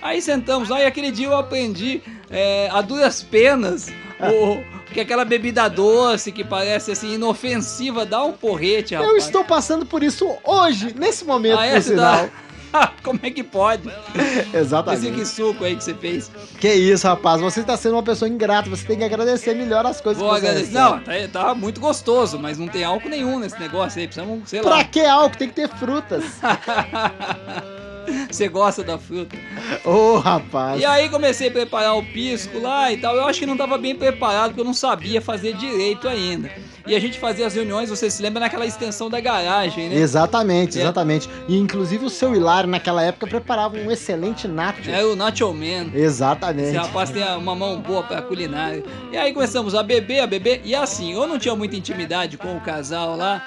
Aí 0.01 0.21
sentamos 0.21 0.69
lá 0.69 0.81
e 0.81 0.85
aquele 0.85 1.11
dia 1.11 1.27
eu 1.27 1.37
aprendi 1.37 2.01
é, 2.29 2.69
a 2.71 2.81
duras 2.81 3.21
penas 3.23 3.87
o, 4.19 4.61
que 4.93 4.99
aquela 4.99 5.25
bebida 5.25 5.67
doce 5.69 6.31
que 6.31 6.43
parece 6.43 6.91
assim 6.91 7.13
inofensiva 7.15 8.05
dá 8.05 8.23
um 8.23 8.33
porrete, 8.33 8.95
rapaz. 8.95 9.11
Eu 9.11 9.17
estou 9.17 9.43
passando 9.43 9.85
por 9.85 10.03
isso 10.03 10.27
hoje, 10.43 10.93
nesse 10.97 11.25
momento, 11.25 11.59
Ah, 11.59 11.65
é, 11.65 11.81
sinal. 11.81 12.27
tá... 12.27 12.29
Como 13.01 13.17
é 13.23 13.31
que 13.31 13.43
pode? 13.43 13.89
Esse 14.13 14.57
Exatamente. 14.57 15.11
que 15.11 15.25
suco 15.25 15.63
aí 15.63 15.75
que 15.75 15.83
você 15.83 15.93
fez. 15.93 16.29
Que 16.59 16.73
isso, 16.73 17.07
rapaz. 17.07 17.39
Você 17.39 17.61
está 17.61 17.77
sendo 17.77 17.93
uma 17.93 18.03
pessoa 18.03 18.27
ingrata. 18.27 18.69
Você 18.69 18.85
tem 18.85 18.97
que 18.97 19.05
agradecer 19.05 19.55
melhor 19.55 19.85
as 19.85 20.01
coisas 20.01 20.21
Vou 20.21 20.33
que 20.33 20.41
você 20.41 20.47
agradecer. 20.47 20.73
Não, 20.73 20.99
tá, 20.99 21.13
tá 21.31 21.55
muito 21.55 21.79
gostoso, 21.79 22.37
mas 22.37 22.57
não 22.59 22.67
tem 22.67 22.83
álcool 22.83 23.07
nenhum 23.09 23.39
nesse 23.39 23.57
negócio 23.57 23.99
aí. 24.01 24.05
Precisamos, 24.05 24.49
sei 24.49 24.59
Pra 24.61 24.69
lá. 24.69 24.83
que 24.83 24.99
álcool? 24.99 25.37
Tem 25.37 25.47
que 25.47 25.55
ter 25.55 25.69
frutas. 25.69 26.23
Você 28.29 28.47
gosta 28.47 28.83
da 28.83 28.97
fruta. 28.97 29.35
Ô, 29.83 30.17
rapaz. 30.17 30.79
E 30.81 30.85
aí 30.85 31.09
comecei 31.09 31.49
a 31.49 31.51
preparar 31.51 31.97
o 31.97 32.03
pisco 32.03 32.59
lá 32.59 32.91
e 32.91 32.97
tal. 32.97 33.15
Eu 33.15 33.25
acho 33.25 33.39
que 33.39 33.45
não 33.45 33.57
tava 33.57 33.77
bem 33.77 33.95
preparado 33.95 34.49
porque 34.49 34.61
eu 34.61 34.65
não 34.65 34.73
sabia 34.73 35.21
fazer 35.21 35.53
direito 35.53 36.07
ainda. 36.07 36.49
E 36.85 36.95
a 36.95 36.99
gente 37.01 37.19
fazia 37.19 37.45
as 37.45 37.53
reuniões, 37.53 37.89
você 37.89 38.09
se 38.09 38.21
lembra, 38.21 38.39
naquela 38.39 38.65
extensão 38.65 39.09
da 39.09 39.19
garagem, 39.19 39.89
né? 39.89 39.95
Exatamente, 39.97 40.77
É. 40.77 40.81
exatamente. 40.83 41.29
E 41.47 41.57
inclusive 41.57 42.05
o 42.05 42.09
seu 42.09 42.33
Hilário 42.33 42.69
naquela 42.69 43.03
época 43.03 43.27
preparava 43.27 43.75
um 43.77 43.91
excelente 43.91 44.47
nacho. 44.47 44.89
Era 44.89 45.05
o 45.05 45.13
Nacho 45.15 45.53
Man. 45.53 45.87
Esse 45.93 45.97
Exatamente. 45.97 46.77
rapaz 46.77 47.09
tem 47.09 47.23
uma 47.35 47.53
mão 47.55 47.81
boa 47.81 48.03
pra 48.03 48.21
culinária. 48.21 48.83
E 49.11 49.17
aí 49.17 49.33
começamos 49.33 49.75
a 49.75 49.83
beber, 49.83 50.21
a 50.21 50.27
beber. 50.27 50.61
E 50.63 50.73
assim, 50.73 51.11
eu 51.11 51.27
não 51.27 51.37
tinha 51.37 51.55
muita 51.55 51.75
intimidade 51.75 52.37
com 52.37 52.55
o 52.55 52.61
casal 52.61 53.17
lá. 53.17 53.43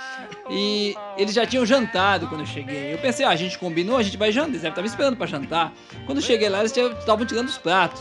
E 0.51 0.95
eles 1.17 1.35
já 1.35 1.47
tinham 1.47 1.65
jantado 1.65 2.27
quando 2.27 2.41
eu 2.41 2.47
cheguei. 2.47 2.93
Eu 2.93 2.99
pensei, 2.99 3.25
ah, 3.25 3.31
a 3.31 3.37
gente 3.37 3.59
combinou, 3.59 3.97
a 3.97 4.03
gente 4.03 4.17
vai 4.17 4.33
jantar. 4.33 4.53
Eles 4.53 4.77
me 4.77 4.87
esperando 4.87 5.17
pra 5.17 5.27
jantar. 5.27 5.73
Quando 6.07 6.19
eu 6.19 6.23
cheguei 6.23 6.49
lá, 6.49 6.61
eles 6.61 6.77
estavam 6.77 7.25
tirando 7.25 7.49
os 7.49 7.59
pratos. 7.59 8.01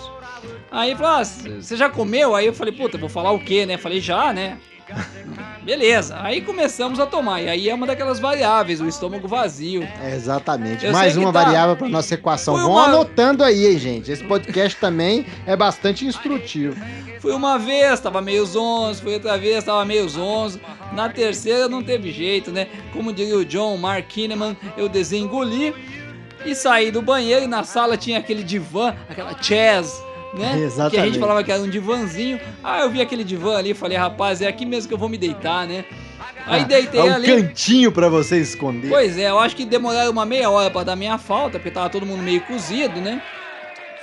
Aí 0.71 0.95
falou, 0.95 1.11
ah, 1.11 1.23
você 1.23 1.75
já 1.75 1.89
comeu? 1.89 2.35
Aí 2.35 2.45
eu 2.45 2.53
falei, 2.53 2.73
puta, 2.73 2.97
vou 2.97 3.09
falar 3.09 3.31
o 3.31 3.39
quê, 3.39 3.65
né? 3.65 3.77
Falei, 3.77 3.99
já, 3.99 4.33
né? 4.33 4.57
Beleza. 5.63 6.17
Aí 6.21 6.41
começamos 6.41 6.99
a 6.99 7.05
tomar. 7.05 7.41
E 7.41 7.49
aí 7.49 7.69
é 7.69 7.73
uma 7.75 7.85
daquelas 7.85 8.19
variáveis, 8.19 8.81
o 8.81 8.87
estômago 8.87 9.27
vazio. 9.27 9.83
É, 10.01 10.15
Exatamente. 10.15 10.85
Eu 10.85 10.91
Mais 10.93 11.15
uma 11.17 11.31
tá- 11.31 11.43
variável 11.43 11.75
para 11.75 11.87
nossa 11.89 12.13
equação. 12.15 12.55
Foi 12.55 12.63
Vão 12.63 12.71
uma- 12.73 12.85
anotando 12.85 13.43
aí, 13.43 13.67
hein, 13.67 13.77
gente. 13.79 14.11
Esse 14.11 14.23
podcast 14.23 14.79
também 14.79 15.25
é 15.45 15.55
bastante 15.55 16.05
instrutivo. 16.05 16.75
Fui 17.19 17.33
uma 17.33 17.57
vez, 17.59 17.99
tava 17.99 18.21
meio 18.21 18.45
zonzo, 18.45 19.01
fui 19.03 19.13
outra 19.13 19.37
vez, 19.37 19.63
tava 19.63 19.83
meio 19.85 20.07
zonzo. 20.07 20.59
Na 20.93 21.09
terceira 21.09 21.67
não 21.67 21.83
teve 21.83 22.11
jeito, 22.11 22.49
né? 22.51 22.67
Como 22.93 23.11
diria 23.13 23.37
o 23.37 23.45
John 23.45 23.75
Mark 23.77 24.07
Kinnaman, 24.07 24.55
eu 24.77 24.87
desengoli 24.87 25.75
e 26.45 26.55
saí 26.55 26.89
do 26.89 27.01
banheiro 27.01 27.43
e 27.43 27.47
na 27.47 27.63
sala 27.65 27.97
tinha 27.97 28.17
aquele 28.19 28.41
divã, 28.43 28.95
aquela 29.09 29.35
chairs, 29.41 30.01
né? 30.33 30.53
Que 30.55 30.61
a 30.63 30.65
Exatamente. 30.65 31.07
gente 31.07 31.19
falava 31.19 31.43
que 31.43 31.51
era 31.51 31.61
um 31.61 31.69
divãzinho. 31.69 32.39
Ah, 32.63 32.81
eu 32.81 32.89
vi 32.89 33.01
aquele 33.01 33.23
divã 33.23 33.57
ali 33.57 33.73
falei, 33.73 33.97
rapaz, 33.97 34.41
é 34.41 34.47
aqui 34.47 34.65
mesmo 34.65 34.87
que 34.87 34.93
eu 34.93 34.97
vou 34.97 35.09
me 35.09 35.17
deitar, 35.17 35.67
né? 35.67 35.85
Aí 36.45 36.65
deitei 36.65 36.99
é 36.99 37.03
um 37.03 37.13
ali. 37.15 37.27
cantinho 37.27 37.91
para 37.91 38.09
você 38.09 38.39
esconder. 38.39 38.89
Pois 38.89 39.17
é, 39.17 39.29
eu 39.29 39.39
acho 39.39 39.55
que 39.55 39.65
demoraram 39.65 40.11
uma 40.11 40.25
meia 40.25 40.49
hora 40.49 40.69
pra 40.71 40.83
dar 40.83 40.95
minha 40.95 41.17
falta, 41.17 41.59
porque 41.59 41.71
tava 41.71 41.89
todo 41.89 42.05
mundo 42.05 42.23
meio 42.23 42.41
cozido, 42.41 42.99
né? 43.01 43.21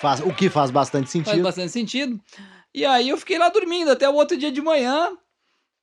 Faz, 0.00 0.20
o 0.20 0.32
que 0.32 0.48
faz 0.48 0.70
bastante 0.70 1.10
Faz 1.10 1.24
sentido. 1.26 1.42
bastante 1.42 1.72
sentido. 1.72 2.20
E 2.74 2.84
aí 2.84 3.08
eu 3.08 3.16
fiquei 3.16 3.38
lá 3.38 3.48
dormindo 3.48 3.90
até 3.90 4.08
o 4.08 4.14
outro 4.14 4.36
dia 4.36 4.52
de 4.52 4.60
manhã. 4.60 5.08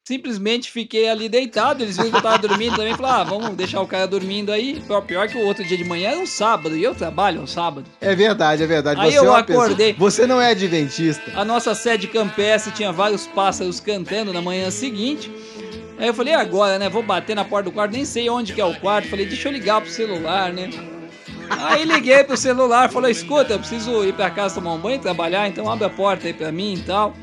Simplesmente 0.06 0.70
fiquei 0.70 1.08
ali 1.08 1.30
deitado. 1.30 1.82
Eles 1.82 1.96
viram 1.96 2.12
que 2.12 2.18
eu 2.18 2.22
tava 2.22 2.38
dormindo 2.38 2.76
também. 2.76 2.94
Falaram, 2.94 3.22
ah, 3.22 3.24
vamos 3.24 3.50
deixar 3.56 3.80
o 3.80 3.88
cara 3.88 4.06
dormindo 4.06 4.52
aí. 4.52 4.82
Pior, 4.86 5.02
pior 5.02 5.28
que 5.30 5.38
o 5.38 5.46
outro 5.46 5.64
dia 5.64 5.78
de 5.78 5.86
manhã 5.86 6.10
era 6.12 6.20
um 6.20 6.26
sábado. 6.26 6.76
E 6.76 6.84
eu 6.84 6.94
trabalho 6.94 7.40
no 7.40 7.48
sábado. 7.48 7.90
É 8.02 8.14
verdade, 8.14 8.62
é 8.64 8.68
verdade. 8.68 9.00
Aí 9.00 9.12
você 9.14 9.18
eu 9.20 9.24
é 9.26 9.30
uma 9.30 9.44
pessoa- 9.44 9.64
acordei. 9.66 9.94
Você 9.98 10.28
não 10.28 10.42
é 10.42 10.52
adventista. 10.52 11.32
A 11.40 11.46
nossa 11.46 11.74
sede 11.74 12.08
campestre 12.08 12.74
tinha 12.74 12.92
vários 12.92 13.26
pássaros 13.28 13.80
cantando 13.80 14.34
na 14.34 14.42
manhã 14.42 14.70
seguinte. 14.70 15.32
Aí 15.98 16.08
eu 16.08 16.14
falei, 16.14 16.34
"E 16.34 16.36
agora, 16.36 16.78
né? 16.78 16.90
Vou 16.90 17.02
bater 17.02 17.34
na 17.34 17.46
porta 17.46 17.70
do 17.70 17.74
quarto, 17.74 17.94
nem 17.94 18.04
sei 18.04 18.30
onde 18.30 18.52
que 18.52 18.60
é 18.60 18.66
o 18.66 18.76
quarto. 18.76 19.08
Falei, 19.08 19.26
deixa 19.26 19.48
eu 19.48 19.54
ligar 19.54 19.80
pro 19.80 19.90
celular, 19.90 20.52
né? 20.52 20.70
Aí 21.50 21.86
liguei 21.86 22.24
pro 22.26 22.36
celular, 22.36 22.90
falou, 22.92 23.10
escuta, 23.10 23.54
eu 23.54 23.60
preciso 23.60 24.04
ir 24.04 24.12
pra 24.14 24.30
casa 24.30 24.56
tomar 24.56 24.74
um 24.74 24.80
banho, 24.80 25.00
trabalhar, 25.00 25.48
então 25.48 25.72
abre 25.72 25.86
a 25.86 25.90
porta 25.90 26.28
aí 26.28 26.34
pra 26.34 26.52
mim 26.52 26.74
e 26.74 26.82
tal. 26.82 27.14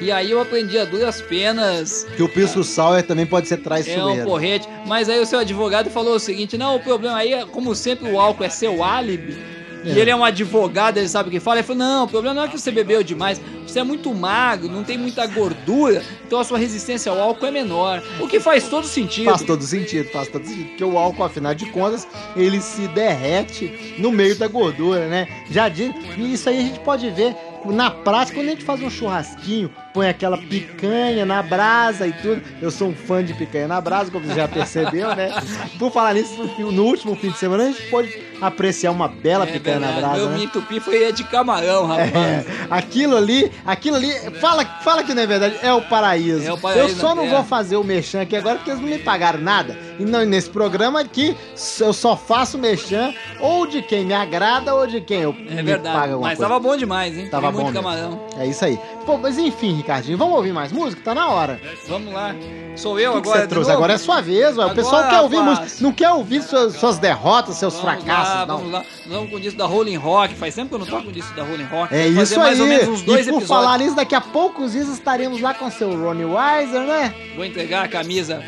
E 0.00 0.10
aí 0.10 0.30
eu 0.30 0.40
aprendi 0.40 0.78
a 0.78 0.84
duras 0.84 1.20
penas, 1.20 2.06
Que 2.16 2.22
o 2.22 2.28
pisco 2.28 2.64
sour 2.64 3.02
também 3.02 3.26
pode 3.26 3.48
ser 3.48 3.54
é 3.54 3.58
um 3.58 3.62
traiçoeiro. 3.62 4.24
porrete. 4.24 4.68
Mas 4.86 5.08
aí 5.08 5.20
o 5.20 5.26
seu 5.26 5.38
advogado 5.38 5.90
falou 5.90 6.14
o 6.14 6.20
seguinte, 6.20 6.56
não, 6.56 6.76
o 6.76 6.80
problema 6.80 7.18
aí, 7.18 7.34
é, 7.34 7.44
como 7.44 7.74
sempre 7.74 8.10
o 8.10 8.18
álcool 8.18 8.44
é 8.44 8.48
seu 8.48 8.82
álibi, 8.82 9.36
e 9.84 9.98
ele 9.98 10.10
é 10.10 10.16
um 10.16 10.24
advogado, 10.24 10.98
ele 10.98 11.08
sabe 11.08 11.28
o 11.28 11.32
que 11.32 11.40
fala. 11.40 11.58
Ele 11.58 11.66
falou: 11.66 11.82
Não, 11.82 12.04
o 12.04 12.08
problema 12.08 12.34
não 12.34 12.44
é 12.44 12.48
que 12.48 12.58
você 12.58 12.70
bebeu 12.70 13.02
demais, 13.02 13.40
você 13.66 13.80
é 13.80 13.82
muito 13.84 14.12
magro, 14.12 14.68
não 14.68 14.84
tem 14.84 14.98
muita 14.98 15.26
gordura, 15.26 16.02
então 16.26 16.38
a 16.38 16.44
sua 16.44 16.58
resistência 16.58 17.10
ao 17.10 17.18
álcool 17.18 17.46
é 17.46 17.50
menor. 17.50 18.02
O 18.20 18.28
que 18.28 18.38
faz 18.38 18.68
todo 18.68 18.86
sentido. 18.86 19.26
Faz 19.26 19.42
todo 19.42 19.62
sentido, 19.62 20.08
faz 20.10 20.28
todo 20.28 20.44
sentido. 20.46 20.68
Porque 20.68 20.84
o 20.84 20.98
álcool, 20.98 21.24
afinal 21.24 21.54
de 21.54 21.66
contas, 21.66 22.06
ele 22.36 22.60
se 22.60 22.88
derrete 22.88 23.94
no 23.98 24.12
meio 24.12 24.36
da 24.36 24.48
gordura, 24.48 25.08
né? 25.08 25.26
Já 25.50 25.68
diz, 25.68 25.92
e 26.16 26.32
isso 26.32 26.48
aí 26.48 26.58
a 26.58 26.62
gente 26.62 26.80
pode 26.80 27.08
ver 27.10 27.34
na 27.66 27.90
prática, 27.90 28.38
quando 28.38 28.48
a 28.48 28.50
gente 28.52 28.64
faz 28.64 28.82
um 28.82 28.88
churrasquinho, 28.88 29.70
põe 29.92 30.08
aquela 30.08 30.36
picanha 30.38 31.24
na 31.26 31.42
brasa 31.42 32.06
e 32.06 32.12
tudo. 32.12 32.42
Eu 32.60 32.70
sou 32.70 32.88
um 32.88 32.94
fã 32.94 33.22
de 33.24 33.34
picanha 33.34 33.66
na 33.68 33.80
brasa, 33.80 34.10
como 34.10 34.26
você 34.26 34.34
já 34.34 34.48
percebeu, 34.48 35.14
né? 35.14 35.30
Por 35.78 35.90
falar 35.92 36.14
nisso, 36.14 36.48
no 36.58 36.84
último 36.84 37.14
fim 37.16 37.30
de 37.30 37.38
semana 37.38 37.64
a 37.64 37.66
gente 37.66 37.82
pode 37.90 38.30
apreciar 38.40 38.90
uma 38.90 39.06
bela 39.08 39.44
É 39.44 39.52
picanha 39.52 39.78
na 39.80 39.86
verdade, 39.88 40.04
brasa, 40.06 40.16
Meu 40.20 40.30
né? 40.30 40.38
me 40.38 40.44
entupi 40.44 40.80
foi 40.80 41.12
de 41.12 41.24
camarão, 41.24 41.86
rapaz. 41.86 42.14
É, 42.14 42.44
aquilo 42.70 43.16
ali, 43.16 43.50
aquilo 43.66 43.96
ali, 43.96 44.12
fala, 44.40 44.64
fala 44.82 45.02
que 45.04 45.12
não 45.14 45.22
é 45.22 45.26
verdade, 45.26 45.56
é 45.62 45.72
o 45.72 45.82
paraíso. 45.82 46.46
É 46.46 46.52
o 46.52 46.58
paraíso 46.58 46.88
eu 46.88 46.96
só 46.96 47.14
não 47.14 47.24
terra. 47.24 47.36
vou 47.36 47.44
fazer 47.44 47.76
o 47.76 47.84
merchan 47.84 48.22
aqui 48.22 48.36
agora 48.36 48.56
porque 48.56 48.70
eles 48.70 48.80
não 48.82 48.88
me 48.88 48.98
pagaram 48.98 49.40
nada. 49.40 49.76
E 49.98 50.04
não, 50.04 50.24
nesse 50.24 50.48
programa 50.48 51.00
aqui, 51.00 51.36
eu 51.80 51.92
só 51.92 52.16
faço 52.16 52.56
merchan 52.56 53.12
ou 53.38 53.66
de 53.66 53.82
quem 53.82 54.04
me 54.06 54.14
agrada 54.14 54.74
ou 54.74 54.86
de 54.86 55.00
quem 55.02 55.20
eu 55.20 55.34
É 55.50 55.56
me 55.56 55.62
verdade. 55.62 55.94
paga 55.96 56.12
alguma 56.14 56.28
Mas 56.30 56.38
coisa. 56.38 56.48
tava 56.52 56.60
bom 56.60 56.76
demais, 56.76 57.18
hein? 57.18 57.28
Tava 57.30 57.52
muito 57.52 57.66
bom 57.66 57.72
mesmo. 57.72 57.82
camarão. 57.82 58.20
É 58.38 58.46
isso 58.46 58.64
aí. 58.64 58.78
Pô, 59.04 59.18
mas 59.18 59.36
enfim, 59.36 59.79
Ricardinho, 59.80 60.18
vamos 60.18 60.36
ouvir 60.36 60.52
mais 60.52 60.70
música? 60.72 61.00
Tá 61.02 61.14
na 61.14 61.28
hora. 61.28 61.60
Vamos 61.88 62.12
lá. 62.12 62.34
Sou 62.76 62.98
eu 62.98 63.14
que 63.14 63.22
que 63.22 63.28
agora. 63.28 63.40
você 63.40 63.46
de 63.46 63.50
trouxe? 63.50 63.70
Agora 63.70 63.92
é 63.94 63.98
sua 63.98 64.20
vez, 64.20 64.56
ué. 64.56 64.66
O 64.66 64.74
pessoal 64.74 65.08
quer 65.08 65.20
ouvir 65.20 65.40
música. 65.40 65.66
Não 65.80 65.92
quer 65.92 66.10
ouvir 66.10 66.42
suas, 66.42 66.74
suas 66.74 66.98
derrotas, 66.98 67.56
seus 67.56 67.74
Vamos 67.74 68.02
fracassos, 68.04 68.34
lá, 68.34 68.46
não. 68.46 68.56
Vamos 68.58 68.72
lá, 68.72 68.84
vamos 69.06 69.30
com 69.30 69.36
o 69.36 69.40
disco 69.40 69.58
da 69.58 69.66
Rolling 69.66 69.96
Rock. 69.96 70.34
Faz 70.34 70.54
tempo 70.54 70.68
que 70.68 70.74
eu 70.74 70.78
não 70.78 70.86
toco 70.86 71.08
o 71.08 71.12
disco 71.12 71.34
da 71.34 71.42
Rolling 71.42 71.64
Rock. 71.64 71.94
É 71.94 72.04
fazer 72.04 72.22
isso 72.22 72.38
mais 72.38 72.54
aí. 72.54 72.60
ou 72.60 72.66
menos 72.66 72.88
uns 72.88 73.02
dois 73.02 73.26
e 73.26 73.30
por 73.30 73.38
episódios. 73.38 73.48
falar 73.48 73.78
nisso, 73.78 73.96
daqui 73.96 74.14
a 74.14 74.20
poucos 74.20 74.72
dias 74.72 74.88
estaremos 74.88 75.40
lá 75.40 75.54
com 75.54 75.70
seu 75.70 75.90
Ronnie 75.90 76.24
Weiser, 76.24 76.82
né? 76.82 77.14
Vou 77.34 77.44
entregar 77.44 77.84
a 77.84 77.88
camisa 77.88 78.42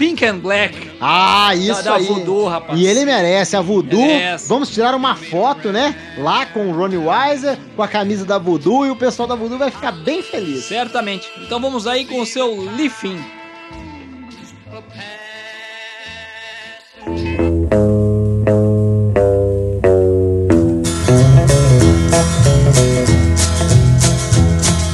Pink 0.00 0.24
and 0.24 0.38
Black. 0.38 0.90
Ah, 0.98 1.54
isso 1.54 1.84
da 1.84 1.96
aí. 1.96 2.06
Voodoo, 2.06 2.48
rapaz. 2.48 2.80
E 2.80 2.86
ele 2.86 3.04
merece, 3.04 3.54
a 3.54 3.60
Voodoo. 3.60 4.00
Merece. 4.00 4.48
Vamos 4.48 4.70
tirar 4.70 4.94
uma 4.94 5.14
foto, 5.14 5.70
né? 5.70 5.94
Lá 6.16 6.46
com 6.46 6.70
o 6.70 6.72
Ronnie 6.72 6.96
Weiser, 6.96 7.58
com 7.76 7.82
a 7.82 7.88
camisa 7.88 8.24
da 8.24 8.38
Voodoo, 8.38 8.86
e 8.86 8.90
o 8.90 8.96
pessoal 8.96 9.28
da 9.28 9.34
Voodoo 9.34 9.58
vai 9.58 9.70
ficar 9.70 9.92
bem 9.92 10.22
feliz. 10.22 10.64
Certamente. 10.64 11.30
Então 11.42 11.60
vamos 11.60 11.86
aí 11.86 12.06
com 12.06 12.18
o 12.18 12.24
seu 12.24 12.66
Lifin. 12.76 13.22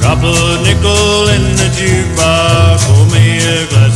Drop 0.01 0.19
a 0.25 0.57
nickel 0.63 1.29
in 1.29 1.55
the 1.55 1.69
jukebox, 1.77 2.83
pour 2.83 3.05
me 3.05 3.37
a 3.37 3.65
glass. 3.69 3.86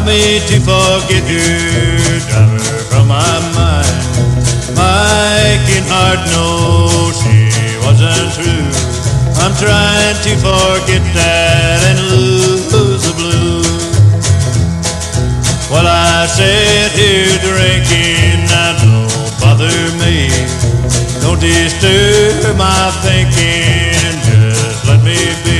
Help 0.00 0.08
me 0.08 0.40
to 0.48 0.56
forget 0.64 1.24
your 1.28 2.20
driver 2.32 2.58
from 2.88 3.08
my 3.08 3.36
mind. 3.52 4.00
My 4.72 5.52
aching 5.52 5.84
heart 5.92 6.24
knows 6.32 7.20
she 7.20 7.52
wasn't 7.84 8.32
true. 8.32 8.64
I'm 9.44 9.52
trying 9.60 10.16
to 10.24 10.32
forget 10.40 11.04
that 11.12 11.84
and 11.84 12.00
lose 12.16 12.72
the 12.72 13.12
blues. 13.12 13.68
While 15.68 15.84
I 15.84 16.24
sit 16.32 16.96
here 16.96 17.36
drinking, 17.44 18.48
now 18.48 18.80
don't 18.80 19.12
bother 19.36 19.68
me. 20.00 20.32
Don't 21.20 21.38
disturb 21.38 22.56
my 22.56 22.88
thinking, 23.04 24.16
just 24.24 24.88
let 24.88 25.04
me 25.04 25.18
be. 25.44 25.59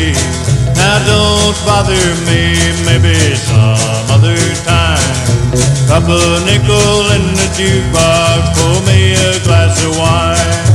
Now 0.91 0.99
don't 1.07 1.57
bother 1.65 2.03
me, 2.27 2.51
maybe 2.85 3.15
some 3.37 4.11
other 4.11 4.35
time. 4.67 4.99
Drop 5.87 6.03
a 6.03 6.45
nickel 6.45 7.13
in 7.15 7.31
the 7.39 7.47
jukebox, 7.55 8.59
pour 8.59 8.83
me 8.89 9.15
a 9.15 9.39
glass 9.45 9.85
of 9.85 9.97
wine. 9.97 10.70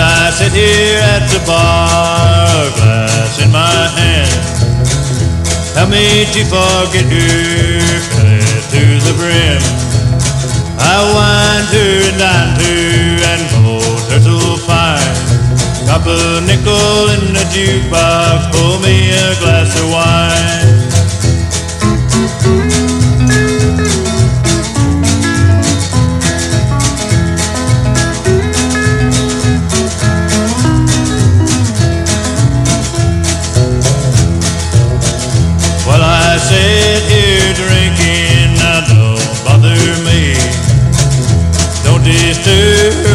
I 0.00 0.30
sit 0.30 0.52
here 0.52 0.98
at 1.02 1.26
the 1.26 1.42
bar, 1.42 2.46
a 2.46 2.70
glass 2.78 3.42
in 3.42 3.50
my 3.50 3.66
hand, 3.98 4.30
help 5.74 5.90
me 5.90 6.22
to 6.22 6.40
forget 6.46 7.02
her, 7.02 7.98
fill 8.14 8.30
it 8.30 8.64
to 8.70 8.82
the 9.02 9.14
brim. 9.18 9.62
I 10.78 11.02
wind 11.02 11.66
her 11.74 11.94
and 12.10 12.18
dine 12.18 12.54
her 12.62 13.18
and 13.26 13.42
hold 13.58 14.02
her 14.14 14.20
so 14.22 14.38
fine. 14.62 15.18
Drop 15.86 16.06
a 16.06 16.46
nickel 16.46 17.10
in 17.18 17.34
the 17.34 17.44
jukebox, 17.50 18.54
pour 18.54 18.78
me 18.78 19.10
a 19.10 19.34
glass 19.42 19.74
of 19.82 19.90
wine. 19.90 20.67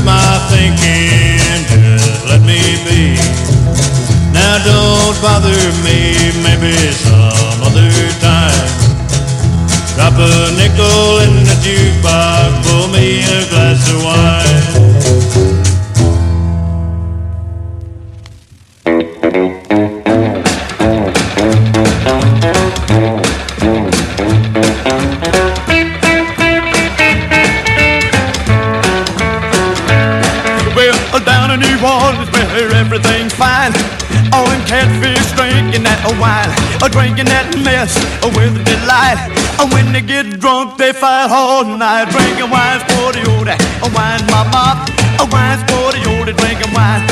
My 0.06 0.38
thinking, 0.50 1.66
just 1.68 2.26
let 2.28 2.42
me 2.42 2.62
be. 2.86 3.16
Now 4.34 4.58
don't 4.64 5.18
bother 5.22 5.58
me, 5.84 6.14
maybe 6.44 6.76
some 6.92 7.62
other 7.62 7.92
time. 8.22 8.70
Drop 9.96 10.14
a 10.18 10.52
nickel 10.58 11.20
in 11.26 11.44
the 11.44 11.56
jukebox, 11.64 12.68
pour 12.68 12.88
me 12.90 13.22
a 13.24 13.50
glass 13.50 13.90
of 13.90 14.04
wine. 14.04 14.93
Drinking 36.90 37.32
that 37.32 37.48
mess 37.64 37.96
with 38.36 38.56
delight. 38.68 39.20
And 39.60 39.72
when 39.72 39.94
they 39.94 40.02
get 40.02 40.40
drunk, 40.40 40.78
they 40.78 40.92
fight 40.92 41.32
all 41.32 41.64
night. 41.64 42.12
Drinking 42.12 42.50
wine 42.52 42.82
for 42.92 43.16
the 43.16 43.24
old, 43.36 43.48
a 43.48 43.88
wine 43.96 44.24
mama, 44.28 44.84
a 45.20 45.26
wine 45.32 45.62
for 45.70 45.96
the 45.96 46.02
old, 46.12 46.28
drinking 46.28 46.74
wine. 46.76 47.04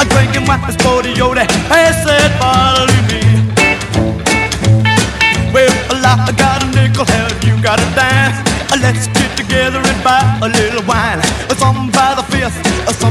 A 0.00 0.04
drinking 0.04 0.44
wine 0.44 0.60
for 0.84 1.00
the 1.00 1.12
old, 1.22 1.38
hey, 1.38 1.92
said, 2.04 2.32
follow 2.36 2.88
me. 3.08 3.22
Well, 5.54 5.72
I 6.04 6.32
got 6.36 6.62
a 6.62 6.68
nickel, 6.76 7.06
hell, 7.06 7.32
you 7.46 7.56
got 7.62 7.80
a 7.80 7.88
dime. 7.96 8.36
Let's 8.76 9.08
get 9.08 9.32
together 9.36 9.80
and 9.80 10.00
buy 10.04 10.20
a 10.42 10.48
little 10.48 10.84
wine. 10.84 11.22
Some 11.56 11.75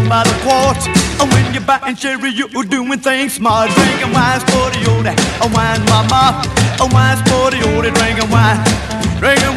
by 0.09 0.23
the 0.23 0.33
quart. 0.43 0.77
And 1.19 1.31
when 1.33 1.53
you're 1.53 1.63
buying 1.63 1.95
sherry, 1.95 2.29
you're 2.31 2.63
doing 2.63 2.99
things 2.99 3.33
smart. 3.33 3.69
Drinking 3.71 4.11
the 4.73 4.85
old, 4.91 5.07
a 5.07 5.47
wine 5.53 5.85
mama. 5.85 6.41
A 6.79 6.87
the 7.51 7.61
old, 7.73 7.85
drinking 7.93 8.29
wine. 8.29 8.59
Drinking 9.19 9.55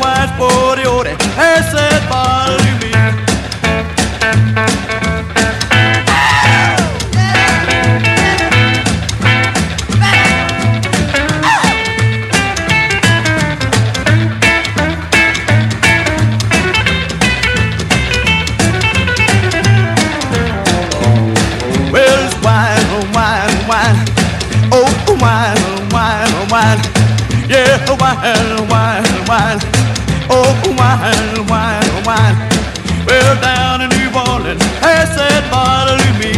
the 0.76 0.84
old. 0.86 1.06
Hey, 1.06 1.60
said, 1.70 2.02
follow 2.08 2.58
me. 4.92 4.97
Yeah, 28.20 28.34
oh, 28.58 28.66
wine, 28.66 29.04
oh, 30.28 30.62
oh, 30.66 30.74
wine, 30.74 31.86
oh. 31.94 32.58
Well, 33.06 33.40
down 33.40 33.80
in 33.80 33.88
New 33.94 34.10
Orleans, 34.10 34.60
I 34.82 35.06
said, 35.06 35.46
follow 35.48 35.96
me. 36.18 36.34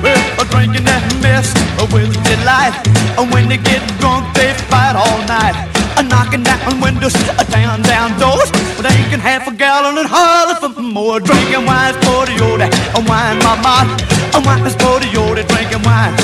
Well, 0.00 0.18
uh, 0.40 0.44
drinking 0.48 0.84
that 0.88 1.04
mess 1.20 1.52
with 1.92 2.16
delight. 2.24 2.72
And 3.20 3.30
when 3.30 3.48
they 3.48 3.58
get 3.58 3.84
drunk, 4.00 4.24
they 4.34 4.56
fight 4.72 4.96
all 4.96 5.20
night. 5.28 5.54
Uh, 6.00 6.02
knocking 6.02 6.42
down 6.42 6.80
windows, 6.80 7.12
down, 7.52 7.82
down 7.82 8.18
doors. 8.18 8.50
Drinking 8.80 9.20
half 9.20 9.46
a 9.46 9.52
gallon 9.52 9.98
and 9.98 10.08
holler 10.08 10.56
for 10.56 10.80
more. 10.80 11.20
Drinking 11.20 11.66
wine 11.66 11.94
for 12.02 12.24
the 12.24 12.40
old, 12.40 12.64
wine 13.00 13.38
mama. 13.42 13.86
A 14.34 14.40
wine's 14.40 14.74
for 14.76 15.00
the 15.00 15.08
old, 15.18 15.36
drinking 15.48 15.82
wine. 15.82 16.14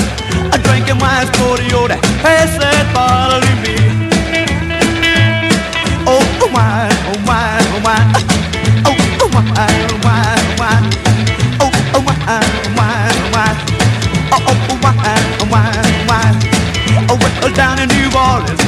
A 0.53 0.57
drinking 0.57 0.97
wine's 0.99 1.29
for 1.37 1.57
the 1.57 1.67
old. 1.75 1.91
Hey, 2.21 2.45
said, 2.57 2.85
follow 2.93 3.39
me. 3.63 3.75
Oh, 6.05 6.21
oh, 6.41 6.49
wine, 6.53 6.89
oh, 7.09 7.17
wine, 7.27 7.65
oh, 7.73 7.81
wine. 7.85 8.09
Oh, 8.85 8.95
oh, 9.21 9.29
wine, 9.33 9.45
oh, 9.55 9.99
wine, 10.05 10.41
oh, 10.41 10.61
wine. 10.61 10.85
Oh, 11.61 11.69
oh, 11.93 12.01
wine, 12.01 12.17
oh, 12.25 12.73
wine, 12.77 13.13
oh, 13.13 13.33
wine. 13.35 13.57
Oh, 14.31 14.41
oh, 14.49 14.55
oh, 14.69 14.77
wine, 14.83 15.25
oh, 15.41 15.47
wine, 15.53 15.85
oh, 15.85 16.09
wine. 16.09 16.37
Oh, 17.09 17.17
well, 17.41 17.53
down 17.53 17.77
in 17.79 17.87
New 17.89 18.09
Orleans, 18.13 18.61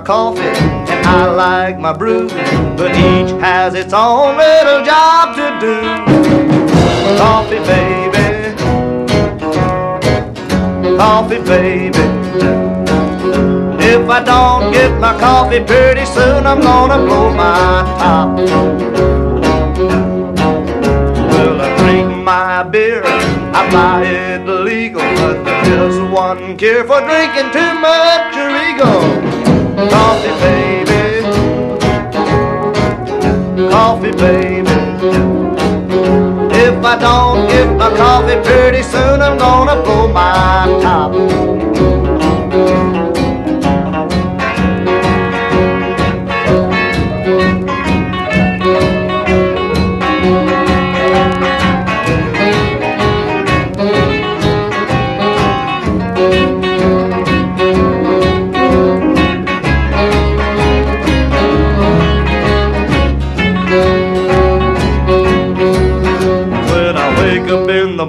coffee 0.00 0.40
and 0.40 1.06
I 1.06 1.30
like 1.30 1.78
my 1.78 1.92
brew, 1.92 2.28
but 2.76 2.90
each 2.90 3.30
has 3.40 3.74
its 3.74 3.92
own 3.92 4.36
little 4.36 4.84
job 4.84 5.36
to 5.36 5.46
do. 5.60 5.76
Coffee, 7.18 7.58
baby. 7.70 8.56
Coffee, 10.96 11.42
baby. 11.42 11.98
If 13.82 14.08
I 14.08 14.22
don't 14.24 14.72
get 14.72 14.98
my 15.00 15.18
coffee 15.18 15.64
pretty 15.64 16.04
soon, 16.06 16.46
I'm 16.46 16.60
gonna 16.60 16.98
blow 17.04 17.32
my 17.32 17.82
top. 17.98 18.36
Well, 21.32 21.60
I 21.60 21.76
drink 21.78 22.24
my 22.24 22.62
beer, 22.62 23.02
I 23.04 23.70
buy 23.70 24.04
it 24.04 24.46
legal, 24.46 25.00
but 25.00 25.44
there's 25.44 25.98
one 26.10 26.56
cure 26.56 26.84
for 26.84 27.00
drinking 27.00 27.52
too 27.52 27.74
much 27.80 28.36
Regal. 28.36 29.29
Coffee, 29.88 30.34
baby. 30.40 31.22
Coffee, 33.70 34.12
baby. 34.12 34.70
If 36.52 36.84
I 36.84 36.98
don't 36.98 37.48
get 37.48 37.76
my 37.76 37.88
coffee 37.96 38.40
pretty 38.44 38.82
soon, 38.82 39.22
I'm 39.22 39.38
gonna 39.38 39.82
blow 39.82 40.08
my 40.08 40.66
top. 40.82 41.49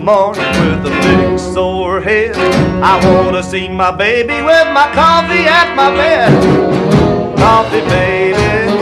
Morning 0.01 0.49
with 0.61 0.85
a 0.85 0.89
big 1.03 1.37
sore 1.37 2.01
head, 2.01 2.35
I 2.81 2.99
wanna 3.05 3.43
see 3.43 3.69
my 3.69 3.91
baby 3.91 4.41
with 4.41 4.67
my 4.73 4.89
coffee 4.93 5.45
at 5.45 5.75
my 5.75 5.95
bed. 5.95 6.31
Coffee, 7.37 7.81
baby. 7.81 8.81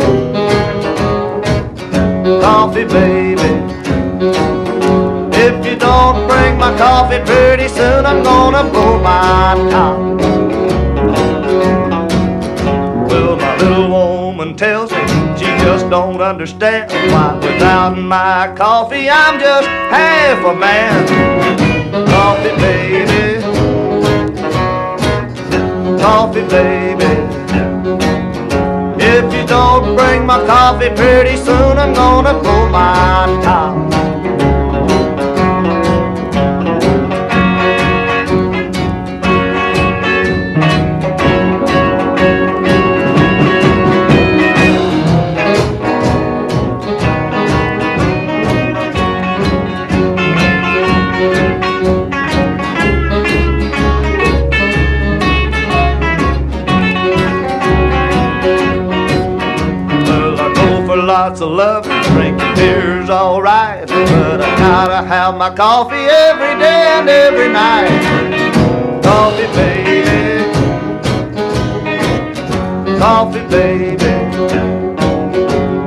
Coffee, 2.41 2.85
baby. 2.85 3.49
If 5.35 5.65
you 5.65 5.75
don't 5.75 6.27
bring 6.27 6.57
my 6.57 6.73
coffee 6.77 7.19
pretty 7.25 7.67
soon, 7.67 8.05
I'm 8.05 8.23
gonna 8.23 8.63
blow 8.69 8.99
my 8.99 9.55
top. 9.69 9.97
Well, 13.09 13.35
my 13.35 13.57
little 13.57 13.89
woman 13.89 14.55
tells 14.55 14.91
me 14.91 15.18
don't 15.89 16.21
understand 16.21 16.91
why 17.11 17.33
without 17.41 17.97
my 17.97 18.53
coffee 18.55 19.09
I'm 19.09 19.39
just 19.39 19.67
half 19.67 20.45
a 20.45 20.53
man. 20.53 21.07
Coffee, 22.07 22.55
baby. 22.61 23.41
Coffee, 25.99 26.47
baby. 26.47 27.11
If 29.01 29.33
you 29.33 29.47
don't 29.47 29.95
bring 29.95 30.27
my 30.27 30.45
coffee 30.45 30.89
pretty 30.89 31.35
soon, 31.37 31.79
I'm 31.79 31.93
gonna 31.95 32.39
blow 32.39 32.69
my 32.69 33.25
top. 33.43 33.98
Lots 61.29 61.41
of 61.41 61.51
love 61.51 61.85
and 61.85 62.05
drinking 62.07 62.55
beer's 62.55 63.07
alright. 63.07 63.87
But 63.87 64.41
I 64.41 64.57
gotta 64.57 65.07
have 65.07 65.37
my 65.37 65.53
coffee 65.53 65.95
every 65.95 66.57
day 66.59 66.87
and 66.97 67.07
every 67.07 67.49
night. 67.53 68.01
Coffee, 69.03 69.45
baby. 69.53 70.49
Coffee, 72.97 73.47
baby. 73.47 73.95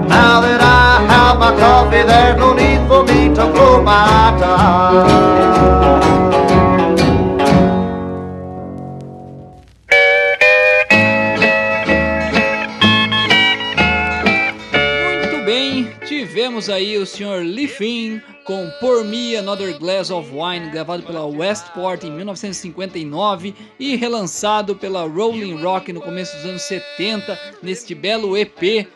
Now 0.07 0.41
that 0.43 0.61
I 0.61 1.05
have 1.11 1.41
my 1.41 1.51
coffee, 1.59 2.05
there's 2.07 2.39
no 2.39 2.55
need 2.55 2.87
for 2.87 3.03
me 3.03 3.35
to 3.35 3.45
blow 3.53 3.83
my 3.83 4.37
top. 4.39 6.12
Aí 16.83 16.99
o 16.99 17.07
Sr. 17.07 17.45
Lee 17.45 17.69
Finn 17.69 18.21
com 18.45 18.69
Pour 18.81 19.05
Me 19.05 19.37
Another 19.37 19.79
Glass 19.79 20.11
of 20.11 20.29
Wine, 20.31 20.69
gravado 20.71 21.05
pela 21.05 21.25
Westport 21.25 22.03
em 22.03 22.11
1959 22.11 23.55
e 23.79 23.95
relançado 23.95 24.75
pela 24.75 25.07
Rolling 25.07 25.63
Rock 25.63 25.93
no 25.93 26.01
começo 26.01 26.37
dos 26.37 26.47
anos 26.47 26.63
70, 26.63 27.39
neste 27.63 27.95
belo 27.95 28.37
EP, 28.37 28.89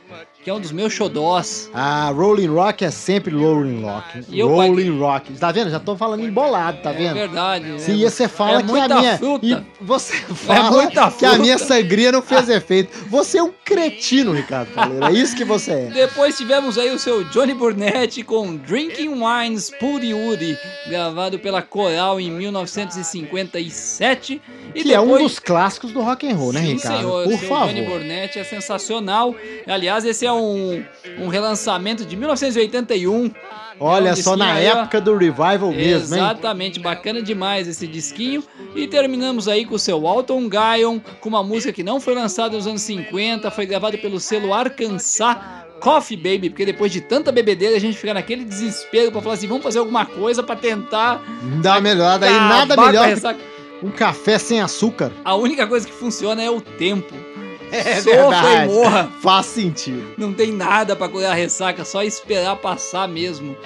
que 0.46 0.50
é 0.50 0.54
um 0.54 0.60
dos 0.60 0.70
meus 0.70 0.92
xodós. 0.92 1.68
Ah, 1.74 2.08
Rolling 2.14 2.46
Rock 2.46 2.84
é 2.84 2.90
sempre 2.92 3.34
Rolling 3.34 3.82
Rock. 3.82 4.22
E 4.28 4.38
eu 4.38 4.46
Rolling 4.48 4.96
Rock. 4.96 5.32
Tá 5.32 5.50
vendo? 5.50 5.70
Já 5.70 5.80
tô 5.80 5.96
falando 5.96 6.24
embolado, 6.24 6.78
tá 6.82 6.90
É 6.90 6.92
vendo? 6.92 7.14
verdade. 7.14 7.80
Se 7.82 8.04
é, 8.04 8.08
você 8.08 8.28
fala 8.28 8.60
é 8.60 8.62
que 8.62 8.70
a 8.78 8.88
minha. 9.00 9.18
fruta. 9.18 9.44
É 9.44 9.48
E 9.50 9.60
você 9.80 10.14
fala 10.18 10.70
muita 10.70 11.00
que 11.10 11.10
a 11.26 11.30
fruta. 11.30 11.38
minha 11.38 11.58
sangria 11.58 12.12
não 12.12 12.22
fez 12.22 12.48
efeito. 12.54 12.96
Você 13.08 13.38
é 13.38 13.42
um 13.42 13.50
cretino, 13.64 14.30
Ricardo. 14.32 14.70
É 15.04 15.10
isso 15.12 15.34
que 15.34 15.44
você 15.44 15.72
é. 15.72 15.86
Depois 15.92 16.36
tivemos 16.36 16.78
aí 16.78 16.94
o 16.94 16.98
seu 17.00 17.24
Johnny 17.24 17.52
Burnett 17.52 18.22
com 18.22 18.54
Drinking 18.56 19.20
Wines 19.20 19.72
Puri 19.80 20.14
Uri, 20.14 20.56
gravado 20.88 21.40
pela 21.40 21.60
Coral 21.60 22.20
em 22.20 22.30
1957. 22.30 24.40
E 24.76 24.82
Que 24.84 24.94
é 24.94 25.00
um 25.00 25.06
depois- 25.06 25.22
dos 25.24 25.38
clássicos 25.40 25.90
do 25.90 26.02
rock 26.02 26.30
and 26.30 26.36
roll, 26.36 26.52
né, 26.52 26.60
Sim, 26.60 26.74
Ricardo? 26.74 26.96
senhor. 26.98 27.24
Por 27.24 27.38
seu 27.38 27.48
favor. 27.48 27.66
Johnny 27.68 27.82
Burnett 27.86 28.38
é 28.38 28.44
sensacional. 28.44 29.34
Aliás, 29.66 30.04
esse 30.04 30.24
é 30.24 30.35
um, 30.42 30.84
um 31.18 31.28
relançamento 31.28 32.04
de 32.04 32.16
1981. 32.16 33.30
Olha 33.78 34.10
É 34.10 34.12
um 34.12 34.16
só, 34.16 34.36
na 34.36 34.54
aí, 34.54 34.66
época 34.66 35.00
do 35.00 35.16
revival 35.16 35.70
mesmo, 35.70 36.14
hein? 36.14 36.22
Exatamente, 36.22 36.80
bacana 36.80 37.22
demais 37.22 37.68
esse 37.68 37.86
disquinho. 37.86 38.42
E 38.74 38.86
terminamos 38.86 39.48
aí 39.48 39.66
com 39.66 39.74
o 39.74 39.78
seu 39.78 40.06
Alton 40.06 40.48
Guyon, 40.48 40.98
com 41.20 41.28
uma 41.28 41.42
música 41.42 41.72
que 41.72 41.82
não 41.82 42.00
foi 42.00 42.14
lançada 42.14 42.56
nos 42.56 42.66
anos 42.66 42.82
50, 42.82 43.50
foi 43.50 43.66
gravado 43.66 43.98
pelo 43.98 44.18
selo 44.18 44.54
Arkansas. 44.54 45.36
Coffee 45.78 46.16
Baby, 46.16 46.48
porque 46.48 46.64
depois 46.64 46.90
de 46.90 47.02
tanta 47.02 47.30
bebedeira 47.30 47.76
a 47.76 47.78
gente 47.78 47.98
fica 47.98 48.14
naquele 48.14 48.46
desespero 48.46 49.12
pra 49.12 49.20
falar 49.20 49.34
assim, 49.34 49.46
vamos 49.46 49.62
fazer 49.62 49.78
alguma 49.78 50.06
coisa 50.06 50.42
pra 50.42 50.56
tentar 50.56 51.22
Dá 51.60 51.74
uma 51.74 51.80
melhorada 51.82 52.24
aí, 52.24 52.32
nada 52.32 52.74
melhor 52.74 53.06
que 53.14 53.20
um 53.82 53.90
café 53.90 54.38
sem 54.38 54.60
açúcar. 54.60 55.12
A 55.24 55.34
única 55.34 55.66
coisa 55.66 55.86
que 55.86 55.92
funciona 55.92 56.42
é 56.42 56.50
o 56.50 56.60
tempo. 56.60 57.14
É 57.76 58.00
Sofra 58.00 58.64
e 58.64 58.68
morra. 58.68 59.10
Faz 59.22 59.46
sentido. 59.46 60.14
Não 60.18 60.32
tem 60.32 60.52
nada 60.52 60.94
pra 60.96 61.08
curar 61.08 61.32
a 61.32 61.34
ressaca, 61.34 61.84
só 61.84 62.02
esperar 62.02 62.56
passar 62.56 63.06
mesmo. 63.08 63.56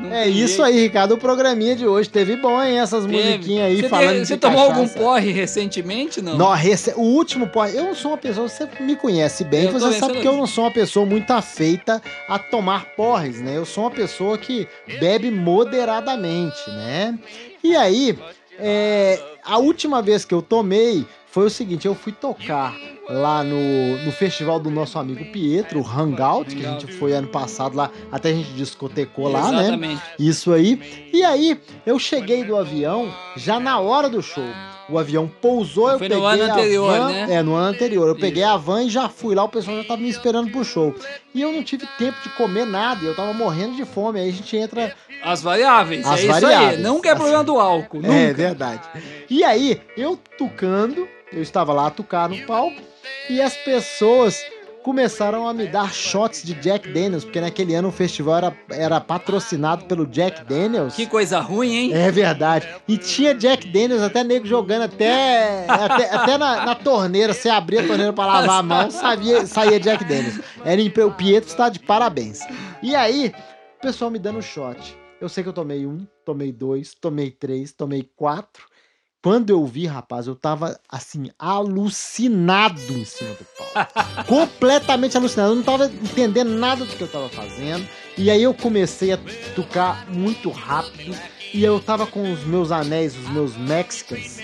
Não 0.00 0.12
É 0.12 0.28
isso 0.28 0.48
jeito. 0.48 0.62
aí, 0.62 0.80
Ricardo. 0.80 1.14
O 1.14 1.18
programinha 1.18 1.74
de 1.74 1.84
hoje 1.84 2.08
teve 2.08 2.36
bom, 2.36 2.62
hein? 2.62 2.78
Essas 2.78 3.04
Teve. 3.04 3.16
musiquinhas 3.20 3.66
aí 3.66 3.80
Você, 3.80 3.88
falando 3.88 4.24
você 4.24 4.36
tomou 4.36 4.60
algum 4.60 4.86
porre 4.86 5.32
recentemente, 5.32 6.22
não? 6.22 6.38
Não, 6.38 6.52
rece- 6.52 6.94
o 6.96 7.00
último 7.02 7.48
porre. 7.48 7.76
Eu 7.76 7.82
não 7.84 7.94
sou 7.96 8.12
uma 8.12 8.16
pessoa, 8.16 8.48
você 8.48 8.68
me 8.78 8.94
conhece 8.94 9.42
bem, 9.42 9.64
Eu 9.64 9.72
você 9.72 9.98
sabe 9.98 10.20
que 10.20 10.28
eu 10.28 10.36
não 10.36 10.46
sou 10.46 10.64
uma 10.64 10.70
pessoa 10.70 11.04
muito 11.04 11.32
afeita 11.32 12.00
a 12.28 12.38
tomar 12.38 12.84
porres, 12.94 13.40
né? 13.40 13.56
Eu 13.56 13.64
sou 13.66 13.84
uma 13.84 13.90
pessoa 13.90 14.38
que 14.38 14.68
bebe 15.00 15.32
moderadamente, 15.32 16.70
né? 16.70 17.18
E 17.62 17.74
aí, 17.74 18.16
é, 18.58 19.18
a 19.44 19.58
última 19.58 20.00
vez 20.00 20.24
que 20.24 20.34
eu 20.34 20.42
tomei 20.42 21.04
foi 21.38 21.46
o 21.46 21.50
seguinte: 21.50 21.86
eu 21.86 21.94
fui 21.94 22.12
tocar 22.12 22.74
lá 23.08 23.42
no, 23.44 23.96
no 24.04 24.10
festival 24.12 24.58
do 24.58 24.70
nosso 24.70 24.98
amigo 24.98 25.24
Pietro, 25.26 25.80
o 25.80 25.86
Hangout, 25.86 26.54
que 26.54 26.66
a 26.66 26.72
gente 26.72 26.92
foi 26.94 27.12
ano 27.12 27.28
passado 27.28 27.76
lá, 27.76 27.90
até 28.10 28.30
a 28.30 28.34
gente 28.34 28.52
discotecou 28.54 29.28
lá, 29.28 29.50
né? 29.52 29.62
Exatamente. 29.62 30.02
Isso 30.18 30.52
aí. 30.52 31.08
E 31.12 31.22
aí, 31.24 31.58
eu 31.86 31.98
cheguei 31.98 32.44
do 32.44 32.56
avião 32.56 33.12
já 33.36 33.58
na 33.60 33.78
hora 33.78 34.08
do 34.08 34.20
show. 34.20 34.44
O 34.90 34.98
avião 34.98 35.30
pousou, 35.42 35.90
eu 35.90 35.98
Foi 35.98 36.08
no 36.08 36.14
peguei 36.14 36.26
ano 36.30 36.42
a 36.50 36.54
anterior, 36.54 36.98
van. 36.98 37.08
né? 37.08 37.26
É, 37.34 37.42
no 37.42 37.54
ano 37.54 37.66
anterior. 37.66 38.06
Eu 38.08 38.12
Isso. 38.14 38.20
peguei 38.22 38.42
a 38.42 38.56
van 38.56 38.84
e 38.84 38.88
já 38.88 39.06
fui 39.06 39.34
lá, 39.34 39.44
o 39.44 39.48
pessoal 39.48 39.76
já 39.76 39.84
tava 39.84 40.00
me 40.00 40.08
esperando 40.08 40.50
pro 40.50 40.64
show. 40.64 40.94
E 41.34 41.42
eu 41.42 41.52
não 41.52 41.62
tive 41.62 41.86
tempo 41.98 42.16
de 42.22 42.30
comer 42.30 42.64
nada, 42.64 43.04
eu 43.04 43.14
tava 43.14 43.34
morrendo 43.34 43.76
de 43.76 43.84
fome. 43.84 44.18
Aí 44.18 44.30
a 44.30 44.32
gente 44.32 44.56
entra. 44.56 44.94
As 45.22 45.42
variáveis, 45.42 46.06
As 46.06 46.20
é 46.20 46.22
isso 46.24 46.40
variáveis. 46.40 46.76
aí. 46.78 46.82
Não 46.82 47.02
que 47.02 47.08
é 47.08 47.14
problema 47.14 47.44
do 47.44 47.58
álcool, 47.60 47.98
É 48.02 48.08
nunca. 48.28 48.34
verdade. 48.34 48.80
E 49.28 49.44
aí, 49.44 49.78
eu 49.94 50.18
tucando, 50.38 51.06
eu 51.32 51.42
estava 51.42 51.72
lá 51.72 51.86
a 51.86 51.90
tocar 51.90 52.28
no 52.28 52.38
palco, 52.46 52.80
e 53.28 53.40
as 53.40 53.56
pessoas 53.56 54.42
começaram 54.82 55.46
a 55.46 55.52
me 55.52 55.66
dar 55.66 55.92
shots 55.92 56.42
de 56.42 56.54
Jack 56.54 56.88
Daniels, 56.90 57.22
porque 57.22 57.40
naquele 57.40 57.74
ano 57.74 57.88
o 57.88 57.92
festival 57.92 58.38
era, 58.38 58.56
era 58.70 59.00
patrocinado 59.00 59.84
pelo 59.84 60.06
Jack 60.06 60.44
Daniels. 60.44 60.94
Que 60.94 61.06
coisa 61.06 61.40
ruim, 61.40 61.74
hein? 61.74 61.92
É 61.92 62.10
verdade. 62.10 62.66
E 62.88 62.96
tinha 62.96 63.34
Jack 63.34 63.68
Daniels, 63.68 64.02
até 64.02 64.24
nego 64.24 64.46
jogando 64.46 64.84
até, 64.84 65.66
até, 65.68 66.14
até 66.14 66.38
na, 66.38 66.64
na 66.64 66.74
torneira. 66.74 67.34
Você 67.34 67.50
abria 67.50 67.82
a 67.82 67.86
torneira 67.86 68.14
pra 68.14 68.24
lavar 68.24 68.60
a 68.60 68.62
mão, 68.62 68.90
sabia, 68.90 69.46
saía 69.46 69.78
Jack 69.78 70.04
Daniels. 70.04 70.40
Era 70.64 70.80
o 71.06 71.12
Pietro 71.12 71.50
está 71.50 71.68
de 71.68 71.80
parabéns. 71.80 72.40
E 72.82 72.94
aí, 72.96 73.34
o 73.78 73.82
pessoal 73.82 74.10
me 74.10 74.18
dando 74.18 74.40
shot. 74.40 74.96
Eu 75.20 75.28
sei 75.28 75.42
que 75.42 75.50
eu 75.50 75.52
tomei 75.52 75.84
um, 75.84 76.06
tomei 76.24 76.50
dois, 76.50 76.94
tomei 76.94 77.30
três, 77.30 77.72
tomei 77.72 78.08
quatro. 78.16 78.64
Quando 79.20 79.50
eu 79.50 79.66
vi, 79.66 79.84
rapaz, 79.84 80.28
eu 80.28 80.36
tava 80.36 80.78
assim, 80.88 81.28
alucinado 81.36 82.80
em 82.92 83.04
cima 83.04 83.30
do 83.34 83.44
palco. 83.44 83.92
Completamente 84.28 85.16
alucinado. 85.16 85.52
Eu 85.52 85.56
não 85.56 85.62
tava 85.64 85.86
entendendo 85.86 86.50
nada 86.50 86.84
do 86.84 86.94
que 86.94 87.02
eu 87.02 87.08
tava 87.08 87.28
fazendo. 87.28 87.84
E 88.16 88.30
aí 88.30 88.42
eu 88.42 88.54
comecei 88.54 89.12
a 89.12 89.18
tocar 89.56 90.08
muito 90.08 90.50
rápido. 90.50 91.16
E 91.52 91.64
eu 91.64 91.80
tava 91.80 92.06
com 92.06 92.32
os 92.32 92.44
meus 92.44 92.70
anéis, 92.70 93.16
os 93.16 93.28
meus 93.30 93.56
Mexicans. 93.56 94.38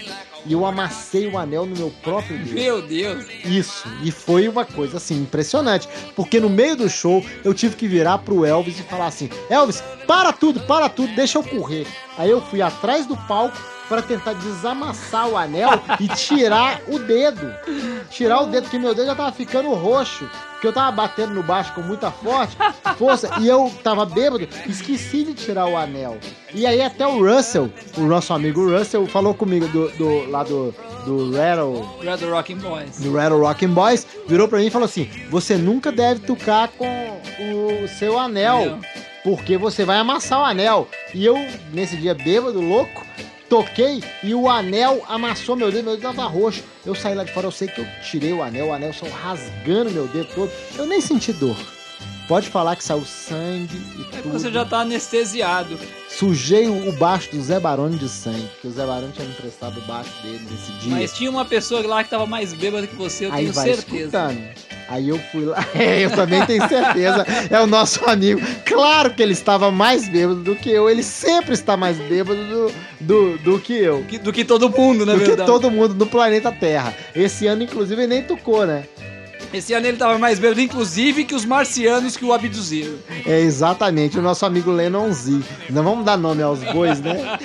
E 0.44 0.52
eu 0.52 0.66
amassei 0.66 1.28
o 1.28 1.38
anel 1.38 1.66
no 1.66 1.76
meu 1.76 1.90
próprio 2.02 2.36
dedo. 2.38 2.54
Meu 2.54 2.82
Deus. 2.82 3.26
Isso, 3.44 3.88
e 4.02 4.10
foi 4.10 4.48
uma 4.48 4.64
coisa 4.64 4.96
assim 4.96 5.22
impressionante, 5.22 5.88
porque 6.14 6.38
no 6.38 6.50
meio 6.50 6.76
do 6.76 6.88
show 6.88 7.24
eu 7.42 7.54
tive 7.54 7.76
que 7.76 7.88
virar 7.88 8.18
pro 8.18 8.44
Elvis 8.44 8.78
e 8.78 8.82
falar 8.82 9.06
assim: 9.06 9.30
Elvis, 9.48 9.82
para 10.06 10.32
tudo, 10.32 10.60
para 10.60 10.88
tudo, 10.88 11.14
deixa 11.14 11.38
eu 11.38 11.42
correr. 11.42 11.86
Aí 12.18 12.30
eu 12.30 12.42
fui 12.42 12.60
atrás 12.60 13.06
do 13.06 13.16
palco 13.16 13.56
para 13.88 14.02
tentar 14.02 14.32
desamassar 14.34 15.28
o 15.28 15.36
anel 15.36 15.70
e 16.00 16.08
tirar 16.08 16.80
o 16.88 16.98
dedo. 16.98 17.54
Tirar 18.10 18.42
o 18.42 18.46
dedo, 18.46 18.68
que 18.68 18.78
meu 18.78 18.94
dedo 18.94 19.06
já 19.06 19.14
tava 19.14 19.32
ficando 19.32 19.72
roxo, 19.74 20.28
porque 20.52 20.66
eu 20.66 20.72
tava 20.72 20.90
batendo 20.92 21.34
no 21.34 21.42
baixo 21.42 21.72
com 21.74 21.82
muita 21.82 22.10
forte, 22.10 22.56
força, 22.96 23.28
e 23.40 23.48
eu 23.48 23.70
tava 23.82 24.06
bêbado, 24.06 24.48
esqueci 24.66 25.24
de 25.24 25.34
tirar 25.34 25.66
o 25.66 25.76
anel. 25.76 26.18
E 26.54 26.66
aí 26.66 26.80
até 26.80 27.06
o 27.06 27.18
Russell, 27.18 27.70
o 27.96 28.02
nosso 28.02 28.32
amigo 28.32 28.70
Russell, 28.70 29.06
falou 29.06 29.34
comigo 29.34 29.66
do, 29.68 29.88
do 29.90 30.30
lá 30.30 30.42
do, 30.44 30.74
do 31.04 31.32
Rattle 31.36 31.82
Red 32.00 32.26
Rocking 32.30 32.56
Boys. 32.56 33.00
do 33.00 33.12
Rattle 33.12 33.40
Rockin' 33.40 33.68
Boys, 33.68 34.06
virou 34.28 34.48
pra 34.48 34.58
mim 34.58 34.66
e 34.66 34.70
falou 34.70 34.86
assim: 34.86 35.10
Você 35.30 35.56
nunca 35.56 35.90
deve 35.92 36.20
tocar 36.20 36.68
com 36.68 37.20
o 37.40 37.88
seu 37.88 38.18
anel, 38.18 38.62
Anel. 38.62 38.78
porque 39.22 39.58
você 39.58 39.84
vai 39.84 39.98
amassar 39.98 40.40
o 40.40 40.44
anel. 40.44 40.88
E 41.12 41.24
eu, 41.26 41.36
nesse 41.72 41.96
dia 41.96 42.14
bêbado, 42.14 42.60
louco, 42.60 43.04
toquei 43.48 44.02
e 44.22 44.34
o 44.34 44.48
anel 44.48 45.04
amassou 45.08 45.56
meu 45.56 45.70
dedo, 45.70 45.84
meu 45.84 45.96
dedo 45.96 46.02
tava 46.14 46.24
roxo. 46.28 46.62
Eu 46.84 46.94
saí 46.94 47.14
lá 47.14 47.24
de 47.24 47.32
fora, 47.32 47.46
eu 47.46 47.52
sei 47.52 47.68
que 47.68 47.80
eu 47.80 47.86
tirei 48.02 48.32
o 48.32 48.42
anel, 48.42 48.68
o 48.68 48.72
anel 48.72 48.92
saiu 48.92 49.12
rasgando 49.12 49.90
meu 49.90 50.06
dedo 50.08 50.28
todo. 50.34 50.50
Eu 50.76 50.86
nem 50.86 51.00
senti 51.00 51.32
dor. 51.32 51.56
Pode 52.26 52.48
falar 52.48 52.74
que 52.74 52.82
saiu 52.82 53.04
sangue 53.04 53.76
e 53.98 54.16
É 54.16 54.22
tudo. 54.22 54.32
você 54.32 54.50
já 54.50 54.64
tá 54.64 54.78
anestesiado. 54.80 55.78
Sujei 56.08 56.66
o 56.68 56.90
baixo 56.92 57.30
do 57.32 57.42
Zé 57.42 57.60
Baroni 57.60 57.98
de 57.98 58.08
sangue, 58.08 58.46
porque 58.54 58.68
o 58.68 58.70
Zé 58.70 58.86
Baroni 58.86 59.12
tinha 59.12 59.26
me 59.26 59.32
emprestado 59.34 59.78
o 59.78 59.82
baixo 59.82 60.10
dele 60.22 60.40
nesse 60.50 60.72
dia. 60.80 60.92
Mas 60.92 61.12
tinha 61.12 61.28
uma 61.30 61.44
pessoa 61.44 61.86
lá 61.86 62.02
que 62.02 62.08
tava 62.08 62.24
mais 62.26 62.54
bêbada 62.54 62.86
que 62.86 62.94
você, 62.94 63.26
eu 63.26 63.32
Aí 63.32 63.42
tenho 63.42 63.52
vai 63.52 63.64
certeza. 63.74 64.04
escutando. 64.04 64.63
Aí 64.88 65.08
eu 65.08 65.18
fui 65.32 65.44
lá. 65.44 65.64
É, 65.74 66.04
eu 66.04 66.10
também 66.10 66.44
tenho 66.46 66.66
certeza. 66.68 67.24
É 67.50 67.60
o 67.60 67.66
nosso 67.66 68.04
amigo. 68.08 68.40
Claro 68.64 69.12
que 69.14 69.22
ele 69.22 69.32
estava 69.32 69.70
mais 69.70 70.08
bêbado 70.08 70.40
do 70.40 70.54
que 70.54 70.70
eu. 70.70 70.88
Ele 70.90 71.02
sempre 71.02 71.54
está 71.54 71.76
mais 71.76 71.96
bêbado 71.98 72.44
do, 72.46 72.72
do, 73.00 73.38
do 73.38 73.58
que 73.58 73.72
eu. 73.72 74.04
Que- 74.08 74.18
Do 74.18 74.32
que 74.32 74.44
todo 74.44 74.68
mundo, 74.70 75.04
na 75.06 75.14
do 75.14 75.20
que 75.20 75.26
verdade. 75.26 75.50
todo 75.50 75.70
mundo 75.70 75.94
do 75.94 76.06
planeta 76.06 76.52
Terra. 76.52 76.94
Esse 77.14 77.46
ano, 77.46 77.62
inclusive, 77.62 78.02
ele 78.02 78.14
nem 78.14 78.22
tocou, 78.22 78.66
né? 78.66 78.84
Esse 79.52 79.72
ano 79.72 79.86
ele 79.86 79.96
tava 79.96 80.18
mais 80.18 80.38
bêbado, 80.40 80.60
inclusive, 80.60 81.24
que 81.24 81.34
os 81.34 81.44
marcianos 81.44 82.16
que 82.16 82.24
o 82.24 82.32
abduziram. 82.32 82.94
É 83.24 83.38
exatamente 83.40 84.18
o 84.18 84.22
nosso 84.22 84.44
amigo 84.44 84.70
Lennon 84.72 85.12
Z. 85.12 85.40
Não 85.70 85.84
vamos 85.84 86.04
dar 86.04 86.16
nome 86.16 86.42
aos 86.42 86.58
bois, 86.64 87.00
né? 87.00 87.38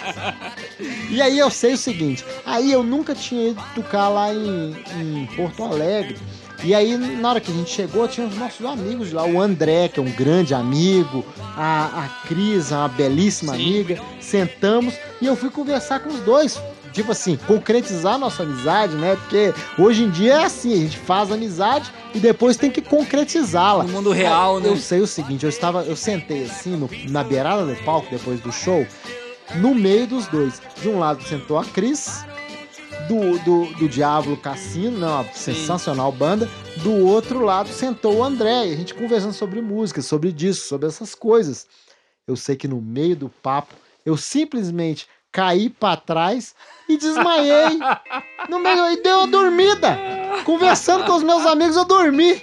E 1.10 1.22
aí 1.22 1.38
eu 1.38 1.50
sei 1.52 1.74
o 1.74 1.78
seguinte, 1.78 2.24
aí 2.46 2.72
eu 2.72 2.82
nunca 2.84 3.14
tinha 3.14 3.50
ido 3.50 3.62
tocar 3.76 4.10
lá 4.10 4.34
em, 4.34 4.76
em 5.00 5.26
Porto 5.36 5.64
Alegre. 5.64 6.18
E 6.64 6.76
aí, 6.76 6.97
na 6.97 7.30
hora 7.30 7.39
que 7.39 7.51
a 7.51 7.55
gente 7.55 7.70
chegou, 7.70 8.07
tinha 8.07 8.28
os 8.28 8.36
nossos 8.36 8.66
amigos 8.66 9.14
lá, 9.14 9.26
o 9.26 9.39
André, 9.41 9.88
que 9.88 9.99
é 9.99 10.03
um 10.03 10.12
grande 10.12 10.53
amigo, 10.53 11.24
a, 11.55 12.03
a 12.05 12.28
Cris, 12.28 12.72
uma 12.72 12.88
belíssima 12.89 13.53
Sim. 13.55 13.62
amiga. 13.64 14.01
Sentamos 14.20 14.93
e 15.22 15.26
eu 15.26 15.36
fui 15.38 15.49
conversar 15.49 15.99
com 16.01 16.10
os 16.10 16.20
dois. 16.20 16.60
Tipo 16.91 17.12
assim, 17.12 17.38
concretizar 17.47 18.18
nossa 18.18 18.41
amizade, 18.43 18.95
né? 18.95 19.16
Porque 19.16 19.53
hoje 19.78 20.03
em 20.03 20.10
dia 20.10 20.34
é 20.34 20.43
assim, 20.45 20.74
a 20.74 20.78
gente 20.78 20.97
faz 20.97 21.32
amizade 21.32 21.89
e 22.16 22.20
depois 22.20 22.57
tem 22.57 22.72
que 22.72 22.82
concretizá-la. 22.82 23.84
No 23.84 23.91
mundo 23.93 24.12
real, 24.12 24.57
Aí, 24.57 24.64
né? 24.64 24.70
Eu 24.70 24.76
sei 24.78 24.99
o 24.99 25.07
seguinte, 25.07 25.43
eu 25.43 25.49
estava, 25.49 25.84
eu 25.84 25.95
sentei 25.95 26.45
assim 26.45 26.76
no- 26.76 26.89
na 27.10 27.24
beirada 27.24 27.64
do 27.64 27.76
palco 27.84 28.07
depois 28.10 28.39
do 28.41 28.51
show, 28.51 28.86
no 29.57 29.76
meio 29.76 30.07
dos 30.07 30.26
dois. 30.28 30.60
De 30.82 30.89
um 30.89 30.97
lado 30.97 31.24
sentou 31.24 31.60
a 31.60 31.64
Cris, 31.64 32.26
do, 33.08 33.39
do, 33.39 33.74
do 33.76 33.89
Diablo 33.89 34.38
Cassino, 34.38 35.00
né, 35.00 35.08
uma 35.08 35.24
sensacional 35.34 36.12
banda. 36.12 36.50
Do 36.78 37.06
outro 37.06 37.39
lado 37.43 37.70
sentou 37.70 38.18
o 38.18 38.24
André, 38.24 38.68
e 38.68 38.74
a 38.74 38.76
gente 38.76 38.93
conversando 38.93 39.34
sobre 39.34 39.62
música, 39.62 40.02
sobre 40.02 40.32
disso, 40.32 40.68
sobre 40.68 40.88
essas 40.88 41.16
coisas. 41.16 41.68
Eu 42.28 42.36
sei 42.36 42.56
que 42.56 42.68
no 42.68 42.82
meio 42.82 43.16
do 43.16 43.30
papo, 43.30 43.74
eu 44.06 44.16
simplesmente 44.16 45.08
caí 45.32 45.70
pra 45.70 45.95
trás 45.95 46.56
e 46.88 46.97
desmaiei. 46.97 47.80
No 48.50 48.60
meio, 48.60 48.91
e 48.91 49.02
deu 49.02 49.20
uma 49.20 49.28
dormida. 49.28 49.97
Conversando 50.45 51.06
com 51.06 51.14
os 51.14 51.24
meus 51.24 51.45
amigos, 51.45 51.76
eu 51.76 51.86
dormi. 51.86 52.41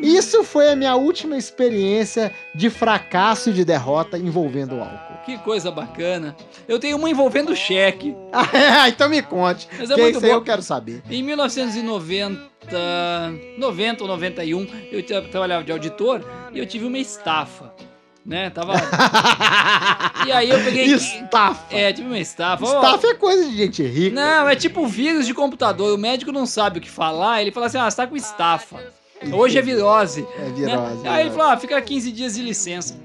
Isso 0.00 0.44
foi 0.44 0.70
a 0.70 0.76
minha 0.76 0.94
última 0.94 1.36
experiência 1.36 2.32
de 2.54 2.70
fracasso 2.70 3.50
e 3.50 3.52
de 3.52 3.64
derrota 3.64 4.16
envolvendo 4.16 4.76
o 4.76 4.80
álcool. 4.80 5.07
Que 5.24 5.36
coisa 5.38 5.70
bacana. 5.70 6.34
Eu 6.66 6.78
tenho 6.78 6.96
uma 6.96 7.08
envolvendo 7.10 7.54
cheque. 7.54 8.14
Ah, 8.32 8.88
então 8.88 9.08
me 9.08 9.20
conte. 9.22 9.68
Mas 9.78 9.90
é 9.90 9.94
que 9.94 10.00
muito 10.00 10.20
bom. 10.20 10.26
eu 10.26 10.42
quero 10.42 10.62
saber. 10.62 11.02
Em 11.10 11.22
1990, 11.22 12.40
90 13.58 14.02
ou 14.02 14.08
91, 14.08 14.66
eu 14.90 15.02
tra- 15.02 15.22
trabalhava 15.22 15.64
de 15.64 15.72
auditor 15.72 16.24
e 16.52 16.58
eu 16.58 16.66
tive 16.66 16.86
uma 16.86 16.98
estafa. 16.98 17.72
Né? 18.24 18.50
Tava. 18.50 18.74
e 20.26 20.32
aí 20.32 20.50
eu 20.50 20.62
peguei. 20.62 20.84
Estafa. 20.86 21.74
É, 21.74 21.92
tive 21.92 22.06
uma 22.08 22.18
estafa. 22.18 22.64
Estafa 22.64 23.06
é 23.06 23.14
coisa 23.14 23.48
de 23.48 23.56
gente 23.56 23.82
rica. 23.82 24.14
Não, 24.14 24.48
é 24.48 24.54
tipo 24.54 24.86
vírus 24.86 25.26
de 25.26 25.32
computador. 25.32 25.94
O 25.94 25.98
médico 25.98 26.30
não 26.30 26.44
sabe 26.44 26.78
o 26.78 26.82
que 26.82 26.90
falar. 26.90 27.40
Ele 27.40 27.50
fala 27.50 27.66
assim: 27.66 27.78
ah, 27.78 27.90
você 27.90 27.96
tá 27.96 28.06
com 28.06 28.16
estafa. 28.16 28.76
Hoje 29.32 29.58
é 29.58 29.62
virose. 29.62 30.26
É 30.36 30.42
né? 30.42 30.76
virose. 30.76 31.08
Aí 31.08 31.22
ele 31.22 31.30
falou: 31.30 31.46
ah, 31.52 31.56
fica 31.56 31.80
15 31.80 32.12
dias 32.12 32.34
de 32.34 32.42
licença. 32.42 32.96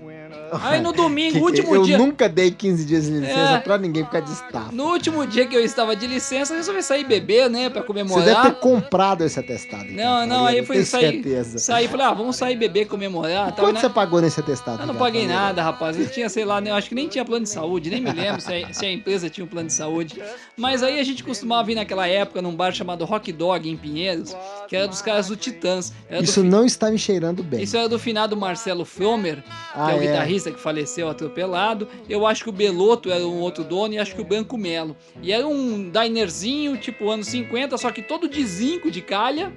Aí 0.61 0.81
no 0.81 0.91
domingo, 0.93 1.33
Que 1.33 1.39
último 1.39 1.75
eu 1.75 1.83
dia. 1.83 1.97
nunca 1.97 2.27
dei 2.29 2.51
15 2.51 2.85
dias 2.85 3.05
de 3.05 3.11
licença 3.11 3.39
É. 3.55 3.59
pra 3.59 3.77
ninguém 3.77 4.03
ficar 4.05 4.19
de 4.19 4.31
estafa. 4.31 4.71
No 4.71 4.85
último 4.91 5.25
dia 5.25 5.45
que 5.47 5.55
eu 5.55 5.63
estava 5.63 5.95
de 5.95 6.05
licença, 6.07 6.53
eu 6.53 6.57
resolvi 6.57 6.83
sair 6.83 7.03
beber, 7.03 7.49
né? 7.49 7.69
Pra 7.69 7.81
Você 7.81 7.87
comemorar. 7.87 8.25
deve 8.25 8.41
ter 8.41 8.59
comprado 8.59 9.23
esse 9.23 9.39
atestado. 9.39 9.85
então, 9.89 9.95
Não, 9.95 10.25
não, 10.27 10.45
aí 10.45 10.57
eu 10.59 10.65
tenho 10.65 10.85
sair. 10.85 11.11
certeza. 11.13 11.59
Saí, 11.59 11.87
falei, 11.87 12.05
ah, 12.05 12.13
vamos 12.13 12.35
sair 12.35 12.55
beber, 12.55 12.85
comemorar. 12.87 13.51
Tava, 13.51 13.67
Quanto 13.67 13.75
né? 13.75 13.81
você 13.81 13.89
pagou 13.89 14.21
nesse 14.21 14.39
atestado? 14.39 14.81
Eu 14.81 14.87
não 14.87 14.95
paguei 14.95 15.27
nada, 15.27 15.61
rapaz. 15.63 15.99
Eu 15.99 16.07
tinha, 16.09 16.29
sei 16.29 16.45
lá, 16.45 16.59
né, 16.61 16.69
eu 16.71 16.75
acho 16.75 16.89
que 16.89 16.95
nem 16.95 17.07
tinha 17.07 17.23
plano 17.25 17.43
de 17.43 17.49
saúde, 17.49 17.89
nem 17.89 18.01
me 18.01 18.11
lembro 18.11 18.41
se 18.41 18.53
a, 18.53 18.73
se 18.73 18.85
a 18.85 18.91
empresa 18.91 19.29
tinha 19.29 19.43
um 19.43 19.47
plano 19.47 19.67
de 19.67 19.73
saúde. 19.73 20.21
Mas 20.57 20.83
aí 20.83 20.99
a 20.99 21.03
gente 21.03 21.23
costumava 21.23 21.71
ir 21.71 21.75
naquela 21.75 22.07
época 22.07 22.41
num 22.41 22.55
bar 22.55 22.71
chamado 22.73 23.05
Rock 23.05 23.31
Dog 23.31 23.69
em 23.69 23.77
Pinheiros, 23.77 24.35
que 24.67 24.75
era 24.75 24.87
dos 24.87 25.01
caras 25.01 25.27
do 25.27 25.35
Titãs. 25.35 25.91
Do 26.09 26.23
Isso 26.23 26.41
fi- 26.41 26.47
não 26.47 26.65
está 26.65 26.89
me 26.91 26.97
cheirando 26.97 27.43
bem. 27.43 27.61
isso 27.63 27.75
era 27.77 27.87
do 27.89 27.97
finado 27.99 28.35
Marcelo 28.35 28.85
Fromer, 28.85 29.37
que 29.37 29.41
Ah, 29.75 29.91
é 29.91 29.95
o 29.95 30.01
é. 30.01 30.05
Guitarrista 30.43 30.51
que 30.51 30.59
faleceu 30.59 31.09
atropelado. 31.09 31.87
Eu 32.09 32.27
acho 32.27 32.43
que 32.43 32.49
o 32.49 32.53
Beloto 32.53 33.11
era 33.11 33.25
um 33.25 33.39
outro 33.39 33.63
dono 33.63 33.93
e 33.93 33.99
acho 33.99 34.15
que 34.15 34.21
o 34.21 34.25
Branco 34.25 34.57
Melo. 34.57 34.95
E 35.21 35.31
era 35.31 35.47
um 35.47 35.89
dinerzinho, 35.89 36.77
tipo 36.77 37.09
anos 37.09 37.27
50, 37.27 37.77
só 37.77 37.91
que 37.91 38.01
todo 38.01 38.27
de 38.27 38.43
zinco 38.45 38.91
de 38.91 39.01
calha, 39.01 39.53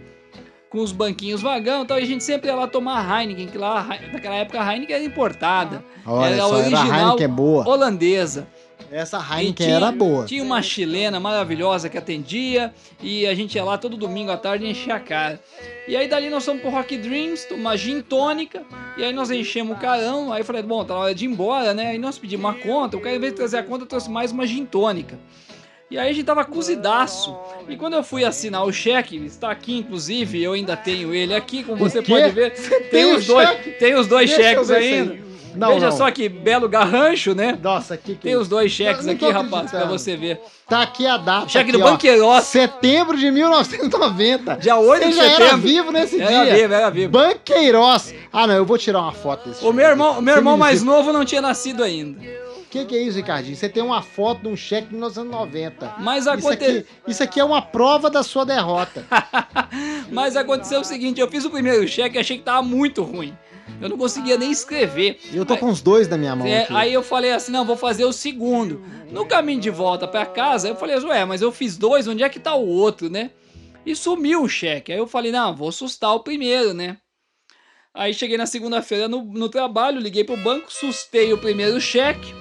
com 0.71 0.79
os 0.79 0.93
banquinhos 0.93 1.43
vagão 1.43 1.83
e 1.83 1.87
tal. 1.87 1.99
E 1.99 2.03
a 2.03 2.07
gente 2.07 2.23
sempre 2.23 2.49
ia 2.49 2.55
lá 2.55 2.67
tomar 2.67 3.21
Heineken, 3.21 3.49
que 3.49 3.59
lá 3.59 3.87
naquela 4.13 4.37
época 4.37 4.61
a 4.61 4.73
Heineken 4.73 4.95
era 4.97 5.05
importada. 5.05 5.85
Olha 6.05 6.27
era 6.27 6.43
só, 6.43 6.57
era 6.59 6.77
a 6.77 6.81
original 6.81 7.09
Heineken 7.09 7.29
boa. 7.29 7.69
holandesa. 7.69 8.47
Essa 8.91 9.19
Heineken 9.19 9.71
era 9.71 9.93
boa. 9.93 10.25
Tinha 10.25 10.43
uma 10.43 10.63
chilena 10.63 11.19
maravilhosa 11.19 11.89
que 11.89 11.99
atendia 11.99 12.73
e 13.03 13.27
a 13.27 13.35
gente 13.35 13.55
ia 13.57 13.65
lá 13.65 13.77
todo 13.77 13.97
domingo 13.97 14.31
à 14.31 14.37
tarde 14.37 14.67
encher 14.67 14.93
a 14.93 15.01
cara. 15.01 15.41
E 15.89 15.97
aí 15.97 16.09
dali 16.09 16.31
nós 16.31 16.45
fomos 16.45 16.63
pro 16.63 16.71
Rock 16.71 16.97
Dreams, 16.97 17.47
tomar 17.49 17.77
gin 17.77 18.01
tônica, 18.01 18.65
e 18.97 19.05
aí 19.05 19.13
nós 19.13 19.31
enchemos 19.31 19.77
o 19.77 19.81
carão, 19.81 20.33
aí 20.33 20.43
falei, 20.43 20.63
bom, 20.63 20.85
tá 20.85 20.95
na 20.95 21.01
hora 21.01 21.15
de 21.15 21.25
ir 21.25 21.29
embora, 21.29 21.73
né? 21.75 21.89
Aí 21.89 21.99
nós 21.99 22.19
pedimos 22.19 22.45
uma 22.45 22.55
conta, 22.55 22.97
o 22.97 23.01
cara, 23.01 23.17
em 23.17 23.21
vez 23.21 23.33
de 23.33 23.37
trazer 23.37 23.59
a 23.59 23.63
conta, 23.63 23.87
trouxe 23.87 24.11
mais 24.11 24.33
uma 24.33 24.47
gin 24.47 24.65
tônica. 24.65 25.19
E 25.89 25.97
aí 25.97 26.11
a 26.11 26.13
gente 26.13 26.25
tava 26.25 26.45
cozidaço. 26.45 27.37
E 27.69 27.77
quando 27.77 27.95
eu 27.95 28.03
fui 28.03 28.25
assinar 28.25 28.65
o 28.65 28.73
cheque, 28.73 29.17
está 29.25 29.53
aqui 29.53 29.77
inclusive, 29.77 30.43
eu 30.43 30.53
ainda 30.53 30.77
tenho 30.77 31.15
ele 31.15 31.35
aqui, 31.35 31.63
como 31.63 31.77
você 31.77 32.03
pode 32.03 32.31
ver. 32.31 32.53
Tem, 32.55 32.83
tem 32.91 33.15
os 33.15 33.27
dois, 33.27 33.51
tem 33.79 33.95
os 33.95 34.07
dois 34.09 34.29
Deixa 34.29 34.43
cheques 34.43 34.71
ainda. 34.71 35.26
Não, 35.57 35.69
Veja 35.75 35.91
não. 35.91 35.97
só 35.97 36.11
que 36.11 36.29
belo 36.29 36.69
garrancho, 36.69 37.35
né? 37.35 37.59
Nossa, 37.63 37.95
aqui 37.95 38.15
que 38.15 38.21
Tem 38.23 38.37
os 38.37 38.49
dois 38.49 38.71
cheques 38.71 39.07
aqui, 39.09 39.29
rapaz, 39.31 39.71
pra 39.71 39.85
você 39.87 40.17
ver. 40.17 40.41
Tá 40.69 40.83
aqui 40.83 41.07
a 41.07 41.17
data. 41.17 41.49
Cheque 41.49 41.71
aqui, 41.71 41.79
do 41.79 41.85
ó. 41.85 41.91
Banqueiroz. 41.93 42.45
Setembro 42.45 43.17
de 43.17 43.31
1990. 43.31 44.57
Dia 44.57 44.77
8 44.77 45.03
Você 45.05 45.11
de 45.11 45.17
já 45.17 45.25
era 45.25 45.35
setembro. 45.45 45.59
vivo 45.59 45.93
nesse 45.93 46.21
Era 46.21 46.45
dia. 46.45 46.55
vivo, 46.57 46.75
era 46.75 46.91
vivo. 46.91 47.13
Banqueiroz. 47.13 48.15
Ah, 48.33 48.47
não, 48.47 48.55
eu 48.55 48.65
vou 48.67 48.77
tirar 48.77 49.01
uma 49.01 49.13
foto 49.13 49.49
desse 49.49 49.65
O 49.65 49.73
meu 49.73 49.87
irmão, 49.87 50.19
o 50.19 50.23
meu 50.23 50.35
Você 50.35 50.41
irmão 50.41 50.55
me 50.55 50.61
mais 50.61 50.83
novo 50.83 51.13
não 51.13 51.25
tinha 51.25 51.41
nascido 51.41 51.83
ainda. 51.83 52.21
O 52.59 52.69
que, 52.69 52.85
que 52.85 52.97
é 52.97 53.03
isso, 53.03 53.17
Ricardinho? 53.17 53.57
Você 53.57 53.69
tem 53.69 53.83
uma 53.83 54.03
foto 54.03 54.43
de 54.43 54.49
um 54.49 54.57
cheque 54.57 54.89
de 54.89 54.95
1990. 54.95 55.95
Mas 55.99 56.21
Isso 56.27 56.31
aconte- 56.31 56.65
aqui, 56.65 56.87
isso 57.07 57.23
aqui 57.23 57.41
é 57.41 57.45
uma 57.45 57.63
prova 57.63 58.11
da 58.11 58.23
sua 58.23 58.45
derrota. 58.45 59.05
Mas 60.11 60.37
aconteceu 60.37 60.81
o 60.81 60.85
seguinte, 60.85 61.21
eu 61.21 61.29
fiz 61.31 61.45
o 61.45 61.51
primeiro 61.51 61.87
cheque 61.89 62.17
e 62.17 62.21
achei 62.21 62.37
que 62.39 62.45
tava 62.45 62.63
muito 62.63 63.03
ruim. 63.03 63.35
Eu 63.81 63.89
não 63.89 63.99
conseguia 63.99 64.37
nem 64.39 64.51
escrever. 64.51 65.19
Eu 65.33 65.45
tô 65.45 65.55
Aí- 65.55 65.61
com 65.61 65.69
os 65.69 65.81
dois 65.83 66.09
na 66.09 66.17
minha 66.17 66.35
mão 66.35 66.47
é, 66.47 66.67
aí 66.71 66.93
eu 66.93 67.03
falei 67.03 67.33
assim, 67.33 67.53
não, 67.53 67.65
vou 67.65 67.77
fazer 67.77 68.05
o 68.05 68.13
segundo. 68.13 68.83
No 69.11 69.27
caminho 69.27 69.61
de 69.61 69.71
volta 69.71 70.07
pra 70.07 70.25
casa, 70.25 70.69
eu 70.69 70.77
falei, 70.77 70.97
ué, 70.97 71.25
mas 71.25 71.43
eu 71.43 71.53
fiz 71.53 71.77
dois, 71.77 72.07
onde 72.09 72.23
é 72.23 72.29
que 72.29 72.39
tá 72.41 72.55
o 72.55 72.67
outro, 72.67 73.11
né? 73.11 73.31
E 73.85 73.95
sumiu 73.95 74.43
o 74.43 74.49
cheque. 74.49 74.93
Aí 74.93 74.99
eu 74.99 75.07
falei, 75.07 75.31
não, 75.31 75.55
vou 75.55 75.69
assustar 75.69 76.15
o 76.15 76.21
primeiro, 76.21 76.73
né? 76.75 76.97
Aí 77.95 78.13
cheguei 78.13 78.37
na 78.37 78.47
segunda-feira 78.47 79.09
no, 79.09 79.23
no 79.25 79.49
trabalho, 79.49 80.01
liguei 80.01 80.23
pro 80.25 80.37
banco, 80.37 80.73
sustei 80.73 81.33
o 81.33 81.39
primeiro 81.39 81.81
cheque. 81.81 82.35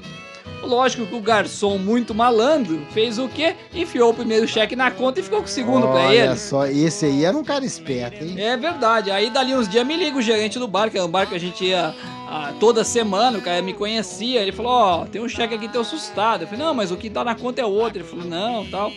Lógico 0.66 1.06
que 1.06 1.16
o 1.16 1.22
garçom, 1.22 1.78
muito 1.78 2.14
malandro, 2.14 2.86
fez 2.92 3.18
o 3.18 3.28
quê? 3.28 3.56
Enfiou 3.74 4.12
o 4.12 4.14
primeiro 4.14 4.48
cheque 4.48 4.76
na 4.76 4.92
conta 4.92 5.20
e 5.20 5.24
ficou 5.24 5.40
com 5.40 5.46
o 5.46 5.50
segundo 5.50 5.88
pra 5.88 6.08
Olha 6.08 6.26
ele. 6.26 6.36
só, 6.38 6.66
esse 6.66 7.06
aí 7.06 7.24
era 7.24 7.38
um 7.38 7.44
cara 7.44 7.66
esperto, 7.66 8.24
hein? 8.24 8.36
É 8.38 8.58
verdade. 8.58 9.12
Aí 9.12 9.30
dali 9.30 9.56
uns 9.56 9.70
dias 9.70 9.86
me 9.86 9.96
liga 9.96 10.18
o 10.18 10.22
gerente 10.22 10.58
do 10.60 10.68
bar, 10.68 10.90
que 10.90 10.98
era 10.98 11.06
um 11.06 11.10
bar 11.10 11.28
que 11.28 11.36
a 11.36 11.40
gente 11.40 11.64
ia 11.66 11.94
ah, 12.28 12.54
toda 12.60 12.84
semana, 12.84 13.38
o 13.38 13.42
cara 13.42 13.62
me 13.62 13.74
conhecia. 13.74 14.42
Ele 14.42 14.52
falou, 14.52 14.72
ó, 14.72 15.06
tem 15.06 15.22
um 15.22 15.30
cheque 15.30 15.54
aqui 15.54 15.68
teu 15.68 15.82
assustado. 15.82 16.42
Eu 16.42 16.48
falei, 16.48 16.66
não, 16.66 16.74
mas 16.74 16.92
o 16.92 16.98
que 16.98 17.10
tá 17.10 17.24
na 17.24 17.36
conta 17.36 17.62
é 17.62 17.66
outro. 17.66 18.00
Ele 18.00 18.08
falou, 18.08 18.26
não, 18.26 18.66
tal. 18.66 18.92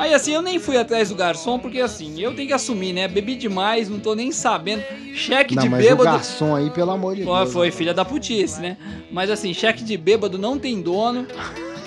Aí 0.00 0.14
assim, 0.14 0.32
eu 0.32 0.40
nem 0.40 0.58
fui 0.58 0.78
atrás 0.78 1.10
do 1.10 1.14
garçom, 1.14 1.58
porque 1.58 1.78
assim, 1.78 2.18
eu 2.20 2.34
tenho 2.34 2.48
que 2.48 2.54
assumir, 2.54 2.94
né? 2.94 3.06
Bebi 3.06 3.36
demais, 3.36 3.86
não 3.88 4.00
tô 4.00 4.14
nem 4.14 4.32
sabendo. 4.32 4.82
Cheque 5.14 5.54
Não, 5.54 5.62
de 5.62 5.68
mas 5.68 5.84
o 5.84 5.88
bêbado. 5.88 6.04
garçom 6.04 6.56
aí, 6.56 6.70
pelo 6.70 6.90
amor 6.90 7.14
de 7.14 7.22
Deus. 7.22 7.52
foi 7.52 7.70
filha 7.70 7.92
da 7.92 8.02
putice, 8.02 8.62
né? 8.62 8.78
Mas 9.10 9.30
assim, 9.30 9.52
cheque 9.52 9.84
de 9.84 9.98
bêbado 9.98 10.38
não 10.38 10.58
tem 10.58 10.80
dono. 10.80 11.26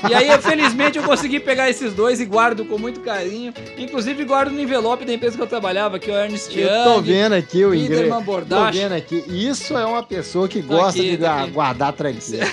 E 0.07 0.13
aí, 0.13 0.29
felizmente, 0.41 0.97
eu 0.97 1.03
consegui 1.03 1.39
pegar 1.39 1.69
esses 1.69 1.93
dois 1.93 2.19
e 2.19 2.25
guardo 2.25 2.65
com 2.65 2.77
muito 2.77 2.99
carinho. 2.99 3.51
Inclusive, 3.77 4.23
guardo 4.25 4.51
no 4.51 4.59
envelope 4.61 5.05
da 5.05 5.13
empresa 5.13 5.35
que 5.35 5.41
eu 5.41 5.47
trabalhava, 5.47 5.97
que 5.97 6.11
é 6.11 6.13
o 6.13 6.17
Ernst 6.17 6.55
Eu 6.55 6.67
Young. 6.67 6.83
tô 6.83 7.01
vendo 7.01 7.33
aqui 7.33 7.65
o 7.65 7.73
inglês. 7.73 8.13
Tô 8.47 8.71
vendo 8.71 8.91
aqui. 8.91 9.23
Isso 9.27 9.75
é 9.75 9.85
uma 9.85 10.03
pessoa 10.03 10.47
que 10.47 10.61
gosta 10.61 10.99
aqui, 10.99 11.11
de 11.11 11.17
tá 11.17 11.45
guardar 11.47 11.93
tranquilo. 11.93 12.43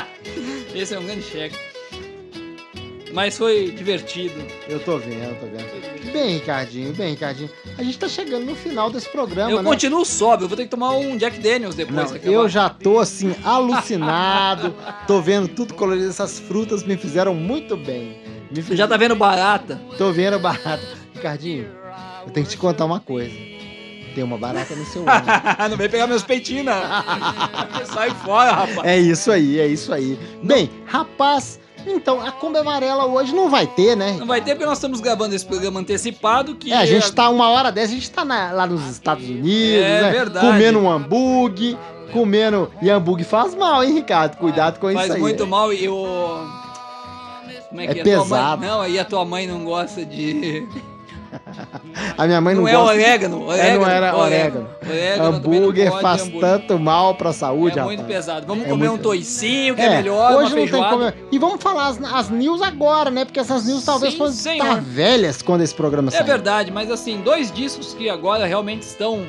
Esse 0.74 0.94
é 0.94 0.98
um 0.98 1.04
grande 1.04 1.22
cheque. 1.22 1.73
Mas 3.14 3.38
foi 3.38 3.70
divertido. 3.70 4.34
Eu 4.68 4.80
tô 4.80 4.98
vendo, 4.98 5.38
tô 5.38 5.46
vendo. 5.46 6.12
Bem, 6.12 6.34
Ricardinho, 6.34 6.92
bem, 6.92 7.10
Ricardinho. 7.12 7.48
A 7.78 7.82
gente 7.82 7.96
tá 7.98 8.08
chegando 8.08 8.44
no 8.44 8.56
final 8.56 8.90
desse 8.90 9.08
programa, 9.08 9.50
eu 9.52 9.62
né? 9.62 9.68
continuo 9.70 10.04
sóbrio, 10.04 10.44
eu 10.44 10.48
vou 10.48 10.56
ter 10.56 10.64
que 10.64 10.70
tomar 10.70 10.90
um 10.92 11.16
Jack 11.16 11.38
Daniels 11.38 11.76
depois. 11.76 12.10
Não, 12.10 12.16
eu 12.18 12.48
já 12.48 12.68
tô 12.68 12.98
assim, 12.98 13.32
alucinado. 13.44 14.74
tô 15.06 15.20
vendo 15.20 15.48
tudo 15.48 15.74
colorido. 15.74 16.08
Essas 16.08 16.38
frutas 16.40 16.82
me 16.82 16.96
fizeram 16.96 17.34
muito 17.34 17.76
bem. 17.76 18.18
Me 18.50 18.60
fiz- 18.62 18.76
Já 18.76 18.86
tá 18.88 18.96
vendo 18.96 19.14
barata? 19.14 19.80
Tô 19.96 20.12
vendo 20.12 20.38
barata. 20.38 20.82
Ricardinho, 21.14 21.68
eu 22.26 22.32
tenho 22.32 22.44
que 22.46 22.52
te 22.52 22.58
contar 22.58 22.84
uma 22.84 23.00
coisa. 23.00 23.34
Tem 24.14 24.22
uma 24.22 24.38
barata 24.38 24.74
no 24.76 24.84
seu 24.86 25.02
olho. 25.06 25.70
não 25.70 25.76
vem 25.76 25.88
pegar 25.88 26.06
meus 26.06 26.22
peitinhos, 26.22 26.64
não. 26.66 26.74
Sai 27.92 28.10
fora, 28.10 28.52
rapaz. 28.52 28.78
É 28.84 28.98
isso 28.98 29.30
aí, 29.30 29.58
é 29.58 29.66
isso 29.66 29.92
aí. 29.92 30.18
Bem, 30.42 30.70
rapaz, 30.86 31.58
então 31.86 32.20
a 32.20 32.30
Kombi 32.32 32.58
Amarela 32.58 33.06
hoje 33.06 33.34
não 33.34 33.48
vai 33.50 33.66
ter, 33.66 33.96
né? 33.96 34.16
Não 34.18 34.26
vai 34.26 34.40
ter 34.40 34.52
porque 34.54 34.66
nós 34.66 34.78
estamos 34.78 35.00
gravando 35.00 35.34
esse 35.34 35.44
programa 35.44 35.80
antecipado 35.80 36.54
que 36.56 36.72
É, 36.72 36.76
a 36.76 36.86
gente 36.86 37.10
tá 37.12 37.28
uma 37.28 37.48
hora 37.50 37.70
dessa, 37.70 37.92
a 37.92 37.94
gente 37.94 38.10
tá 38.10 38.24
na- 38.24 38.52
lá 38.52 38.66
nos 38.66 38.86
Estados 38.90 39.24
Unidos, 39.28 39.84
É 39.84 40.02
né? 40.02 40.10
verdade. 40.10 40.46
Comendo 40.46 40.78
um 40.78 40.90
hambúrguer, 40.90 41.76
comendo. 42.12 42.70
E 42.82 42.90
hambúrguer 42.90 43.26
faz 43.26 43.54
mal, 43.54 43.82
hein, 43.84 43.92
Ricardo? 43.94 44.36
Cuidado 44.36 44.78
com 44.78 44.92
faz 44.92 45.06
isso 45.06 45.14
aí. 45.14 45.20
muito 45.20 45.46
mal 45.46 45.72
e 45.72 45.88
o 45.88 46.46
como 47.68 47.80
é 47.80 47.84
É 47.84 47.94
que 47.94 48.00
A 48.00 48.04
tua 48.04 48.22
pesado. 48.22 48.60
mãe... 48.60 48.68
Não, 48.68 48.80
aí 48.80 48.98
a 48.98 49.04
tua 49.04 49.24
mãe 49.24 49.46
não 49.46 49.64
gosta 49.64 50.04
de 50.04 50.66
A 52.16 52.26
minha 52.26 52.40
mãe 52.40 52.54
não, 52.54 52.62
não, 52.62 52.68
é 52.68 52.72
gosta. 52.72 52.92
orégano, 52.94 53.42
É, 53.42 53.46
orégano, 53.54 53.80
não 53.80 53.90
era 53.90 54.16
orégano. 54.16 54.68
Orégano 54.88 55.24
Hambúrguer 55.36 55.90
pode, 55.90 56.02
faz 56.02 56.22
hambúrguer. 56.22 56.40
tanto 56.40 56.78
mal 56.78 57.14
pra 57.14 57.32
saúde, 57.32 57.78
É 57.78 57.80
rapaz. 57.82 57.96
muito 57.98 58.06
pesado. 58.08 58.46
Vamos 58.46 58.66
É 58.66 58.68
comer 58.68 58.88
muito- 58.88 59.00
um 59.00 59.02
toicinho, 59.02 59.74
que 59.74 59.80
é, 59.82 59.90
melhor, 59.96 60.32
uma 60.32 60.40
hoje 60.42 60.54
não 60.56 60.66
tem 60.68 60.90
como. 60.90 61.12
E 61.32 61.38
vamos 61.38 61.62
falar 61.62 61.88
as, 61.88 62.02
as 62.02 62.30
news 62.30 62.62
agora, 62.62 63.10
né? 63.10 63.24
Porque 63.24 63.40
essas 63.40 63.64
news 63.66 63.84
talvez 63.84 64.14
fossem 64.14 64.58
estar 64.58 64.80
velhas 64.80 65.42
quando 65.42 65.62
esse 65.62 65.74
programa 65.74 66.08
É 66.08 66.12
sair. 66.12 66.24
verdade, 66.26 66.70
mas 66.70 66.90
assim, 66.90 67.20
dois 67.22 67.50
discos 67.52 67.94
que 67.94 68.08
agora 68.08 68.46
realmente 68.46 68.82
estão 68.82 69.24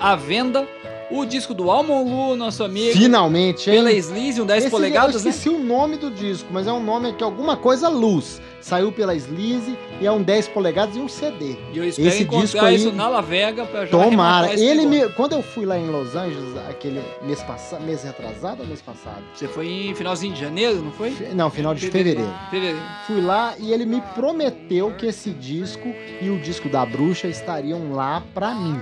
à 0.00 0.14
venda. 0.16 0.66
O 1.10 1.24
disco 1.24 1.54
do 1.54 1.70
Almon 1.70 2.02
Lu, 2.04 2.36
nosso 2.36 2.62
amigo. 2.62 2.92
Finalmente, 2.92 3.70
hein? 3.70 3.76
Pela 3.76 3.92
Sleaze, 3.92 4.42
um 4.42 4.46
10 4.46 4.64
Esse- 4.64 4.70
polegadas, 4.70 5.14
Eu 5.16 5.22
né? 5.22 5.30
esqueci 5.30 5.48
o 5.48 5.58
nome 5.58 5.96
do 5.96 6.10
disco, 6.10 6.48
mas 6.52 6.66
é 6.66 6.72
um 6.72 6.82
nome 6.82 7.14
que 7.14 7.22
é 7.22 7.26
alguma 7.26 7.56
coisa 7.56 7.88
luz. 7.88 8.42
Saiu 8.60 8.92
pela 8.92 9.14
Sleaze 9.14 9.78
e 10.02 10.06
é 10.06 10.12
um 10.12 10.22
10 10.22 10.48
polegadas 10.48 10.96
e 10.96 10.98
um 10.98 11.08
CD. 11.08 11.56
E 11.72 11.78
eu 11.78 11.84
espero 11.88 12.08
esse 12.08 12.22
encontrar 12.24 12.42
disco 12.42 12.64
aí- 12.64 12.74
isso 12.76 12.92
na 12.92 13.08
La 13.08 13.22
Vega 13.22 13.64
pra 13.64 13.86
já 13.86 13.90
Tomara. 13.90 14.52
Ele 14.52 14.84
me, 14.84 15.08
quando 15.10 15.32
eu 15.32 15.42
fui 15.42 15.64
lá 15.64 15.78
em 15.78 15.86
Los 15.88 16.14
Angeles, 16.14 16.54
aquele 16.68 17.00
mês 17.22 17.42
passado, 17.42 17.82
mês 17.84 18.02
retrasado 18.02 18.60
ou 18.62 18.68
mês 18.68 18.82
passado? 18.82 19.22
Você 19.34 19.48
foi 19.48 19.66
em 19.66 19.94
finalzinho 19.94 20.34
de 20.34 20.40
janeiro, 20.40 20.82
não 20.82 20.92
foi? 20.92 21.12
Fe- 21.12 21.28
Não, 21.34 21.48
final 21.48 21.72
de 21.74 21.86
fevereiro. 21.88 22.28
Fevereiro. 22.50 22.78
Fui 23.06 23.22
lá 23.22 23.54
e 23.58 23.72
ele 23.72 23.86
me 23.86 24.02
prometeu 24.14 24.92
que 24.98 25.06
esse 25.06 25.30
disco 25.30 25.88
e 26.20 26.28
o 26.28 26.38
disco 26.38 26.68
da 26.68 26.84
bruxa 26.84 27.28
estariam 27.28 27.92
lá 27.92 28.22
pra 28.34 28.54
mim. 28.54 28.78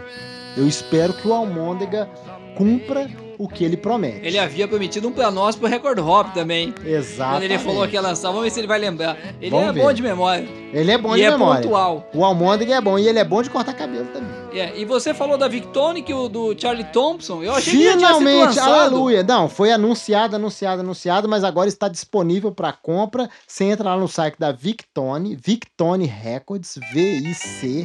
Eu 0.56 0.66
espero 0.66 1.12
que 1.12 1.28
o 1.28 1.34
Almôndega 1.34 2.08
cumpra 2.56 3.08
o 3.38 3.46
que 3.46 3.64
ele 3.64 3.76
promete. 3.76 4.26
Ele 4.26 4.38
havia 4.38 4.66
prometido 4.66 5.08
um 5.08 5.12
pra 5.12 5.30
nós 5.30 5.54
pro 5.54 5.68
Record 5.68 5.98
Hop 5.98 6.32
também. 6.32 6.74
Exato. 6.84 7.32
Quando 7.32 7.42
ele 7.42 7.58
falou 7.58 7.86
que 7.86 7.94
ia 7.94 8.00
lançar, 8.00 8.28
vamos 8.28 8.44
ver 8.44 8.50
se 8.50 8.60
ele 8.60 8.66
vai 8.66 8.78
lembrar. 8.78 9.16
Ele 9.40 9.50
Vamos 9.50 9.68
é 9.68 9.72
ver. 9.72 9.82
bom 9.82 9.92
de 9.92 10.02
memória. 10.02 10.48
Ele 10.72 10.90
é 10.90 10.96
bom 10.96 11.14
e 11.14 11.18
de 11.20 11.24
é 11.26 11.30
memória. 11.30 11.62
pontual. 11.62 12.08
O 12.14 12.24
Almôndega 12.24 12.74
é 12.76 12.80
bom 12.80 12.98
e 12.98 13.06
ele 13.06 13.18
é 13.18 13.24
bom 13.24 13.42
de 13.42 13.50
cortar 13.50 13.74
cabelo 13.74 14.06
também. 14.06 14.36
É, 14.58 14.72
e 14.78 14.86
você 14.86 15.12
falou 15.12 15.36
da 15.36 15.48
Victonic, 15.48 16.10
o 16.14 16.28
do 16.30 16.58
Charlie 16.58 16.84
Thompson. 16.84 17.42
Eu 17.42 17.52
achei 17.54 17.74
que 17.74 17.78
tinha 17.78 17.92
sido 17.92 17.98
Finalmente, 17.98 18.58
aleluia. 18.58 19.22
Não, 19.22 19.50
foi 19.50 19.70
anunciado, 19.70 20.36
anunciado, 20.36 20.80
anunciado, 20.80 21.28
mas 21.28 21.44
agora 21.44 21.68
está 21.68 21.88
disponível 21.88 22.50
para 22.50 22.72
compra. 22.72 23.28
Você 23.46 23.64
entra 23.64 23.90
lá 23.90 23.98
no 23.98 24.08
site 24.08 24.36
da 24.38 24.52
Victone, 24.52 25.36
Victone 25.36 26.06
Records, 26.06 26.78
V-I-C, 26.94 27.84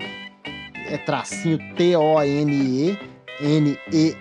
é 0.91 0.97
tracinho 0.97 1.57
T-O-N-E, 1.75 2.99
N-E, 3.39 4.17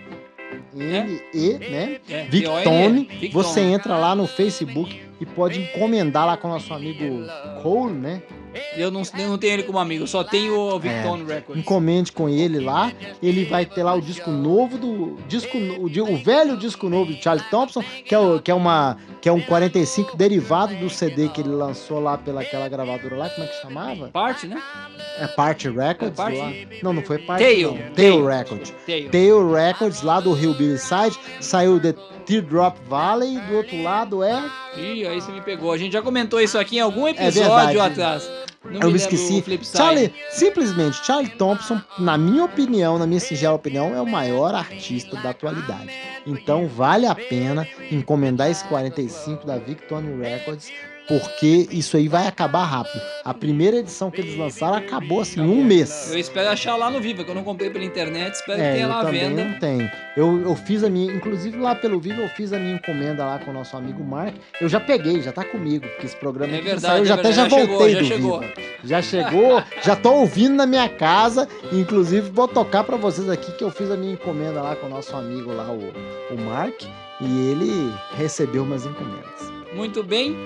N-E, 0.74 1.58
né? 1.58 2.00
É, 2.08 2.24
Victone. 2.24 3.08
Victone. 3.10 3.28
Você 3.32 3.60
entra 3.60 3.96
lá 3.96 4.14
no 4.14 4.26
Facebook 4.26 5.00
e 5.20 5.26
pode 5.26 5.60
encomendar 5.60 6.26
lá 6.26 6.36
com 6.36 6.48
o 6.48 6.50
nosso 6.52 6.72
amigo 6.72 7.26
Cole, 7.62 7.94
né? 7.94 8.22
Eu 8.76 8.90
não, 8.90 9.02
eu 9.16 9.28
não 9.28 9.38
tenho 9.38 9.52
ele 9.52 9.62
como 9.62 9.78
amigo, 9.78 10.02
eu 10.02 10.08
só 10.08 10.24
tenho 10.24 10.58
o 10.58 10.78
Victone 10.78 11.22
É. 11.22 11.34
Records. 11.34 11.62
Encomende 11.62 12.10
com 12.10 12.28
ele 12.28 12.58
lá. 12.58 12.92
Ele 13.22 13.44
vai 13.44 13.64
ter 13.64 13.82
lá 13.82 13.94
o 13.94 14.00
disco 14.00 14.30
novo 14.30 14.76
do. 14.76 15.16
Disco, 15.28 15.56
o, 15.56 15.84
o 15.84 16.16
velho 16.16 16.56
disco 16.56 16.88
novo 16.88 17.12
do 17.12 17.22
Charlie 17.22 17.44
Thompson, 17.48 17.82
que 18.04 18.14
é, 18.14 18.18
o, 18.18 18.40
que, 18.40 18.50
é 18.50 18.54
uma, 18.54 18.96
que 19.20 19.28
é 19.28 19.32
um 19.32 19.40
45 19.40 20.16
derivado 20.16 20.74
do 20.76 20.88
CD 20.88 21.28
que 21.28 21.40
ele 21.40 21.50
lançou 21.50 22.00
lá 22.00 22.16
pelaquela 22.16 22.68
gravadora 22.68 23.16
lá. 23.16 23.30
Como 23.30 23.46
é 23.46 23.48
que 23.48 23.60
chamava? 23.60 24.08
Parte, 24.08 24.46
né? 24.46 24.60
É 25.18 25.26
Party 25.26 25.68
Records? 25.68 26.18
É 26.18 26.22
lá. 26.22 26.52
Não, 26.82 26.92
não 26.92 27.02
foi 27.02 27.18
Party. 27.18 27.44
Tail. 27.44 27.74
não. 27.74 27.94
Tail. 27.94 28.26
Records. 28.26 28.74
Tail. 28.86 29.10
Tail 29.10 29.52
Records, 29.52 30.02
lá 30.02 30.20
do 30.20 30.34
Hillbilly 30.34 30.78
Side. 30.78 31.18
Saiu 31.40 31.78
The 31.80 31.92
Teardrop 32.24 32.76
Valley. 32.88 33.38
Do 33.40 33.56
outro 33.56 33.82
lado 33.82 34.22
é. 34.22 34.42
Ih, 34.76 35.06
aí 35.06 35.20
você 35.20 35.30
me 35.32 35.42
pegou. 35.42 35.72
A 35.72 35.76
gente 35.76 35.92
já 35.92 36.00
comentou 36.00 36.40
isso 36.40 36.58
aqui 36.58 36.76
em 36.76 36.80
algum 36.80 37.04
verdade. 37.04 37.38
episódio 37.38 37.82
atrás. 37.82 38.30
Não 38.64 38.80
Eu 38.82 38.90
me 38.90 38.96
esqueci. 38.96 39.42
Charlie, 39.64 40.12
simplesmente, 40.30 41.04
Charlie 41.04 41.30
Thompson, 41.30 41.80
na 41.98 42.18
minha 42.18 42.44
opinião, 42.44 42.98
na 42.98 43.06
minha 43.06 43.20
singela 43.20 43.54
opinião, 43.54 43.94
é 43.94 44.00
o 44.02 44.06
maior 44.06 44.54
artista 44.54 45.16
da 45.16 45.30
atualidade. 45.30 45.90
Então 46.26 46.68
vale 46.68 47.06
a 47.06 47.14
pena 47.14 47.66
encomendar 47.90 48.50
esse 48.50 48.62
45 48.64 49.46
da 49.46 49.56
Victone 49.56 50.14
Records, 50.22 50.70
porque 51.10 51.66
isso 51.72 51.96
aí 51.96 52.06
vai 52.06 52.28
acabar 52.28 52.62
rápido. 52.62 53.02
A 53.24 53.34
primeira 53.34 53.78
edição 53.78 54.12
que 54.12 54.20
eles 54.20 54.36
lançaram 54.38 54.76
acabou 54.76 55.20
assim, 55.20 55.40
um 55.40 55.64
mês. 55.64 56.12
Eu 56.12 56.18
espero 56.18 56.48
achar 56.48 56.76
lá 56.76 56.88
no 56.88 57.00
Viva, 57.00 57.24
que 57.24 57.30
eu 57.30 57.34
não 57.34 57.42
comprei 57.42 57.68
pela 57.68 57.84
internet, 57.84 58.34
espero 58.34 58.58
que 58.58 58.64
É, 58.64 58.72
tenha 58.74 58.84
eu 58.84 58.88
lá 58.88 59.00
à 59.00 59.04
venda. 59.04 59.44
não 59.44 59.58
tenho. 59.58 59.90
Eu, 60.16 60.40
eu 60.42 60.54
fiz 60.54 60.84
a 60.84 60.88
minha, 60.88 61.12
inclusive 61.12 61.58
lá 61.58 61.74
pelo 61.74 61.98
Vivo, 61.98 62.20
eu 62.22 62.28
fiz 62.28 62.52
a 62.52 62.58
minha 62.60 62.76
encomenda 62.76 63.24
lá 63.24 63.40
com 63.40 63.50
o 63.50 63.54
nosso 63.54 63.76
amigo 63.76 64.04
Mark. 64.04 64.34
Eu 64.60 64.68
já 64.68 64.78
peguei, 64.78 65.20
já 65.20 65.32
tá 65.32 65.44
comigo, 65.44 65.84
porque 65.88 66.06
esse 66.06 66.16
programa 66.16 66.56
É 66.56 66.60
verdade, 66.60 66.80
saiu, 66.80 67.02
é 67.02 67.06
já 67.06 67.14
até 67.14 67.32
já 67.32 67.48
já 67.48 67.48
voltei 67.48 67.68
chegou, 67.68 67.88
do 67.88 67.90
já 67.92 68.04
chegou. 68.04 68.40
Viva. 68.40 68.52
Já 68.84 69.02
chegou, 69.02 69.62
já 69.82 69.96
tô 69.96 70.12
ouvindo 70.12 70.54
na 70.54 70.66
minha 70.66 70.88
casa. 70.88 71.48
Inclusive, 71.72 72.30
vou 72.30 72.46
tocar 72.46 72.84
pra 72.84 72.96
vocês 72.96 73.28
aqui 73.28 73.50
que 73.52 73.64
eu 73.64 73.70
fiz 73.72 73.90
a 73.90 73.96
minha 73.96 74.12
encomenda 74.12 74.62
lá 74.62 74.76
com 74.76 74.86
o 74.86 74.90
nosso 74.90 75.14
amigo 75.16 75.52
lá, 75.52 75.68
o, 75.70 76.34
o 76.34 76.40
Mark, 76.46 76.82
e 77.20 77.50
ele 77.50 77.92
recebeu 78.16 78.62
umas 78.62 78.86
encomendas. 78.86 79.50
Muito 79.74 80.02
bem. 80.02 80.36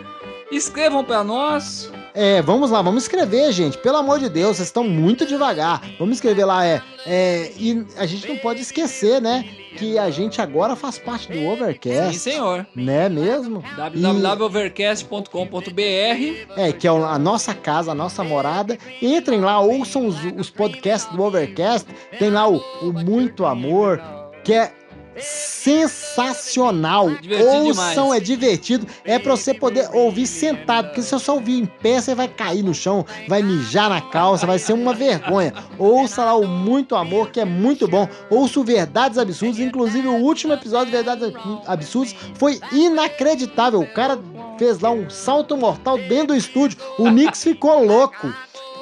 Escrevam 0.54 1.04
pra 1.04 1.24
nós. 1.24 1.90
É, 2.14 2.40
vamos 2.40 2.70
lá, 2.70 2.80
vamos 2.80 3.02
escrever, 3.02 3.50
gente. 3.50 3.76
Pelo 3.78 3.96
amor 3.96 4.20
de 4.20 4.28
Deus, 4.28 4.56
vocês 4.56 4.68
estão 4.68 4.84
muito 4.84 5.26
devagar. 5.26 5.82
Vamos 5.98 6.18
escrever 6.18 6.44
lá, 6.44 6.64
é, 6.64 6.80
é. 7.04 7.50
E 7.58 7.84
a 7.96 8.06
gente 8.06 8.28
não 8.28 8.36
pode 8.36 8.60
esquecer, 8.60 9.20
né? 9.20 9.44
Que 9.76 9.98
a 9.98 10.08
gente 10.10 10.40
agora 10.40 10.76
faz 10.76 10.96
parte 10.96 11.32
do 11.32 11.44
Overcast. 11.48 12.16
Sim, 12.16 12.30
senhor. 12.30 12.64
Né 12.72 13.08
mesmo? 13.08 13.64
www.overcast.com.br 13.76 16.54
É, 16.56 16.72
que 16.72 16.86
é 16.86 16.90
a 16.90 17.18
nossa 17.18 17.52
casa, 17.52 17.90
a 17.90 17.94
nossa 17.94 18.22
morada. 18.22 18.78
Entrem 19.02 19.40
lá, 19.40 19.58
ouçam 19.58 20.06
os, 20.06 20.14
os 20.38 20.50
podcasts 20.50 21.12
do 21.12 21.20
Overcast. 21.20 21.88
Tem 22.16 22.30
lá 22.30 22.48
o, 22.48 22.58
o 22.80 22.92
Muito 22.92 23.44
Amor, 23.44 24.00
que 24.44 24.54
é 24.54 24.72
sensacional. 25.18 27.10
Divertido 27.10 27.66
Ouçam, 27.66 28.04
demais. 28.04 28.20
é 28.20 28.24
divertido. 28.24 28.86
É 29.04 29.18
pra 29.18 29.36
você 29.36 29.54
poder 29.54 29.88
ouvir 29.92 30.26
sentado, 30.26 30.86
porque 30.86 31.02
se 31.02 31.08
você 31.10 31.24
só 31.24 31.34
ouvir 31.34 31.58
em 31.58 31.66
pé, 31.66 32.00
você 32.00 32.14
vai 32.14 32.28
cair 32.28 32.62
no 32.62 32.74
chão, 32.74 33.04
vai 33.28 33.42
mijar 33.42 33.88
na 33.88 34.00
calça, 34.00 34.46
vai 34.46 34.58
ser 34.58 34.72
uma 34.72 34.94
vergonha. 34.94 35.52
Ouça 35.78 36.24
lá 36.24 36.34
o 36.34 36.46
Muito 36.46 36.96
Amor, 36.96 37.30
que 37.30 37.40
é 37.40 37.44
muito 37.44 37.88
bom. 37.88 38.08
Ouça 38.30 38.60
o 38.60 38.64
Verdades 38.64 39.18
Absurdas, 39.18 39.58
inclusive 39.58 40.06
o 40.08 40.16
último 40.16 40.52
episódio 40.52 40.86
de 40.86 40.92
Verdades 40.92 41.32
Absurdas 41.66 42.14
foi 42.34 42.60
inacreditável. 42.72 43.80
O 43.80 43.92
cara 43.92 44.18
fez 44.58 44.80
lá 44.80 44.90
um 44.90 45.08
salto 45.10 45.56
mortal 45.56 45.98
dentro 45.98 46.28
do 46.28 46.36
estúdio. 46.36 46.78
O 46.98 47.08
Nix 47.08 47.42
ficou 47.42 47.84
louco. 47.84 48.32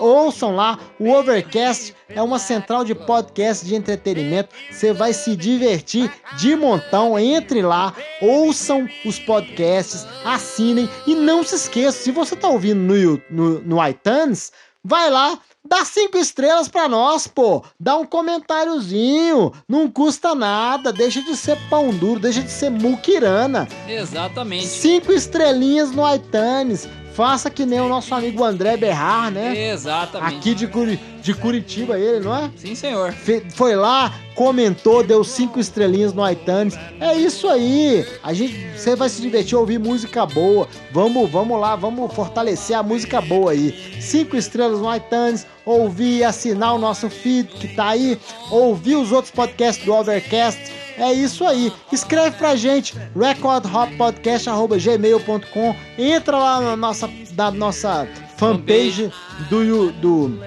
Ouçam 0.03 0.57
lá, 0.57 0.81
o 0.99 1.11
Overcast 1.11 1.95
é 2.09 2.21
uma 2.21 2.41
central 2.41 2.85
de 2.85 2.93
podcast 2.93 3.65
de 3.65 3.77
entretenimento. 3.77 4.49
Você 4.69 4.93
vai 4.93 5.13
se 5.13 5.37
divertir 5.37 6.11
de 6.37 6.57
montão. 6.57 7.17
Entre 7.17 7.63
lá, 7.63 7.95
ouçam 8.21 8.89
os 9.05 9.21
podcasts, 9.21 10.05
assinem 10.25 10.91
e 11.07 11.15
não 11.15 11.45
se 11.45 11.55
esqueça, 11.55 12.03
se 12.03 12.11
você 12.11 12.35
tá 12.35 12.49
ouvindo 12.49 12.81
no, 12.81 13.23
no, 13.31 13.61
no 13.61 13.89
iTunes, 13.89 14.51
vai 14.83 15.09
lá, 15.09 15.39
dá 15.65 15.85
cinco 15.85 16.19
estrelas 16.19 16.67
pra 16.67 16.89
nós, 16.89 17.29
pô. 17.29 17.65
Dá 17.79 17.97
um 17.97 18.05
comentáriozinho, 18.05 19.53
não 19.69 19.89
custa 19.89 20.35
nada, 20.35 20.93
deixa 20.93 21.23
de 21.23 21.37
ser 21.37 21.57
pão 21.71 21.91
duro, 21.91 22.19
deixa 22.19 22.43
de 22.43 22.51
ser 22.51 22.71
muquirana. 22.71 23.69
Exatamente. 23.89 24.67
Cinco 24.67 25.13
estrelinhas 25.13 25.93
no 25.93 26.03
iTunes. 26.13 26.89
Faça 27.15 27.51
que 27.51 27.67
nem 27.67 27.81
o 27.81 27.89
nosso 27.89 28.15
amigo 28.15 28.43
André 28.43 28.77
Berrar, 28.77 29.31
né? 29.31 29.69
Exatamente. 29.71 30.35
Aqui 30.37 30.55
de, 30.55 30.67
Curi- 30.67 30.99
de 31.21 31.35
Curitiba, 31.35 31.99
ele, 31.99 32.21
não 32.25 32.35
é? 32.35 32.51
Sim, 32.57 32.75
senhor. 32.75 33.13
Fe- 33.13 33.43
foi 33.55 33.75
lá, 33.77 34.15
comentou, 34.35 35.03
deu 35.05 35.23
cinco 35.23 35.61
estrelinhas 35.61 36.13
no 36.15 36.29
iTunes. 36.29 36.75
É 36.99 37.15
isso 37.15 37.47
aí. 37.49 38.07
A 38.23 38.33
gente, 38.33 38.57
você 38.77 38.97
vai 38.97 39.09
se 39.09 39.21
divertir, 39.21 39.57
ouvir 39.57 39.79
música 39.79 40.25
boa. 40.25 40.67
Vamos, 40.91 41.31
vamos 41.31 41.61
lá, 41.61 41.77
vamos 41.77 42.13
fortalecer 42.15 42.77
a 42.77 42.83
música 42.83 43.21
boa 43.21 43.53
aí. 43.53 43.99
Cinco 44.01 44.37
estrelas 44.37 44.81
no 44.81 44.95
iTunes, 44.95 45.47
ouvir 45.67 46.25
assinar 46.25 46.75
o 46.75 46.79
nosso 46.79 47.11
feed 47.11 47.47
que 47.49 47.69
tá 47.69 47.89
aí, 47.91 48.19
ouvir 48.51 48.97
os 48.97 49.13
outros 49.13 49.31
podcasts 49.31 49.85
do 49.85 49.93
Overcast. 49.93 50.61
É 50.97 51.13
isso 51.13 51.45
aí. 51.45 51.71
Escreve 51.91 52.37
pra 52.37 52.55
gente, 52.57 52.95
recordhoppodcast.gmail.com. 53.19 55.75
Entra 55.99 56.39
lá 56.39 56.61
na 56.61 56.77
nossa, 56.77 57.11
da 57.33 57.51
nossa 57.51 58.07
fanpage 58.37 59.11
do, 59.49 59.91
do, 59.93 60.39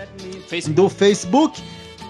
Facebook. 0.48 0.76
do 0.76 0.88
Facebook. 0.90 1.64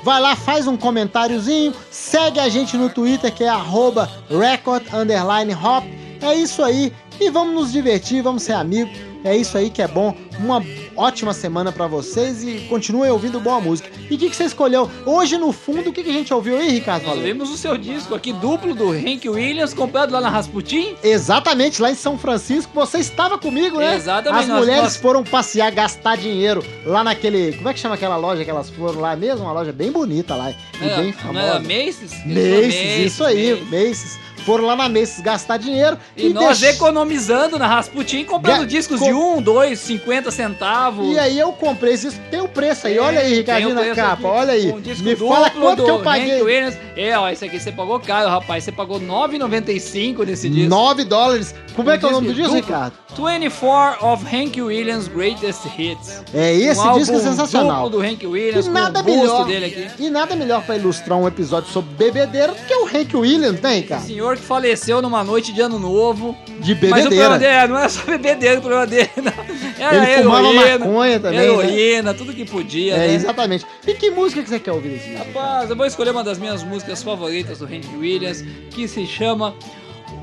Vai 0.03 0.21
lá, 0.21 0.35
faz 0.35 0.67
um 0.67 0.77
comentáriozinho, 0.77 1.73
segue 1.89 2.39
a 2.39 2.47
gente 2.47 2.77
no 2.77 2.89
Twitter 2.89 3.33
que 3.33 3.43
é 3.43 3.49
arroba 3.49 4.07
record 4.29 4.83
underline 4.93 5.55
hop. 5.55 5.83
É 6.21 6.35
isso 6.35 6.63
aí. 6.63 6.93
E 7.19 7.27
vamos 7.29 7.55
nos 7.55 7.71
divertir, 7.71 8.21
vamos 8.21 8.43
ser 8.43 8.53
amigos. 8.53 8.95
É 9.23 9.35
isso 9.35 9.57
aí 9.57 9.71
que 9.71 9.81
é 9.81 9.87
bom. 9.87 10.15
Uma 10.39 10.61
ótima 10.95 11.33
semana 11.33 11.71
pra 11.71 11.87
vocês 11.87 12.43
e 12.43 12.61
continuem 12.69 13.11
ouvindo 13.11 13.39
boa 13.39 13.59
música. 13.59 13.89
E 14.09 14.15
o 14.15 14.17
que, 14.17 14.29
que 14.29 14.35
você 14.35 14.45
escolheu? 14.45 14.89
Hoje 15.05 15.37
no 15.37 15.51
fundo, 15.51 15.89
o 15.89 15.93
que, 15.93 16.03
que 16.03 16.09
a 16.09 16.13
gente 16.13 16.33
ouviu 16.33 16.57
aí, 16.57 16.69
Ricardo? 16.69 17.05
Nós 17.07 17.19
vimos 17.19 17.49
o 17.49 17.57
seu 17.57 17.77
disco 17.77 18.13
aqui 18.15 18.31
duplo 18.33 18.73
do 18.75 18.91
Hank 18.91 19.27
Williams, 19.27 19.73
comprado 19.73 20.11
lá 20.11 20.21
na 20.21 20.29
Rasputin. 20.29 20.95
Exatamente, 21.03 21.81
lá 21.81 21.91
em 21.91 21.95
São 21.95 22.17
Francisco, 22.17 22.71
você 22.73 22.99
estava 22.99 23.37
comigo, 23.37 23.77
né? 23.77 23.95
Exatamente, 23.95 24.51
As 24.51 24.57
mulheres 24.59 24.83
nós- 24.83 24.95
foram 24.97 25.23
passear, 25.23 25.71
gastar 25.71 26.17
dinheiro 26.17 26.63
lá 26.85 27.03
naquele. 27.03 27.53
Como 27.53 27.69
é 27.69 27.73
que 27.73 27.79
chama 27.79 27.95
aquela 27.95 28.15
loja 28.17 28.43
que 28.43 28.49
elas 28.49 28.69
foram 28.69 28.99
lá 28.99 29.15
mesmo? 29.15 29.43
Uma 29.45 29.53
loja 29.53 29.71
bem 29.71 29.91
bonita 29.91 30.35
lá. 30.35 30.51
E 30.51 30.55
Não, 30.79 30.87
bem 30.97 31.13
não 31.23 31.39
era 31.41 31.57
famosa. 31.57 31.59
Macy's? 31.59 32.11
Macy's, 32.25 33.05
isso 33.05 33.23
aí, 33.23 33.61
Macy's. 33.71 34.19
Foram 34.45 34.65
lá 34.65 34.75
na 34.75 34.87
Macy's 34.87 35.21
gastar 35.21 35.57
dinheiro 35.57 35.97
E, 36.15 36.29
nós 36.29 36.59
deix- 36.59 36.75
economizando 36.75 37.57
na 37.57 37.67
Rasputin, 37.67 38.23
comprando 38.25 38.59
Ga- 38.59 38.65
discos 38.65 38.99
com- 38.99 39.05
de 39.07 39.13
1, 39.13 39.41
2, 39.41 39.79
50 39.79 40.29
centavos. 40.29 41.13
E 41.13 41.17
aí 41.19 41.37
eu 41.39 41.51
comprei 41.53 41.93
esses. 41.93 42.13
Tem 42.29 42.41
o 42.41 42.47
preço 42.47 42.85
aí, 42.87 42.99
olha 42.99 43.21
aí, 43.21 43.33
Ricardinho 43.35 43.73
na 43.73 43.95
capa, 43.95 44.13
aqui, 44.13 44.23
olha 44.25 44.53
aí. 44.53 44.71
um 44.71 44.79
disco 44.79 45.03
Me 45.03 45.11
duplo 45.15 45.29
fala 45.33 45.49
quanto 45.49 45.83
que 45.83 45.89
eu 45.89 45.99
paguei. 46.03 46.41
Williams. 46.41 46.77
É, 46.95 47.17
ó, 47.17 47.27
esse 47.29 47.43
aqui 47.43 47.59
você 47.59 47.71
pagou 47.71 47.99
caro, 47.99 48.29
rapaz. 48.29 48.63
Você 48.63 48.71
pagou 48.71 48.99
9,95 48.99 50.23
nesse 50.25 50.49
disco. 50.49 50.69
9 50.69 51.03
dólares. 51.03 51.53
Como 51.75 51.89
é 51.89 51.97
que 51.97 52.05
é 52.05 52.07
o 52.07 52.11
nome 52.11 52.27
do 52.27 52.33
disco. 52.33 52.53
Ricardo? 52.53 52.93
24 53.17 54.05
of 54.05 54.25
Hank 54.25 54.61
Williams 54.61 55.07
Greatest 55.07 55.65
Hits. 55.77 56.23
É 56.33 56.53
esse 56.53 56.79
um 56.79 56.97
disco 56.97 57.15
é 57.15 57.19
sensacional. 57.19 57.83
duplo 57.89 58.01
do 58.01 58.07
Hank 58.07 58.25
Williams, 58.25 58.65
E 58.65 58.69
nada 58.69 59.01
o 59.01 59.03
melhor. 59.03 59.45
dele 59.45 59.65
aqui. 59.65 60.03
E 60.03 60.09
nada 60.09 60.35
melhor 60.35 60.63
pra 60.63 60.75
ilustrar 60.77 61.17
um 61.17 61.27
episódio 61.27 61.69
sobre 61.71 61.93
bebedeira 61.95 62.53
do 62.53 62.65
que 62.65 62.73
o 62.73 62.85
Hank 62.85 63.15
Williams, 63.15 63.59
né, 63.61 63.81
cara? 63.81 64.01
Senhor 64.01 64.35
que 64.37 64.43
faleceu 64.43 65.01
numa 65.01 65.23
noite 65.23 65.51
de 65.53 65.61
ano 65.61 65.77
novo. 65.79 66.35
De 66.59 66.73
Mas 66.75 67.05
o 67.05 67.09
problema 67.09 67.37
bebedeira. 67.37 67.37
dele 67.39 67.51
é, 67.53 67.67
não 67.67 67.77
é 67.77 67.89
só 67.89 68.01
bebedeira, 68.05 68.57
o 68.59 68.61
problema 68.61 68.87
dele 68.87 69.09
não. 69.17 69.85
Era 69.85 69.95
Ele 70.13 70.23
fumava 70.23 70.47
heroína, 70.47 70.79
maconha 70.79 71.19
também, 71.19 71.39
né? 71.39 71.45
Heroína, 71.45 72.13
tudo 72.13 72.33
que 72.33 72.45
podia, 72.45 72.93
É, 72.95 72.97
né? 73.07 73.13
exatamente. 73.13 73.65
E 73.85 73.93
que 73.93 74.09
música 74.09 74.41
que 74.41 74.49
você 74.49 74.59
quer 74.59 74.71
ouvir? 74.71 74.99
Rapaz, 75.17 75.69
eu 75.69 75.75
vou 75.75 75.85
escolher 75.85 76.11
uma 76.11 76.23
das 76.23 76.37
minhas 76.37 76.63
músicas 76.63 77.03
favoritas 77.03 77.59
do 77.59 77.65
Hank 77.65 77.85
Williams, 77.97 78.41
que 78.71 78.87
se 78.87 79.05
chama 79.05 79.53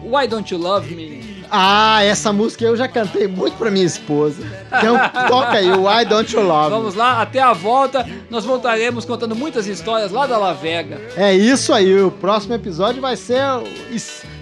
Why 0.04 0.26
Don't 0.26 0.52
You 0.52 0.60
Love 0.60 0.94
Me? 0.94 1.42
Ah, 1.50 2.02
essa 2.02 2.32
música 2.32 2.64
eu 2.64 2.76
já 2.76 2.88
cantei 2.88 3.26
muito 3.28 3.56
pra 3.56 3.70
minha 3.70 3.84
esposa. 3.84 4.42
Então 4.68 4.96
toca 5.28 5.52
aí, 5.52 5.70
Why 5.70 6.04
Don't 6.08 6.34
You 6.34 6.42
Love 6.42 6.70
Me? 6.70 6.76
Vamos 6.76 6.94
lá, 6.94 7.20
até 7.20 7.40
a 7.40 7.52
volta, 7.52 8.08
nós 8.30 8.44
voltaremos 8.44 9.04
contando 9.04 9.36
muitas 9.36 9.66
histórias 9.66 10.10
lá 10.10 10.26
da 10.26 10.38
La 10.38 10.52
Vega. 10.54 11.00
É 11.16 11.34
isso 11.34 11.72
aí, 11.72 12.00
o 12.00 12.10
próximo 12.10 12.54
episódio 12.54 13.02
vai 13.02 13.16
ser 13.16 13.42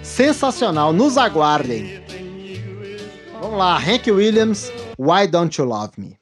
sensacional. 0.01 0.93
Nos 0.93 1.17
aguardem. 1.17 2.01
Vamos 3.41 3.57
lá, 3.57 3.77
Hank 3.77 4.09
Williams, 4.09 4.71
Why 4.97 5.27
Don't 5.27 5.59
You 5.59 5.67
Love 5.67 5.93
Me? 5.97 6.20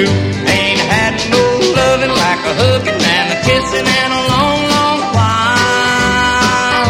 Do? 0.00 0.10
Ain't 0.48 0.80
had 0.80 1.14
no 1.30 1.44
loving 1.76 2.14
like 2.24 2.42
a 2.50 2.54
hugging 2.60 3.02
and 3.16 3.26
a 3.36 3.38
kissing 3.44 3.88
in 4.00 4.08
a 4.20 4.22
long, 4.32 4.60
long 4.74 5.00
while. 5.16 6.88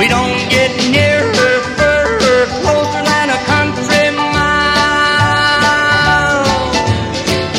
We 0.00 0.06
don't 0.08 0.40
get 0.48 0.70
nearer, 0.88 1.54
further, 1.76 2.38
closer 2.60 3.02
than 3.04 3.26
a 3.36 3.40
country 3.52 4.06
mile. 4.16 5.20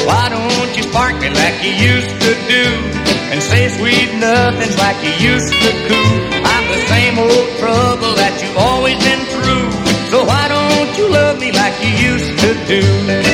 Why 0.10 0.26
don't 0.34 0.72
you 0.78 0.84
spark 0.90 1.16
me 1.22 1.30
like 1.30 1.58
you 1.62 1.74
used 1.94 2.16
to 2.26 2.32
do? 2.50 2.66
And 3.32 3.40
say 3.42 3.70
sweet 3.78 4.10
nothings 4.18 4.78
like 4.78 4.98
you 5.06 5.14
used 5.34 5.54
to 5.54 5.72
coo. 5.88 6.10
I'm 6.54 6.66
the 6.74 6.82
same 6.92 7.16
old 7.20 7.48
trouble 7.62 8.14
that 8.22 8.34
you've 8.42 8.58
always 8.58 8.98
been 9.06 9.24
through. 9.34 9.68
So 10.12 10.26
why 10.26 10.48
don't 10.50 10.92
you 10.98 11.08
love 11.10 11.40
me 11.40 11.52
like 11.52 11.76
you 11.86 11.94
used 12.12 12.34
to 12.40 12.50
do? 12.68 13.31